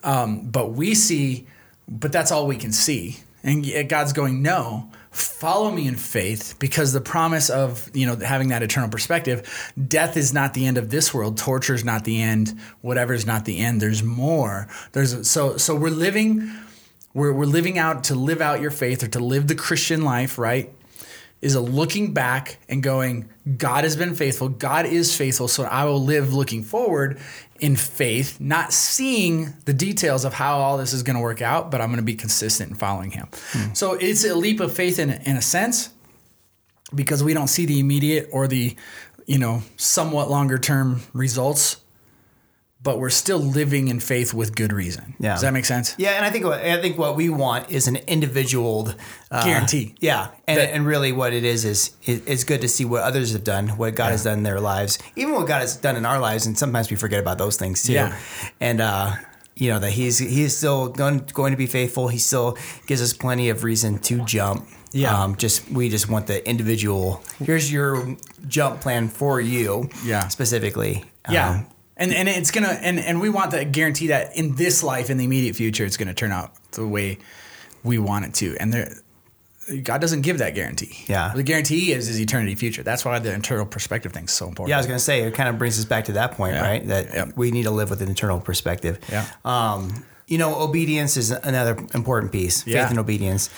but 0.02 0.72
we 0.72 0.94
see, 0.94 1.46
but 1.88 2.12
that's 2.12 2.30
all 2.30 2.46
we 2.46 2.56
can 2.56 2.72
see. 2.72 3.18
And 3.42 3.64
God's 3.88 4.12
going, 4.12 4.42
no, 4.42 4.90
follow 5.10 5.70
me 5.70 5.86
in 5.86 5.94
faith 5.94 6.56
because 6.58 6.92
the 6.92 7.00
promise 7.00 7.50
of, 7.50 7.88
you 7.94 8.06
know, 8.06 8.16
having 8.16 8.48
that 8.48 8.62
eternal 8.62 8.88
perspective, 8.88 9.72
death 9.86 10.16
is 10.16 10.34
not 10.34 10.54
the 10.54 10.66
end 10.66 10.76
of 10.76 10.90
this 10.90 11.14
world. 11.14 11.38
Torture 11.38 11.74
is 11.74 11.84
not 11.84 12.04
the 12.04 12.20
end. 12.20 12.58
Whatever 12.80 13.14
is 13.14 13.26
not 13.26 13.44
the 13.44 13.58
end. 13.58 13.80
There's 13.80 14.02
more. 14.02 14.68
There's 14.92 15.28
so, 15.30 15.56
so 15.56 15.74
we're 15.74 15.90
living, 15.90 16.50
we're, 17.14 17.32
we're 17.32 17.46
living 17.46 17.78
out 17.78 18.04
to 18.04 18.14
live 18.14 18.40
out 18.40 18.60
your 18.60 18.70
faith 18.70 19.02
or 19.02 19.08
to 19.08 19.18
live 19.18 19.48
the 19.48 19.54
Christian 19.54 20.02
life, 20.02 20.38
right? 20.38 20.72
Is 21.40 21.54
a 21.54 21.60
looking 21.60 22.12
back 22.12 22.58
and 22.68 22.82
going, 22.82 23.28
God 23.56 23.84
has 23.84 23.96
been 23.96 24.14
faithful. 24.14 24.48
God 24.48 24.86
is 24.86 25.16
faithful. 25.16 25.46
So 25.46 25.64
I 25.64 25.84
will 25.84 26.02
live 26.02 26.34
looking 26.34 26.64
forward 26.64 27.20
in 27.60 27.76
faith, 27.76 28.40
not 28.40 28.72
seeing 28.72 29.54
the 29.64 29.72
details 29.72 30.24
of 30.24 30.34
how 30.34 30.58
all 30.58 30.78
this 30.78 30.92
is 30.92 31.02
going 31.02 31.16
to 31.16 31.22
work 31.22 31.42
out, 31.42 31.70
but 31.70 31.80
I'm 31.80 31.88
going 31.88 31.98
to 31.98 32.02
be 32.02 32.14
consistent 32.14 32.70
in 32.70 32.76
following 32.76 33.10
Him. 33.10 33.28
Hmm. 33.52 33.72
So 33.74 33.94
it's 33.94 34.24
a 34.24 34.34
leap 34.34 34.60
of 34.60 34.72
faith 34.72 34.98
in, 34.98 35.10
in 35.10 35.36
a 35.36 35.42
sense 35.42 35.90
because 36.94 37.22
we 37.22 37.34
don't 37.34 37.48
see 37.48 37.66
the 37.66 37.80
immediate 37.80 38.28
or 38.32 38.48
the, 38.48 38.76
you 39.26 39.38
know, 39.38 39.62
somewhat 39.76 40.30
longer 40.30 40.58
term 40.58 41.02
results, 41.12 41.76
but 42.80 42.98
we're 42.98 43.10
still 43.10 43.38
living 43.38 43.88
in 43.88 43.98
faith 44.00 44.32
with 44.32 44.54
good 44.54 44.72
reason. 44.72 45.14
Yeah. 45.18 45.32
Does 45.32 45.42
that 45.42 45.52
make 45.52 45.64
sense? 45.64 45.94
Yeah, 45.98 46.10
and 46.12 46.24
I 46.24 46.30
think 46.30 46.44
what 46.44 46.60
I 46.60 46.80
think 46.80 46.96
what 46.96 47.16
we 47.16 47.28
want 47.28 47.70
is 47.70 47.88
an 47.88 47.96
individual 48.06 48.90
uh, 49.30 49.44
Guarantee. 49.44 49.94
Yeah, 50.00 50.28
and, 50.46 50.58
That- 50.58 50.70
and 50.74 50.86
really 50.86 51.12
what 51.12 51.32
it 51.32 51.44
is 51.44 51.64
is 51.64 51.90
it's 52.02 52.44
good 52.44 52.60
to 52.60 52.68
see 52.68 52.84
what 52.84 53.02
others 53.02 53.32
have 53.32 53.44
done, 53.44 53.68
what 53.70 53.94
God 53.94 54.10
has 54.12 54.24
done 54.24 54.38
in 54.38 54.42
their 54.44 54.60
lives, 54.60 54.98
even 55.16 55.34
what 55.34 55.46
God 55.48 55.60
has 55.60 55.76
done 55.76 55.96
in 55.96 56.06
our 56.06 56.18
lives, 56.20 56.46
and 56.46 56.56
sometimes 56.56 56.90
we 56.90 56.96
forget 56.96 57.20
about 57.20 57.38
those 57.38 57.56
things 57.56 57.82
too. 57.82 57.94
Yeah. 57.94 58.16
And 58.60 58.80
uh, 58.80 59.12
you 59.56 59.70
know 59.70 59.80
that 59.80 59.90
He's 59.90 60.18
He's 60.18 60.56
still 60.56 60.88
going 60.88 61.18
going 61.32 61.50
to 61.52 61.58
be 61.58 61.66
faithful. 61.66 62.06
He 62.08 62.18
still 62.18 62.56
gives 62.86 63.02
us 63.02 63.12
plenty 63.12 63.48
of 63.50 63.64
reason 63.64 63.98
to 64.02 64.24
jump. 64.24 64.68
Yeah. 64.92 65.20
Um, 65.22 65.34
just 65.36 65.68
we 65.70 65.88
just 65.88 66.08
want 66.08 66.28
the 66.28 66.48
individual. 66.48 67.22
Here's 67.44 67.70
your 67.72 68.16
jump 68.46 68.80
plan 68.80 69.08
for 69.08 69.40
you. 69.40 69.90
Yeah. 70.04 70.28
Specifically. 70.28 71.04
Yeah. 71.28 71.50
Um, 71.50 71.66
and 71.98 72.12
and 72.14 72.28
it's 72.28 72.50
gonna 72.50 72.68
and 72.82 72.98
and 72.98 73.20
we 73.20 73.28
want 73.28 73.50
to 73.52 73.64
guarantee 73.64 74.08
that 74.08 74.36
in 74.36 74.54
this 74.56 74.82
life, 74.82 75.10
in 75.10 75.16
the 75.18 75.24
immediate 75.24 75.56
future, 75.56 75.84
it's 75.84 75.96
gonna 75.96 76.14
turn 76.14 76.32
out 76.32 76.52
the 76.72 76.86
way 76.86 77.18
we 77.84 77.98
want 77.98 78.24
it 78.24 78.34
to. 78.34 78.56
And 78.58 78.72
there 78.72 78.92
God 79.82 80.00
doesn't 80.00 80.22
give 80.22 80.38
that 80.38 80.54
guarantee. 80.54 81.04
Yeah. 81.08 81.32
The 81.34 81.42
guarantee 81.42 81.92
is 81.92 82.08
is 82.08 82.18
eternity 82.20 82.54
future. 82.54 82.82
That's 82.82 83.04
why 83.04 83.18
the 83.18 83.32
internal 83.34 83.66
perspective 83.66 84.12
thing 84.12 84.24
is 84.24 84.30
so 84.32 84.48
important. 84.48 84.70
Yeah, 84.70 84.76
I 84.76 84.78
was 84.78 84.86
gonna 84.86 84.98
say 84.98 85.22
it 85.22 85.34
kind 85.34 85.48
of 85.48 85.58
brings 85.58 85.78
us 85.78 85.84
back 85.84 86.06
to 86.06 86.12
that 86.12 86.32
point, 86.32 86.54
Yeah. 86.54 86.62
right? 86.62 86.86
That 86.86 87.12
Yep. 87.14 87.32
we 87.36 87.50
need 87.50 87.64
to 87.64 87.70
live 87.70 87.90
with 87.90 88.00
an 88.00 88.08
internal 88.08 88.40
perspective. 88.40 88.98
Yeah. 89.10 89.26
Um, 89.44 90.04
you 90.26 90.38
know, 90.38 90.60
obedience 90.60 91.16
is 91.16 91.30
another 91.30 91.76
important 91.94 92.32
piece. 92.32 92.66
Yeah. 92.66 92.82
Faith 92.82 92.90
and 92.90 92.98
obedience. 92.98 93.50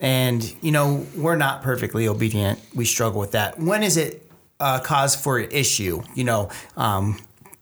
And 0.00 0.54
you 0.62 0.70
know, 0.72 1.04
we're 1.16 1.36
not 1.36 1.62
perfectly 1.62 2.06
obedient. 2.08 2.60
We 2.74 2.84
struggle 2.84 3.20
with 3.20 3.32
that. 3.32 3.58
When 3.58 3.82
is 3.82 3.96
it 3.96 4.24
a 4.60 4.80
cause 4.80 5.14
for 5.16 5.38
issue? 5.40 6.02
You 6.14 6.24
know, 6.24 6.48
um, 6.76 7.18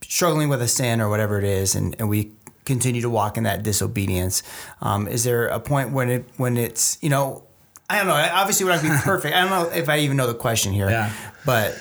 struggling 0.09 0.49
with 0.49 0.63
a 0.63 0.69
sin 0.69 1.01
or 1.01 1.09
whatever 1.09 1.39
it 1.39 1.45
is, 1.45 1.75
and, 1.75 1.97
and 1.99 2.09
we 2.09 2.33
continue 2.65 3.01
to 3.01 3.11
walk 3.11 3.37
in 3.37 3.45
that 3.45 3.63
disobedience. 3.63 4.43
Um, 4.81 5.07
is 5.09 5.25
there 5.25 5.49
a 5.49 5.61
point 5.61 5.93
when 5.93 6.09
it 6.11 6.29
when 6.37 6.57
it's 6.57 6.99
you 7.01 7.09
know? 7.09 7.45
I 7.89 7.99
don't 7.99 8.09
know. 8.09 8.15
Obviously, 8.15 8.67
we're 8.67 8.73
not 8.73 8.83
be 8.83 8.89
perfect. 9.05 9.35
I 9.37 9.43
don't 9.43 9.51
know 9.51 9.71
if 9.77 9.89
I 9.89 9.99
even 10.01 10.17
know 10.17 10.27
the 10.27 10.35
question 10.35 10.73
here. 10.73 10.91
Yeah. 10.91 11.13
But 11.45 11.79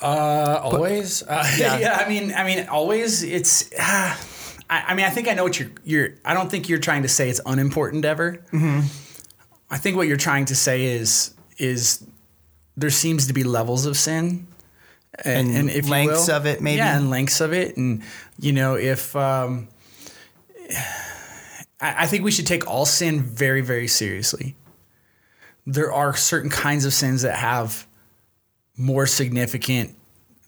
Uh, 0.00 0.60
always. 0.62 1.22
Uh, 1.28 1.44
Yeah. 1.58 1.78
yeah. 1.80 2.02
I 2.04 2.08
mean, 2.08 2.32
I 2.32 2.44
mean, 2.44 2.68
always. 2.68 3.22
It's. 3.22 3.72
Uh, 3.72 4.16
I, 4.68 4.82
I 4.88 4.94
mean, 4.94 5.06
I 5.06 5.10
think 5.10 5.28
I 5.28 5.34
know 5.34 5.44
what 5.44 5.58
you're. 5.60 5.70
You're. 5.84 6.08
I 6.24 6.34
don't 6.34 6.50
think 6.50 6.68
you're 6.68 6.80
trying 6.80 7.02
to 7.02 7.08
say 7.08 7.28
it's 7.28 7.40
unimportant 7.46 8.04
ever. 8.04 8.44
Mm-hmm. 8.52 8.80
I 9.70 9.78
think 9.78 9.96
what 9.96 10.06
you're 10.08 10.16
trying 10.16 10.44
to 10.46 10.54
say 10.56 10.84
is 10.84 11.34
is 11.58 12.04
there 12.76 12.90
seems 12.90 13.26
to 13.26 13.32
be 13.32 13.42
levels 13.42 13.86
of 13.86 13.96
sin. 13.96 14.46
And 15.24 15.70
if 15.70 15.86
you 15.86 15.90
lengths 15.90 16.28
will. 16.28 16.36
of 16.36 16.46
it, 16.46 16.60
maybe? 16.60 16.78
Yeah, 16.78 16.96
and 16.96 17.10
lengths 17.10 17.40
of 17.40 17.52
it, 17.52 17.76
and 17.76 18.02
you 18.38 18.52
know, 18.52 18.74
if 18.74 19.16
um, 19.16 19.68
I, 21.80 22.04
I 22.04 22.06
think 22.06 22.24
we 22.24 22.30
should 22.30 22.46
take 22.46 22.66
all 22.66 22.86
sin 22.86 23.22
very, 23.22 23.60
very 23.60 23.88
seriously. 23.88 24.56
There 25.66 25.92
are 25.92 26.14
certain 26.14 26.50
kinds 26.50 26.84
of 26.84 26.92
sins 26.92 27.22
that 27.22 27.36
have 27.36 27.86
more 28.76 29.06
significant 29.06 29.96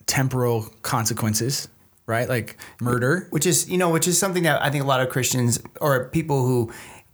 temporal 0.07 0.73
consequences, 0.83 1.69
right? 2.07 2.29
Like 2.29 2.57
murder. 2.81 3.27
which 3.31 3.47
is 3.47 3.69
you 3.69 3.79
know 3.79 3.91
which 3.91 4.07
is 4.07 4.19
something 4.19 4.45
that 4.45 4.63
I 4.63 4.71
think 4.71 4.85
a 4.85 4.87
lot 4.87 5.01
of 5.01 5.09
Christians 5.09 5.61
or 5.81 6.09
people 6.11 6.47
who 6.47 6.73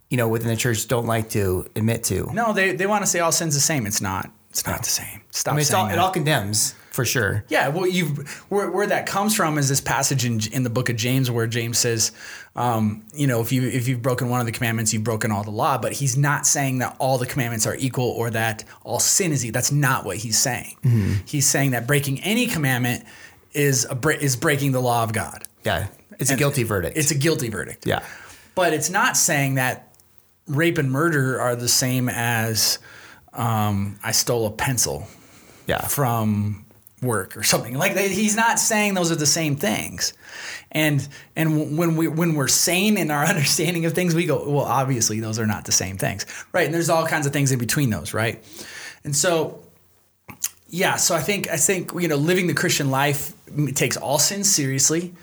you 0.09 0.17
know 0.17 0.27
within 0.27 0.49
the 0.49 0.55
church 0.55 0.87
don't 0.87 1.07
like 1.07 1.29
to 1.31 1.67
admit 1.75 2.03
to. 2.05 2.31
No, 2.33 2.53
they, 2.53 2.75
they 2.75 2.85
want 2.85 3.03
to 3.03 3.07
say 3.07 3.19
all 3.19 3.31
sin's 3.31 3.55
the 3.55 3.61
same. 3.61 3.85
It's 3.85 4.01
not. 4.01 4.29
It's 4.49 4.65
not 4.65 4.83
the 4.83 4.89
same. 4.89 5.21
Stop 5.31 5.53
I 5.53 5.55
mean, 5.55 5.61
it's 5.61 5.69
saying 5.69 5.81
all, 5.81 5.87
that. 5.87 5.95
it 5.95 5.99
all 5.99 6.11
condemns 6.11 6.75
for 6.95 7.03
sure. 7.03 7.43
Yeah, 7.49 7.67
well, 7.67 7.85
you've 7.85 8.29
where, 8.49 8.71
where 8.71 8.87
that 8.87 9.05
comes 9.05 9.35
from 9.35 9.57
is 9.57 9.67
this 9.67 9.81
passage 9.81 10.23
in 10.23 10.39
in 10.53 10.63
the 10.63 10.69
book 10.69 10.89
of 10.89 10.95
James 10.95 11.29
where 11.29 11.45
James 11.45 11.77
says, 11.77 12.13
um, 12.55 13.03
you 13.13 13.27
know, 13.27 13.41
if 13.41 13.51
you 13.51 13.63
if 13.67 13.89
you've 13.89 14.01
broken 14.01 14.29
one 14.29 14.39
of 14.39 14.45
the 14.45 14.53
commandments, 14.53 14.93
you've 14.93 15.03
broken 15.03 15.29
all 15.29 15.43
the 15.43 15.51
law. 15.51 15.77
But 15.77 15.91
he's 15.91 16.15
not 16.17 16.47
saying 16.47 16.79
that 16.79 16.95
all 16.97 17.17
the 17.17 17.25
commandments 17.25 17.67
are 17.67 17.75
equal 17.75 18.09
or 18.11 18.29
that 18.29 18.63
all 18.85 18.99
sin 18.99 19.33
is 19.33 19.43
equal. 19.45 19.53
That's 19.53 19.73
not 19.73 20.05
what 20.05 20.17
he's 20.17 20.39
saying. 20.39 21.21
He's 21.25 21.47
saying 21.47 21.71
that 21.71 21.85
breaking 21.85 22.21
any 22.21 22.47
commandment 22.47 23.03
is 23.51 23.85
a 23.85 24.09
is 24.09 24.37
breaking 24.37 24.71
the 24.71 24.81
law 24.81 25.03
of 25.03 25.11
God. 25.11 25.43
Yeah, 25.65 25.87
it's 26.17 26.31
a 26.31 26.37
guilty 26.37 26.63
verdict. 26.63 26.97
It's 26.97 27.11
a 27.11 27.15
guilty 27.15 27.49
verdict. 27.49 27.85
yeah, 27.85 28.03
But 28.55 28.73
it's 28.73 28.89
not 28.89 29.17
saying 29.17 29.55
that 29.55 29.93
rape 30.47 30.77
and 30.77 30.91
murder 30.91 31.41
are 31.41 31.55
the 31.55 31.67
same 31.67 32.07
as 32.07 32.79
um, 33.33 33.99
I 34.03 34.11
stole 34.11 34.45
a 34.45 34.51
pencil 34.51 35.07
yeah, 35.67 35.81
from 35.87 36.64
work 37.05 37.37
or 37.37 37.43
something 37.43 37.77
like. 37.77 37.95
He's 37.97 38.35
not 38.35 38.59
saying 38.59 38.93
those 38.93 39.11
are 39.11 39.15
the 39.15 39.25
same 39.25 39.55
things. 39.55 40.13
And 40.71 41.07
and 41.35 41.77
when 41.77 41.95
we 41.95 42.07
when 42.07 42.35
we're 42.35 42.47
sane 42.47 42.97
in 42.97 43.11
our 43.11 43.25
understanding 43.33 43.85
of 43.85 43.93
things, 43.93 44.13
we 44.13 44.25
go, 44.25 44.49
well, 44.49 44.65
obviously 44.65 45.19
those 45.19 45.39
are 45.39 45.47
not 45.47 45.65
the 45.65 45.71
same 45.71 45.97
things, 45.97 46.25
right? 46.51 46.65
And 46.65 46.73
there's 46.73 46.89
all 46.89 47.05
kinds 47.05 47.25
of 47.25 47.33
things 47.33 47.51
in 47.51 47.59
between 47.59 47.89
those, 47.89 48.13
right? 48.13 48.43
And 49.03 49.15
so, 49.15 49.61
yeah. 50.67 50.97
So 50.97 51.15
I 51.15 51.21
think 51.21 51.49
I 51.49 51.57
think 51.57 51.91
you 51.93 52.07
know 52.07 52.17
living 52.17 52.47
the 52.47 52.53
Christian 52.53 52.91
life 52.91 53.33
takes 53.73 53.97
all 53.97 54.19
sin 54.19 54.43
seriously. 54.43 55.13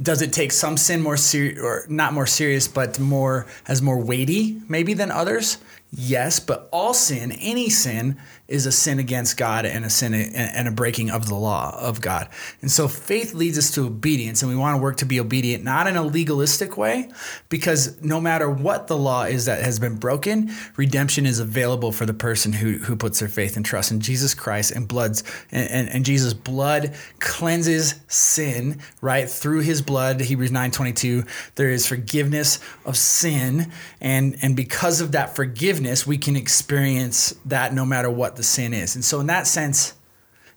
Does 0.00 0.22
it 0.22 0.32
take 0.32 0.52
some 0.52 0.78
sin 0.78 1.00
more 1.00 1.18
serious 1.18 1.60
or 1.60 1.84
not 1.88 2.12
more 2.12 2.26
serious, 2.26 2.66
but 2.66 2.98
more 2.98 3.46
as 3.68 3.82
more 3.82 3.98
weighty 3.98 4.60
maybe 4.68 4.94
than 4.94 5.10
others? 5.10 5.58
Yes, 5.94 6.40
but 6.40 6.70
all 6.72 6.94
sin, 6.94 7.32
any 7.32 7.68
sin, 7.68 8.18
is 8.48 8.66
a 8.66 8.72
sin 8.72 8.98
against 8.98 9.36
God 9.36 9.66
and 9.66 9.84
a 9.84 9.90
sin 9.90 10.12
and 10.14 10.68
a 10.68 10.70
breaking 10.70 11.10
of 11.10 11.26
the 11.26 11.34
law 11.34 11.74
of 11.78 12.00
God. 12.00 12.28
And 12.60 12.70
so 12.70 12.88
faith 12.88 13.34
leads 13.34 13.56
us 13.58 13.70
to 13.72 13.86
obedience, 13.86 14.42
and 14.42 14.50
we 14.50 14.56
want 14.56 14.76
to 14.76 14.82
work 14.82 14.98
to 14.98 15.06
be 15.06 15.20
obedient, 15.20 15.64
not 15.64 15.86
in 15.86 15.96
a 15.96 16.02
legalistic 16.02 16.76
way, 16.76 17.10
because 17.48 18.00
no 18.02 18.20
matter 18.20 18.50
what 18.50 18.88
the 18.88 18.96
law 18.96 19.24
is 19.24 19.46
that 19.46 19.62
has 19.62 19.78
been 19.78 19.96
broken, 19.96 20.50
redemption 20.76 21.24
is 21.24 21.38
available 21.38 21.92
for 21.92 22.04
the 22.04 22.14
person 22.14 22.52
who, 22.52 22.78
who 22.78 22.96
puts 22.96 23.20
their 23.20 23.28
faith 23.28 23.56
and 23.56 23.64
trust 23.64 23.90
in 23.90 24.00
Jesus 24.00 24.34
Christ 24.34 24.70
and 24.70 24.86
bloods 24.86 25.24
and, 25.50 25.70
and, 25.70 25.88
and 25.88 26.04
Jesus' 26.04 26.34
blood 26.34 26.94
cleanses 27.20 28.00
sin, 28.08 28.80
right? 29.00 29.30
Through 29.30 29.60
his 29.60 29.80
blood, 29.80 30.20
Hebrews 30.20 30.50
9:22, 30.50 31.26
there 31.54 31.70
is 31.70 31.86
forgiveness 31.86 32.60
of 32.84 32.96
sin, 32.96 33.72
and, 34.00 34.36
and 34.42 34.56
because 34.56 35.00
of 35.00 35.12
that 35.12 35.34
forgiveness, 35.36 35.81
we 36.06 36.18
can 36.18 36.36
experience 36.36 37.34
that 37.46 37.74
no 37.74 37.84
matter 37.84 38.10
what 38.10 38.36
the 38.36 38.42
sin 38.42 38.72
is. 38.72 38.94
And 38.94 39.04
so 39.04 39.20
in 39.20 39.26
that 39.26 39.46
sense, 39.46 39.94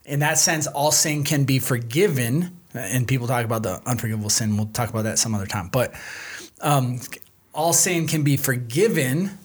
in 0.05 0.19
that 0.19 0.37
sense, 0.37 0.67
all 0.67 0.91
sin 0.91 1.23
can 1.23 1.45
be 1.45 1.59
forgiven. 1.59 2.59
And 2.73 3.07
people 3.07 3.27
talk 3.27 3.45
about 3.45 3.63
the 3.63 3.81
unforgivable 3.85 4.29
sin. 4.29 4.57
We'll 4.57 4.67
talk 4.67 4.89
about 4.89 5.03
that 5.03 5.19
some 5.19 5.33
other 5.33 5.45
time. 5.45 5.69
But 5.71 5.93
um, 6.61 6.99
all 7.53 7.73
sin 7.73 8.07
can 8.07 8.23
be 8.23 8.37
forgiven 8.37 9.37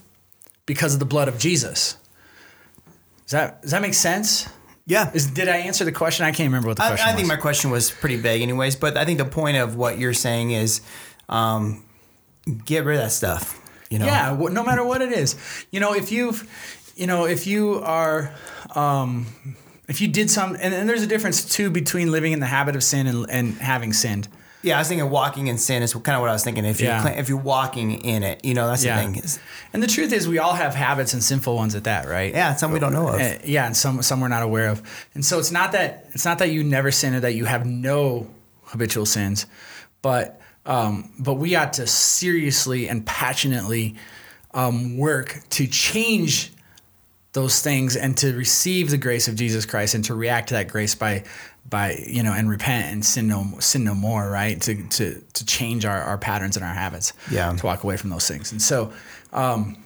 because 0.66 0.94
of 0.94 1.00
the 1.00 1.06
blood 1.06 1.28
of 1.28 1.38
Jesus. 1.38 1.96
Does 3.24 3.32
that 3.32 3.62
does 3.62 3.70
that 3.70 3.82
make 3.82 3.94
sense? 3.94 4.48
yeah. 4.90 5.10
Is, 5.14 5.28
did 5.28 5.48
I 5.48 5.58
answer 5.58 5.84
the 5.84 5.92
question? 5.92 6.26
I 6.26 6.32
can't 6.32 6.48
remember 6.48 6.68
what 6.68 6.76
the 6.76 6.82
I, 6.82 6.88
question 6.88 7.08
I 7.08 7.12
think 7.14 7.28
my 7.28 7.36
question 7.36 7.70
was 7.70 7.92
pretty 7.92 8.16
vague, 8.16 8.42
anyways. 8.42 8.74
But 8.74 8.96
I 8.96 9.04
think 9.04 9.18
the 9.18 9.24
point 9.24 9.56
of 9.56 9.76
what 9.76 9.98
you're 9.98 10.14
saying 10.14 10.50
is, 10.50 10.80
um, 11.28 11.84
get 12.64 12.84
rid 12.84 12.96
of 12.96 13.04
that 13.04 13.12
stuff. 13.12 13.59
You 13.90 13.98
know. 13.98 14.06
Yeah, 14.06 14.36
no 14.50 14.62
matter 14.62 14.84
what 14.84 15.02
it 15.02 15.12
is. 15.12 15.36
You 15.72 15.80
know, 15.80 15.94
if 15.94 16.12
you've, 16.12 16.48
you 16.96 17.06
know, 17.08 17.26
if 17.26 17.46
you 17.46 17.80
are, 17.82 18.32
um, 18.76 19.26
if 19.88 20.00
you 20.00 20.06
did 20.06 20.30
some, 20.30 20.54
and, 20.60 20.72
and 20.72 20.88
there's 20.88 21.02
a 21.02 21.06
difference 21.08 21.44
too 21.44 21.70
between 21.70 22.12
living 22.12 22.32
in 22.32 22.38
the 22.38 22.46
habit 22.46 22.76
of 22.76 22.84
sin 22.84 23.08
and, 23.08 23.28
and 23.28 23.54
having 23.54 23.92
sinned. 23.92 24.28
Yeah, 24.62 24.76
I 24.76 24.80
was 24.80 24.88
thinking 24.88 25.08
walking 25.10 25.46
in 25.48 25.56
sin 25.58 25.82
is 25.82 25.94
kind 25.94 26.14
of 26.14 26.20
what 26.20 26.28
I 26.28 26.34
was 26.34 26.44
thinking. 26.44 26.64
If 26.66 26.80
you 26.80 26.86
Yeah. 26.86 27.08
if 27.08 27.28
you're 27.30 27.38
walking 27.38 27.92
in 28.04 28.22
it, 28.22 28.44
you 28.44 28.52
know, 28.54 28.68
that's 28.68 28.84
Yeah. 28.84 29.04
the 29.04 29.12
thing. 29.14 29.22
And 29.72 29.82
the 29.82 29.86
truth 29.86 30.12
is, 30.12 30.28
we 30.28 30.38
all 30.38 30.52
have 30.52 30.74
habits 30.74 31.14
and 31.14 31.22
sinful 31.24 31.56
ones 31.56 31.74
at 31.74 31.84
that, 31.84 32.06
right? 32.06 32.32
yeah, 32.32 32.54
some 32.54 32.70
we 32.70 32.78
don't 32.78 32.92
know 32.92 33.08
of. 33.08 33.20
Uh, 33.20 33.38
yeah, 33.44 33.64
and 33.66 33.76
some 33.76 34.02
some 34.02 34.20
we're 34.20 34.28
not 34.28 34.42
aware 34.42 34.68
of. 34.68 34.82
And 35.14 35.24
so 35.24 35.38
it's 35.38 35.50
not 35.50 35.72
that 35.72 36.06
it's 36.12 36.26
not 36.26 36.38
that 36.38 36.50
you 36.50 36.62
never 36.62 36.90
sin 36.92 37.14
or 37.14 37.20
that 37.20 37.32
you 37.34 37.46
have 37.46 37.64
no 37.66 38.28
habitual 38.64 39.06
sins, 39.06 39.46
but 40.02 40.39
um, 40.66 41.10
but 41.18 41.34
we 41.34 41.54
ought 41.54 41.72
to 41.74 41.86
seriously 41.86 42.88
and 42.88 43.04
passionately 43.06 43.96
um, 44.52 44.98
work 44.98 45.40
to 45.50 45.66
change 45.66 46.52
those 47.32 47.62
things 47.62 47.96
and 47.96 48.16
to 48.18 48.34
receive 48.34 48.90
the 48.90 48.98
grace 48.98 49.28
of 49.28 49.36
Jesus 49.36 49.64
Christ 49.64 49.94
and 49.94 50.04
to 50.06 50.14
react 50.14 50.48
to 50.48 50.54
that 50.54 50.68
grace 50.68 50.94
by 50.94 51.24
by 51.68 52.02
you 52.06 52.22
know 52.22 52.32
and 52.32 52.50
repent 52.50 52.92
and 52.92 53.04
sin 53.04 53.28
no 53.28 53.46
sin 53.60 53.84
no 53.84 53.94
more 53.94 54.28
right? 54.28 54.60
To 54.62 54.82
to 54.88 55.20
to 55.20 55.46
change 55.46 55.84
our, 55.84 56.02
our 56.02 56.18
patterns 56.18 56.56
and 56.56 56.64
our 56.64 56.74
habits. 56.74 57.12
Yeah. 57.30 57.52
to 57.52 57.66
walk 57.66 57.84
away 57.84 57.96
from 57.96 58.10
those 58.10 58.26
things. 58.26 58.50
And 58.50 58.60
so 58.60 58.92
um 59.32 59.76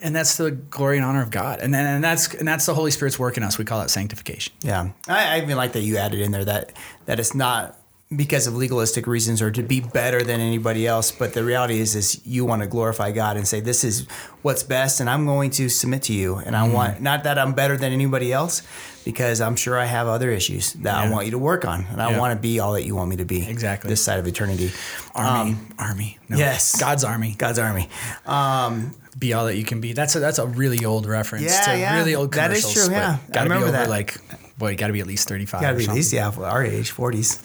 and 0.00 0.14
that's 0.14 0.36
the 0.36 0.52
glory 0.52 0.96
and 0.96 1.04
honor 1.04 1.22
of 1.22 1.32
God. 1.32 1.58
And 1.60 1.74
then 1.74 1.84
and 1.84 2.04
that's 2.04 2.32
and 2.34 2.46
that's 2.46 2.66
the 2.66 2.74
Holy 2.74 2.92
Spirit's 2.92 3.18
work 3.18 3.36
in 3.36 3.42
us. 3.42 3.58
We 3.58 3.64
call 3.64 3.80
that 3.80 3.90
sanctification. 3.90 4.52
Yeah, 4.62 4.90
I, 5.08 5.36
I 5.36 5.42
even 5.42 5.56
like 5.56 5.72
that 5.72 5.80
you 5.80 5.96
added 5.96 6.20
in 6.20 6.30
there 6.30 6.44
that 6.44 6.72
that 7.06 7.18
it's 7.18 7.34
not 7.34 7.76
because 8.16 8.46
of 8.46 8.54
legalistic 8.56 9.06
reasons 9.06 9.42
or 9.42 9.50
to 9.50 9.62
be 9.62 9.80
better 9.80 10.22
than 10.22 10.40
anybody 10.40 10.86
else, 10.86 11.12
but 11.12 11.34
the 11.34 11.44
reality 11.44 11.78
is 11.78 11.94
is 11.94 12.24
you 12.26 12.44
want 12.46 12.62
to 12.62 12.68
glorify 12.68 13.10
God 13.12 13.36
and 13.36 13.46
say 13.46 13.60
this 13.60 13.84
is 13.84 14.06
what's 14.40 14.62
best, 14.62 15.00
and 15.00 15.10
I'm 15.10 15.26
going 15.26 15.50
to 15.50 15.68
submit 15.68 16.02
to 16.04 16.14
you, 16.14 16.36
and 16.36 16.56
I 16.56 16.64
Mm-hmm. 16.64 16.72
want 16.74 17.00
not 17.02 17.24
that 17.24 17.38
I'm 17.38 17.52
better 17.52 17.76
than 17.76 17.92
anybody 17.92 18.32
else, 18.32 18.62
because 19.04 19.42
I'm 19.42 19.56
sure 19.56 19.78
I 19.78 19.84
have 19.84 20.06
other 20.08 20.30
issues 20.30 20.72
that 20.74 20.94
I 20.94 21.10
want 21.10 21.26
you 21.26 21.32
to 21.32 21.38
work 21.38 21.66
on, 21.66 21.84
and 21.90 22.00
I 22.00 22.18
want 22.18 22.32
to 22.34 22.40
be 22.40 22.60
all 22.60 22.72
that 22.72 22.84
you 22.86 22.94
want 22.96 23.10
me 23.10 23.16
to 23.16 23.26
be. 23.26 23.46
Exactly. 23.46 23.90
this 23.90 24.00
side 24.02 24.18
of 24.18 24.26
eternity, 24.26 24.70
army 25.14 25.50
Um, 25.52 25.74
army 25.78 26.18
no. 26.30 26.38
yes. 26.38 26.80
God's 26.80 27.04
army 27.04 27.34
God's 27.36 27.58
army. 27.58 27.90
Um, 28.24 28.94
be 29.18 29.32
all 29.32 29.46
that 29.46 29.56
you 29.56 29.64
can 29.64 29.80
be 29.80 29.92
that's 29.92 30.14
a 30.16 30.20
that's 30.20 30.38
a 30.38 30.46
really 30.46 30.84
old 30.84 31.06
reference 31.06 31.44
Yeah, 31.44 31.60
to 31.72 31.78
yeah. 31.78 31.96
really 31.98 32.14
old 32.14 32.32
That 32.34 32.52
is 32.52 32.70
true, 32.72 32.90
yeah. 32.90 33.18
I 33.28 33.32
gotta 33.32 33.48
be 33.48 33.54
remember 33.54 33.66
over 33.68 33.72
that. 33.72 33.88
like 33.88 34.16
boy 34.58 34.70
you 34.70 34.76
got 34.76 34.88
to 34.88 34.92
be 34.92 35.00
at 35.00 35.06
least 35.06 35.28
35 35.28 35.60
Got 35.60 35.70
to 35.72 35.76
be 35.76 35.84
at 35.86 35.94
least 35.94 36.12
yeah, 36.12 36.30
our 36.36 36.64
age, 36.64 36.90
forties. 36.90 37.40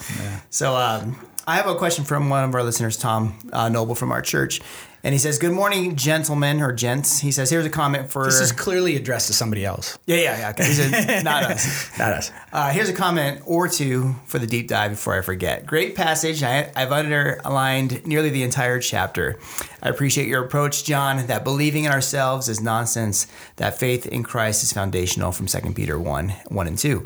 So 0.49 0.75
um, 0.75 1.15
I 1.47 1.55
have 1.57 1.67
a 1.67 1.75
question 1.75 2.05
from 2.05 2.29
one 2.29 2.43
of 2.43 2.55
our 2.55 2.63
listeners, 2.63 2.97
Tom 2.97 3.38
uh, 3.51 3.69
Noble 3.69 3.95
from 3.95 4.12
our 4.12 4.21
church, 4.21 4.62
and 5.03 5.13
he 5.13 5.19
says, 5.19 5.37
"Good 5.37 5.51
morning, 5.51 5.95
gentlemen 5.95 6.61
or 6.61 6.71
gents." 6.71 7.19
He 7.19 7.31
says, 7.31 7.49
"Here's 7.49 7.65
a 7.65 7.69
comment 7.69 8.11
for 8.11 8.25
this 8.25 8.39
is 8.39 8.51
clearly 8.51 8.95
addressed 8.95 9.27
to 9.27 9.33
somebody 9.33 9.65
else 9.65 9.97
yeah, 10.05 10.17
yeah, 10.17 10.39
yeah. 10.39 10.49
Okay. 10.51 10.65
He 10.65 10.73
said, 10.73 11.23
not 11.23 11.43
us. 11.43 11.97
not 11.99 12.13
us 12.13 12.31
Uh, 12.51 12.69
here's 12.71 12.89
a 12.89 12.93
comment 12.93 13.41
or 13.45 13.67
two 13.67 14.15
for 14.25 14.39
the 14.39 14.47
deep 14.47 14.67
dive 14.67 14.91
before 14.91 15.17
I 15.17 15.21
forget. 15.21 15.65
Great 15.65 15.95
passage. 15.95 16.43
I, 16.43 16.71
I've 16.75 16.91
underlined 16.91 18.05
nearly 18.05 18.29
the 18.29 18.43
entire 18.43 18.79
chapter. 18.79 19.39
I 19.81 19.89
appreciate 19.89 20.27
your 20.27 20.43
approach, 20.43 20.83
John, 20.83 21.27
that 21.27 21.43
believing 21.43 21.85
in 21.85 21.91
ourselves 21.91 22.47
is 22.47 22.61
nonsense, 22.61 23.27
that 23.57 23.77
faith 23.77 24.05
in 24.05 24.23
Christ 24.23 24.63
is 24.63 24.71
foundational 24.71 25.31
from 25.31 25.47
2 25.47 25.73
Peter 25.73 25.99
1 25.99 26.29
1 26.47 26.67
and 26.67 26.77
2. 26.77 27.05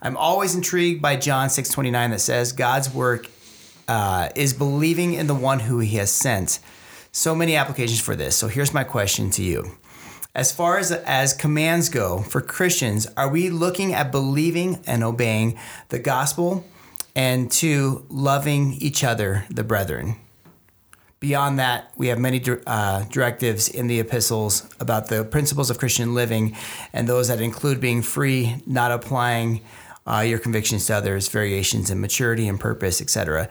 I'm 0.00 0.16
always 0.16 0.54
intrigued 0.54 1.02
by 1.02 1.16
John 1.16 1.48
6:29 1.48 2.10
that 2.10 2.20
says 2.20 2.52
God's 2.52 2.92
work 2.92 3.28
uh, 3.88 4.28
is 4.36 4.52
believing 4.52 5.14
in 5.14 5.26
the 5.26 5.34
one 5.34 5.60
who 5.60 5.78
he 5.78 5.96
has 5.96 6.10
sent. 6.10 6.60
So 7.12 7.34
many 7.34 7.56
applications 7.56 8.00
for 8.00 8.14
this. 8.14 8.36
So 8.36 8.48
here's 8.48 8.74
my 8.74 8.84
question 8.84 9.30
to 9.30 9.42
you. 9.42 9.78
As 10.34 10.52
far 10.52 10.78
as 10.78 10.92
as 10.92 11.32
commands 11.32 11.88
go 11.88 12.20
for 12.20 12.40
Christians, 12.40 13.06
are 13.16 13.28
we 13.28 13.50
looking 13.50 13.92
at 13.92 14.12
believing 14.12 14.82
and 14.86 15.02
obeying 15.02 15.58
the 15.88 15.98
gospel 15.98 16.64
and 17.16 17.50
to 17.52 18.06
loving 18.08 18.74
each 18.74 19.02
other, 19.02 19.46
the 19.50 19.64
brethren? 19.64 20.16
Beyond 21.20 21.58
that, 21.58 21.90
we 21.96 22.06
have 22.08 22.20
many 22.20 22.40
uh, 22.64 23.04
directives 23.10 23.68
in 23.68 23.88
the 23.88 23.98
epistles 23.98 24.68
about 24.78 25.08
the 25.08 25.24
principles 25.24 25.68
of 25.68 25.78
Christian 25.78 26.14
living 26.14 26.56
and 26.92 27.08
those 27.08 27.26
that 27.26 27.40
include 27.40 27.80
being 27.80 28.02
free, 28.02 28.62
not 28.64 28.92
applying 28.92 29.62
uh, 30.06 30.20
your 30.20 30.38
convictions 30.38 30.86
to 30.86 30.94
others, 30.94 31.28
variations 31.28 31.90
in 31.90 32.00
maturity 32.00 32.46
and 32.46 32.60
purpose, 32.60 33.00
etc. 33.00 33.48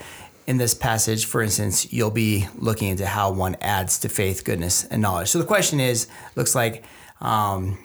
In 0.48 0.58
this 0.58 0.74
passage, 0.74 1.26
for 1.26 1.41
instance, 1.41 1.91
you'll 1.91 2.10
be 2.10 2.48
looking 2.58 2.88
into 2.88 3.06
how 3.06 3.32
one 3.32 3.58
adds 3.60 4.00
to 4.00 4.10
faith, 4.10 4.45
goodness, 4.45 4.86
and 4.86 5.02
knowledge. 5.02 5.28
So 5.28 5.39
the 5.39 5.45
question 5.45 5.82
is 5.82 6.08
looks 6.36 6.56
like, 6.56 6.86
um, 7.20 7.78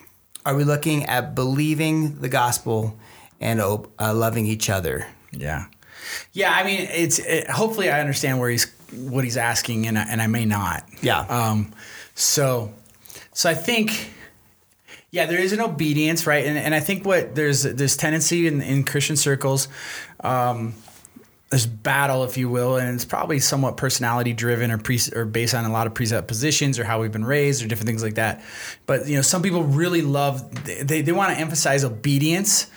are 0.45 0.55
we 0.55 0.63
looking 0.63 1.03
at 1.05 1.35
believing 1.35 2.19
the 2.21 2.29
gospel 2.29 2.97
and 3.41 3.59
uh, 3.59 4.13
loving 4.13 4.45
each 4.45 4.69
other? 4.69 5.05
Yeah, 5.31 5.65
yeah. 6.31 6.53
I 6.53 6.63
mean, 6.63 6.87
it's 6.89 7.19
it, 7.19 7.49
hopefully 7.49 7.89
I 7.89 7.99
understand 7.99 8.39
where 8.39 8.49
he's 8.49 8.73
what 8.93 9.23
he's 9.23 9.37
asking, 9.37 9.87
and 9.87 9.97
I, 9.97 10.03
and 10.03 10.21
I 10.21 10.27
may 10.27 10.45
not. 10.45 10.87
Yeah. 11.01 11.19
Um, 11.21 11.73
so, 12.15 12.73
so 13.33 13.49
I 13.49 13.55
think, 13.55 14.11
yeah, 15.11 15.25
there 15.25 15.39
is 15.39 15.51
an 15.51 15.59
obedience, 15.59 16.25
right? 16.25 16.45
And 16.45 16.57
and 16.57 16.73
I 16.73 16.79
think 16.79 17.05
what 17.05 17.35
there's 17.35 17.63
this 17.63 17.97
tendency 17.97 18.47
in, 18.47 18.61
in 18.61 18.83
Christian 18.83 19.15
circles, 19.15 19.67
um, 20.21 20.75
this 21.53 21.65
battle, 21.67 22.23
if 22.23 22.37
you 22.37 22.49
will, 22.49 22.77
and 22.77 22.95
it's 22.95 23.05
probably 23.05 23.39
somewhat 23.39 23.77
personality 23.77 24.33
driven 24.33 24.71
or 24.71 24.77
pre 24.77 24.99
or 25.15 25.23
based 25.23 25.53
on 25.53 25.65
a 25.65 25.71
lot 25.71 25.87
of 25.87 25.93
preset 25.93 26.27
positions 26.27 26.79
or 26.79 26.83
how 26.83 26.99
we've 26.99 27.11
been 27.11 27.23
raised 27.23 27.63
or 27.63 27.67
different 27.67 27.87
things 27.87 28.03
like 28.03 28.15
that. 28.15 28.43
But 28.85 29.07
you 29.07 29.15
know, 29.15 29.21
some 29.21 29.41
people 29.41 29.63
really 29.63 30.01
love 30.01 30.65
they 30.65 31.01
they 31.01 31.11
want 31.11 31.33
to 31.33 31.39
emphasize 31.39 31.83
obedience 31.83 32.67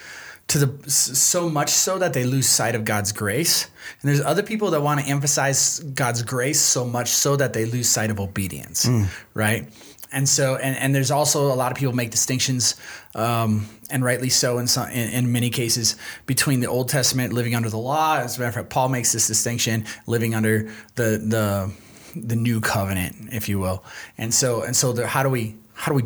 to 0.49 0.59
the 0.59 0.91
so 0.91 1.49
much 1.49 1.71
so 1.71 1.99
that 1.99 2.13
they 2.13 2.25
lose 2.25 2.47
sight 2.47 2.75
of 2.75 2.85
God's 2.85 3.13
grace. 3.13 3.65
And 4.03 4.09
there's 4.09 4.21
other 4.21 4.43
people 4.43 4.71
that 4.73 4.83
want 4.83 5.01
to 5.01 5.07
emphasize 5.07 5.81
God's 5.81 6.23
grace 6.23 6.61
so 6.61 6.85
much 6.85 7.09
so 7.09 7.35
that 7.37 7.53
they 7.53 7.65
lose 7.65 7.89
sight 7.89 8.11
of 8.11 8.21
obedience, 8.21 8.85
mm. 8.85 9.09
right? 9.35 9.69
And 10.13 10.29
so, 10.29 10.57
and, 10.57 10.77
and 10.77 10.95
there's 10.95 11.11
also 11.11 11.53
a 11.53 11.55
lot 11.55 11.73
of 11.73 11.79
people 11.79 11.95
make 11.95 12.11
distinctions, 12.11 12.77
um, 13.15 13.67
and 13.91 14.05
rightly 14.05 14.29
so 14.29 14.59
in, 14.59 14.67
some, 14.67 14.89
in, 14.91 15.11
in 15.11 15.33
many 15.33 15.51
cases, 15.51 15.97
between 16.27 16.61
the 16.61 16.67
Old 16.67 16.89
Testament 16.89 17.33
living 17.33 17.55
under 17.55 17.71
the 17.71 17.79
law. 17.79 18.19
As 18.19 18.37
a 18.37 18.41
matter 18.41 18.49
of 18.49 18.55
fact, 18.55 18.71
Paul 18.71 18.89
makes 18.89 19.13
this 19.13 19.27
distinction 19.27 19.85
living 20.07 20.35
under 20.35 20.71
the 20.95 21.19
the 21.19 21.73
the 22.15 22.37
new 22.37 22.61
covenant, 22.61 23.15
if 23.33 23.49
you 23.49 23.59
will. 23.59 23.85
And 24.17 24.33
so, 24.33 24.63
and 24.63 24.75
so, 24.75 25.07
how 25.07 25.23
do 25.23 25.29
we 25.29 25.57
how 25.75 25.93
do 25.93 25.97
we 25.97 26.05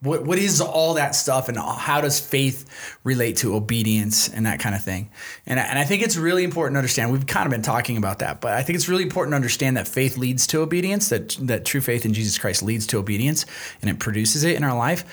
what 0.00 0.24
what 0.24 0.38
is 0.38 0.60
all 0.60 0.94
that 0.94 1.14
stuff 1.14 1.48
and 1.48 1.58
how 1.58 2.00
does 2.00 2.20
faith 2.20 2.98
relate 3.02 3.36
to 3.38 3.54
obedience 3.54 4.28
and 4.28 4.46
that 4.46 4.60
kind 4.60 4.74
of 4.74 4.84
thing? 4.84 5.10
And 5.46 5.58
I, 5.58 5.62
and 5.64 5.78
I 5.78 5.84
think 5.84 6.02
it's 6.02 6.16
really 6.16 6.44
important 6.44 6.74
to 6.74 6.78
understand 6.78 7.12
we've 7.12 7.26
kind 7.26 7.46
of 7.46 7.50
been 7.50 7.62
talking 7.62 7.96
about 7.96 8.18
that 8.18 8.40
but 8.40 8.52
I 8.52 8.62
think 8.62 8.76
it's 8.76 8.88
really 8.88 9.02
important 9.02 9.32
to 9.32 9.36
understand 9.36 9.76
that 9.76 9.88
faith 9.88 10.16
leads 10.16 10.46
to 10.48 10.60
obedience 10.60 11.08
that 11.08 11.30
that 11.42 11.64
true 11.64 11.80
faith 11.80 12.04
in 12.04 12.12
Jesus 12.12 12.38
Christ 12.38 12.62
leads 12.62 12.86
to 12.88 12.98
obedience 12.98 13.46
and 13.80 13.90
it 13.90 13.98
produces 13.98 14.44
it 14.44 14.56
in 14.56 14.64
our 14.64 14.76
life 14.76 15.04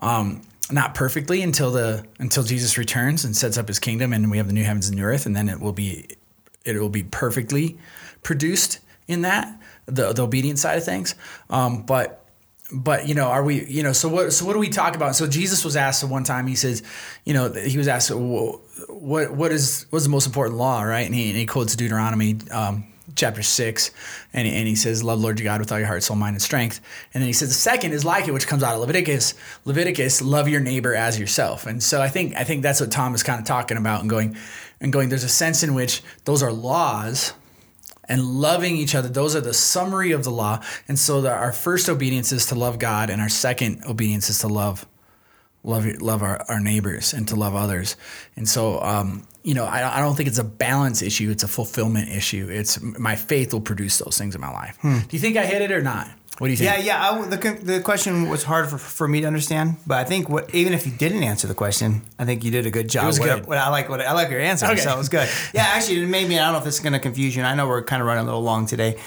um, 0.00 0.42
not 0.70 0.94
perfectly 0.94 1.42
until 1.42 1.72
the 1.72 2.06
until 2.18 2.42
Jesus 2.42 2.78
returns 2.78 3.24
and 3.24 3.36
sets 3.36 3.58
up 3.58 3.66
his 3.68 3.78
kingdom 3.78 4.12
and 4.12 4.30
we 4.30 4.36
have 4.36 4.46
the 4.46 4.52
new 4.52 4.64
heavens 4.64 4.88
and 4.88 4.96
new 4.96 5.04
earth 5.04 5.26
and 5.26 5.34
then 5.34 5.48
it 5.48 5.60
will 5.60 5.72
be 5.72 6.06
it 6.64 6.78
will 6.78 6.88
be 6.88 7.02
perfectly 7.02 7.78
produced 8.22 8.78
in 9.06 9.22
that 9.22 9.60
the 9.86 10.12
the 10.12 10.22
obedience 10.22 10.60
side 10.60 10.78
of 10.78 10.84
things. 10.84 11.14
Um, 11.50 11.82
but 11.82 12.24
but 12.72 13.08
you 13.08 13.14
know, 13.14 13.28
are 13.28 13.42
we? 13.42 13.64
You 13.64 13.82
know, 13.82 13.92
so 13.92 14.08
what? 14.08 14.32
So 14.32 14.44
what 14.44 14.52
do 14.52 14.58
we 14.58 14.68
talk 14.68 14.94
about? 14.94 15.16
So 15.16 15.26
Jesus 15.26 15.64
was 15.64 15.76
asked 15.76 16.04
at 16.04 16.10
one 16.10 16.24
time. 16.24 16.46
He 16.46 16.54
says, 16.54 16.82
you 17.24 17.32
know, 17.32 17.50
he 17.50 17.78
was 17.78 17.88
asked, 17.88 18.10
what 18.10 18.60
what 19.34 19.52
is 19.52 19.86
what's 19.90 20.04
the 20.04 20.10
most 20.10 20.26
important 20.26 20.58
law, 20.58 20.82
right? 20.82 21.06
And 21.06 21.14
he, 21.14 21.28
and 21.28 21.38
he 21.38 21.46
quotes 21.46 21.74
Deuteronomy. 21.76 22.38
Um, 22.50 22.84
chapter 23.14 23.42
6 23.42 23.90
and, 24.32 24.46
and 24.46 24.68
he 24.68 24.76
says 24.76 25.02
love 25.02 25.18
lord 25.18 25.40
your 25.40 25.44
god 25.44 25.60
with 25.60 25.72
all 25.72 25.78
your 25.78 25.86
heart 25.86 26.02
soul 26.02 26.16
mind 26.16 26.34
and 26.34 26.42
strength 26.42 26.80
and 27.14 27.22
then 27.22 27.26
he 27.26 27.32
says 27.32 27.48
the 27.48 27.54
second 27.54 27.92
is 27.92 28.04
like 28.04 28.28
it 28.28 28.32
which 28.32 28.46
comes 28.46 28.62
out 28.62 28.74
of 28.74 28.80
leviticus 28.80 29.34
leviticus 29.64 30.20
love 30.22 30.46
your 30.46 30.60
neighbor 30.60 30.94
as 30.94 31.18
yourself 31.18 31.66
and 31.66 31.82
so 31.82 32.00
i 32.00 32.08
think 32.08 32.36
i 32.36 32.44
think 32.44 32.62
that's 32.62 32.80
what 32.80 32.92
tom 32.92 33.14
is 33.14 33.22
kind 33.22 33.40
of 33.40 33.46
talking 33.46 33.76
about 33.76 34.02
and 34.02 34.10
going 34.10 34.36
and 34.80 34.92
going 34.92 35.08
there's 35.08 35.24
a 35.24 35.28
sense 35.28 35.62
in 35.62 35.74
which 35.74 36.02
those 36.26 36.42
are 36.42 36.52
laws 36.52 37.32
and 38.08 38.22
loving 38.22 38.76
each 38.76 38.94
other. 38.94 39.08
Those 39.08 39.36
are 39.36 39.40
the 39.40 39.54
summary 39.54 40.12
of 40.12 40.24
the 40.24 40.30
law. 40.30 40.62
And 40.88 40.98
so 40.98 41.20
the, 41.20 41.30
our 41.30 41.52
first 41.52 41.88
obedience 41.88 42.32
is 42.32 42.46
to 42.46 42.54
love 42.54 42.78
God, 42.78 43.10
and 43.10 43.20
our 43.20 43.28
second 43.28 43.84
obedience 43.86 44.30
is 44.30 44.38
to 44.40 44.48
love 44.48 44.86
love 45.64 45.86
love 46.00 46.22
our, 46.22 46.44
our 46.48 46.60
neighbors 46.60 47.12
and 47.12 47.26
to 47.28 47.36
love 47.36 47.54
others. 47.54 47.96
And 48.36 48.48
so, 48.48 48.80
um, 48.80 49.26
you 49.42 49.54
know, 49.54 49.64
I, 49.64 49.98
I 49.98 50.00
don't 50.00 50.14
think 50.14 50.28
it's 50.28 50.38
a 50.38 50.44
balance 50.44 51.02
issue; 51.02 51.30
it's 51.30 51.42
a 51.42 51.48
fulfillment 51.48 52.08
issue. 52.10 52.48
It's 52.50 52.80
my 52.80 53.16
faith 53.16 53.52
will 53.52 53.60
produce 53.60 53.98
those 53.98 54.16
things 54.18 54.34
in 54.34 54.40
my 54.40 54.52
life. 54.52 54.78
Hmm. 54.80 54.98
Do 55.00 55.16
you 55.16 55.20
think 55.20 55.36
I 55.36 55.46
hit 55.46 55.62
it 55.62 55.72
or 55.72 55.82
not? 55.82 56.08
What 56.38 56.46
do 56.46 56.52
you 56.52 56.56
think? 56.56 56.84
Yeah, 56.84 56.84
yeah. 56.84 57.10
I, 57.10 57.26
the 57.26 57.58
the 57.62 57.80
question 57.80 58.28
was 58.28 58.44
hard 58.44 58.68
for, 58.68 58.78
for 58.78 59.08
me 59.08 59.20
to 59.20 59.26
understand, 59.26 59.76
but 59.86 59.98
I 59.98 60.04
think 60.04 60.28
what 60.28 60.54
even 60.54 60.72
if 60.72 60.86
you 60.86 60.92
didn't 60.92 61.24
answer 61.24 61.48
the 61.48 61.54
question, 61.54 62.02
I 62.18 62.24
think 62.24 62.44
you 62.44 62.52
did 62.52 62.64
a 62.64 62.70
good 62.70 62.88
job. 62.88 63.04
It 63.04 63.06
was 63.08 63.20
what, 63.20 63.26
good. 63.26 63.46
What, 63.46 63.58
I 63.58 63.68
like 63.70 63.88
what 63.88 64.00
I 64.00 64.12
like 64.12 64.30
your 64.30 64.40
answer, 64.40 64.66
okay. 64.66 64.76
so 64.76 64.94
it 64.94 64.98
was 64.98 65.08
good. 65.08 65.28
Yeah, 65.54 65.62
actually, 65.62 66.02
it 66.02 66.06
made 66.06 66.28
me. 66.28 66.38
I 66.38 66.44
don't 66.44 66.52
know 66.52 66.58
if 66.58 66.64
this 66.64 66.74
is 66.74 66.80
going 66.80 66.92
to 66.92 67.00
confuse 67.00 67.34
you, 67.34 67.42
and 67.42 67.48
I 67.48 67.54
know 67.54 67.66
we're 67.66 67.82
kind 67.82 68.00
of 68.00 68.06
running 68.06 68.22
a 68.22 68.24
little 68.24 68.42
long 68.42 68.66
today, 68.66 68.98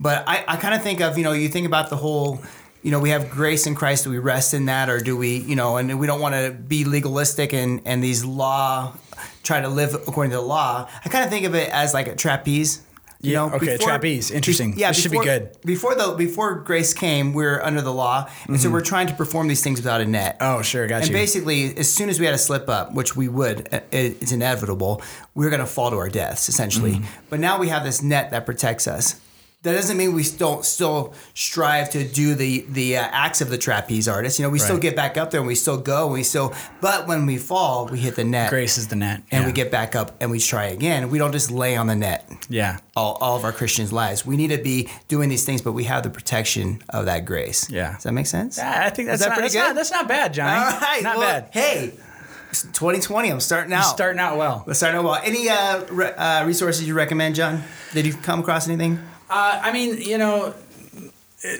but 0.00 0.24
I, 0.26 0.44
I 0.48 0.56
kind 0.56 0.74
of 0.74 0.82
think 0.82 1.00
of 1.00 1.16
you 1.16 1.24
know 1.24 1.32
you 1.32 1.48
think 1.48 1.66
about 1.66 1.90
the 1.90 1.96
whole 1.96 2.42
you 2.82 2.90
know, 2.90 2.98
we 2.98 3.10
have 3.10 3.30
grace 3.30 3.66
in 3.66 3.74
Christ. 3.74 4.04
Do 4.04 4.10
we 4.10 4.18
rest 4.18 4.54
in 4.54 4.66
that, 4.66 4.88
or 4.88 5.00
do 5.00 5.16
we, 5.16 5.36
you 5.36 5.54
know, 5.54 5.76
and 5.76 6.00
we 6.00 6.06
don't 6.06 6.20
want 6.20 6.34
to 6.34 6.50
be 6.50 6.84
legalistic 6.84 7.52
and 7.52 7.82
and 7.84 8.02
these 8.02 8.24
law, 8.24 8.94
try 9.42 9.60
to 9.60 9.68
live 9.68 9.94
according 9.94 10.30
to 10.30 10.36
the 10.36 10.42
law. 10.42 10.88
I 11.04 11.08
kind 11.08 11.24
of 11.24 11.30
think 11.30 11.44
of 11.46 11.54
it 11.54 11.68
as 11.70 11.94
like 11.94 12.08
a 12.08 12.16
trapeze. 12.16 12.82
You 13.22 13.34
know, 13.34 13.50
okay, 13.52 13.76
before, 13.76 13.88
trapeze, 13.88 14.30
interesting. 14.30 14.78
yeah, 14.78 14.88
this 14.88 15.02
before, 15.02 15.22
should 15.22 15.40
be 15.40 15.46
good. 15.46 15.60
Before 15.62 15.94
the 15.94 16.14
before 16.14 16.54
grace 16.54 16.94
came, 16.94 17.34
we 17.34 17.44
are 17.44 17.62
under 17.62 17.82
the 17.82 17.92
law, 17.92 18.24
and 18.24 18.32
mm-hmm. 18.32 18.56
so 18.56 18.70
we're 18.70 18.80
trying 18.80 19.08
to 19.08 19.14
perform 19.14 19.46
these 19.46 19.62
things 19.62 19.78
without 19.78 20.00
a 20.00 20.06
net. 20.06 20.38
Oh, 20.40 20.62
sure, 20.62 20.86
got 20.86 21.02
and 21.02 21.10
you. 21.10 21.14
And 21.14 21.22
basically, 21.22 21.76
as 21.76 21.92
soon 21.92 22.08
as 22.08 22.18
we 22.18 22.24
had 22.24 22.34
a 22.34 22.38
slip 22.38 22.70
up, 22.70 22.94
which 22.94 23.16
we 23.16 23.28
would, 23.28 23.68
it's 23.92 24.32
inevitable. 24.32 25.02
We 25.34 25.44
we're 25.44 25.50
going 25.50 25.60
to 25.60 25.66
fall 25.66 25.90
to 25.90 25.96
our 25.96 26.08
deaths 26.08 26.48
essentially. 26.48 26.94
Mm-hmm. 26.94 27.24
But 27.28 27.40
now 27.40 27.58
we 27.58 27.68
have 27.68 27.84
this 27.84 28.02
net 28.02 28.30
that 28.30 28.46
protects 28.46 28.88
us 28.88 29.20
that 29.62 29.74
doesn't 29.74 29.98
mean 29.98 30.14
we 30.14 30.24
don't 30.24 30.64
still 30.64 31.12
strive 31.34 31.90
to 31.90 32.02
do 32.02 32.34
the 32.34 32.64
the 32.70 32.96
uh, 32.96 33.02
acts 33.10 33.42
of 33.42 33.50
the 33.50 33.58
trapeze 33.58 34.08
artist. 34.08 34.38
You 34.38 34.44
know, 34.44 34.48
we 34.48 34.58
right. 34.58 34.64
still 34.64 34.78
get 34.78 34.96
back 34.96 35.18
up 35.18 35.30
there 35.30 35.40
and 35.40 35.46
we 35.46 35.54
still 35.54 35.76
go. 35.76 36.04
And 36.04 36.14
we 36.14 36.22
still, 36.22 36.54
but 36.80 37.06
when 37.06 37.26
we 37.26 37.36
fall, 37.36 37.86
we 37.86 37.98
hit 37.98 38.16
the 38.16 38.24
net. 38.24 38.48
Grace 38.48 38.78
is 38.78 38.88
the 38.88 38.96
net, 38.96 39.22
and 39.30 39.42
yeah. 39.42 39.46
we 39.46 39.52
get 39.52 39.70
back 39.70 39.94
up 39.94 40.16
and 40.20 40.30
we 40.30 40.40
try 40.40 40.66
again. 40.66 41.10
We 41.10 41.18
don't 41.18 41.32
just 41.32 41.50
lay 41.50 41.76
on 41.76 41.88
the 41.88 41.96
net. 41.96 42.26
Yeah, 42.48 42.78
all, 42.96 43.18
all 43.20 43.36
of 43.36 43.44
our 43.44 43.52
Christians' 43.52 43.92
lives, 43.92 44.24
we 44.24 44.38
need 44.38 44.48
to 44.48 44.62
be 44.62 44.88
doing 45.08 45.28
these 45.28 45.44
things, 45.44 45.60
but 45.60 45.72
we 45.72 45.84
have 45.84 46.04
the 46.04 46.10
protection 46.10 46.82
of 46.88 47.04
that 47.04 47.26
grace. 47.26 47.68
Yeah, 47.68 47.94
does 47.94 48.04
that 48.04 48.12
make 48.12 48.26
sense? 48.26 48.56
Yeah, 48.56 48.84
I 48.86 48.88
think 48.88 49.08
that's 49.08 49.20
that 49.20 49.28
not, 49.28 49.38
pretty 49.38 49.54
that's 49.54 49.54
good. 49.54 49.68
Not, 49.68 49.76
that's 49.76 49.90
not 49.90 50.08
bad, 50.08 50.32
Johnny. 50.32 50.58
All 50.58 50.80
right, 50.80 51.02
not 51.02 51.18
well, 51.18 51.40
bad. 51.40 51.50
Hey. 51.52 51.92
2020. 52.52 53.30
I'm 53.30 53.38
starting 53.38 53.72
out. 53.72 53.82
You're 53.82 53.94
starting 53.94 54.18
out 54.18 54.36
well. 54.36 54.64
Let's 54.66 54.80
start 54.80 54.96
out 54.96 55.04
well. 55.04 55.20
Any 55.22 55.48
uh, 55.48 55.84
re- 55.84 56.12
uh, 56.12 56.44
resources 56.44 56.88
you 56.88 56.94
recommend, 56.94 57.36
John? 57.36 57.62
Did 57.92 58.06
you 58.06 58.12
come 58.12 58.40
across 58.40 58.66
anything? 58.66 58.98
Uh, 59.30 59.60
I 59.62 59.72
mean, 59.72 59.98
you 60.02 60.18
know, 60.18 60.54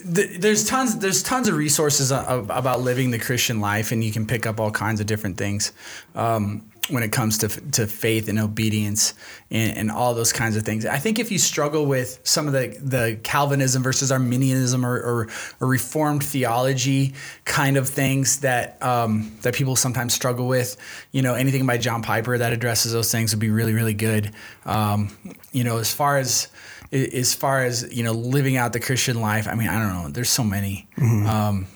there's 0.04 0.66
tons 0.66 0.98
there's 0.98 1.22
tons 1.22 1.48
of 1.48 1.54
resources 1.54 2.10
about 2.10 2.80
living 2.80 3.12
the 3.12 3.18
Christian 3.18 3.60
life, 3.60 3.92
and 3.92 4.04
you 4.04 4.12
can 4.12 4.26
pick 4.26 4.44
up 4.44 4.60
all 4.60 4.70
kinds 4.70 5.00
of 5.00 5.06
different 5.06 5.38
things 5.38 5.72
um, 6.14 6.62
when 6.90 7.02
it 7.02 7.12
comes 7.12 7.38
to 7.38 7.48
to 7.48 7.86
faith 7.86 8.28
and 8.28 8.38
obedience 8.38 9.14
and, 9.50 9.78
and, 9.78 9.90
all 9.90 10.12
those 10.12 10.34
kinds 10.34 10.56
of 10.56 10.64
things. 10.64 10.84
I 10.84 10.98
think 10.98 11.18
if 11.18 11.30
you 11.30 11.38
struggle 11.38 11.86
with 11.86 12.20
some 12.24 12.46
of 12.46 12.52
the 12.52 12.76
the 12.82 13.18
Calvinism 13.22 13.82
versus 13.82 14.12
Arminianism 14.12 14.84
or, 14.84 14.96
or, 14.96 15.28
or 15.60 15.68
Reformed 15.68 16.24
theology 16.24 17.14
kind 17.46 17.78
of 17.78 17.88
things 17.88 18.40
that 18.40 18.82
um, 18.82 19.34
that 19.42 19.54
people 19.54 19.76
sometimes 19.76 20.12
struggle 20.12 20.46
with, 20.46 20.76
you 21.12 21.22
know, 21.22 21.34
anything 21.34 21.64
by 21.66 21.78
John 21.78 22.02
Piper 22.02 22.36
that 22.36 22.52
addresses 22.52 22.92
those 22.92 23.10
things 23.10 23.32
would 23.32 23.40
be 23.40 23.50
really 23.50 23.72
really 23.72 23.94
good. 23.94 24.32
Um, 24.66 25.16
you 25.52 25.64
know, 25.64 25.78
as 25.78 25.90
far 25.94 26.18
as 26.18 26.48
as 26.92 27.34
far 27.34 27.64
as 27.64 27.88
you 27.96 28.02
know 28.02 28.12
living 28.12 28.56
out 28.56 28.72
the 28.72 28.80
Christian 28.80 29.20
life. 29.20 29.46
I 29.48 29.54
mean, 29.54 29.68
I 29.68 29.78
don't 29.78 30.02
know. 30.02 30.10
There's 30.10 30.30
so 30.30 30.44
many. 30.44 30.88
Mm-hmm. 30.96 31.26
Um, 31.26 31.66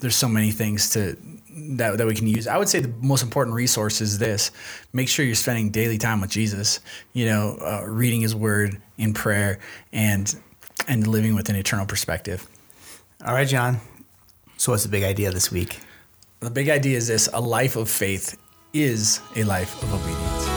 there's 0.00 0.16
so 0.16 0.28
many 0.28 0.50
things 0.50 0.90
to 0.90 1.16
that, 1.76 1.98
that 1.98 2.06
we 2.06 2.14
can 2.14 2.26
use. 2.26 2.46
I 2.46 2.56
would 2.56 2.68
say 2.68 2.80
the 2.80 2.92
most 3.00 3.22
important 3.22 3.54
resource 3.54 4.00
is 4.00 4.18
this: 4.18 4.50
make 4.92 5.08
sure 5.08 5.24
you're 5.24 5.34
spending 5.34 5.70
daily 5.70 5.98
time 5.98 6.20
with 6.20 6.30
Jesus. 6.30 6.80
You 7.12 7.26
know, 7.26 7.58
uh, 7.60 7.84
reading 7.86 8.20
His 8.20 8.34
Word 8.34 8.80
in 8.98 9.14
prayer 9.14 9.58
and 9.92 10.34
and 10.88 11.06
living 11.06 11.34
with 11.34 11.48
an 11.48 11.56
eternal 11.56 11.86
perspective. 11.86 12.46
All 13.24 13.34
right, 13.34 13.48
John. 13.48 13.80
So, 14.56 14.72
what's 14.72 14.84
the 14.84 14.88
big 14.88 15.04
idea 15.04 15.30
this 15.30 15.50
week? 15.50 15.78
The 16.40 16.50
big 16.50 16.68
idea 16.68 16.96
is 16.96 17.08
this: 17.08 17.28
a 17.32 17.40
life 17.40 17.76
of 17.76 17.90
faith 17.90 18.36
is 18.72 19.20
a 19.36 19.44
life 19.44 19.82
of 19.82 19.92
obedience. 19.92 20.49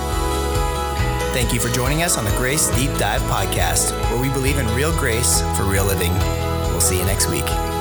Thank 1.33 1.51
you 1.51 1.59
for 1.59 1.69
joining 1.69 2.03
us 2.03 2.15
on 2.15 2.25
the 2.25 2.31
Grace 2.37 2.67
Deep 2.75 2.91
Dive 2.99 3.21
podcast, 3.23 3.91
where 4.11 4.21
we 4.21 4.29
believe 4.29 4.59
in 4.59 4.67
real 4.75 4.95
grace 4.99 5.41
for 5.57 5.63
real 5.63 5.83
living. 5.83 6.13
We'll 6.69 6.79
see 6.79 6.99
you 6.99 7.05
next 7.05 7.27
week. 7.27 7.72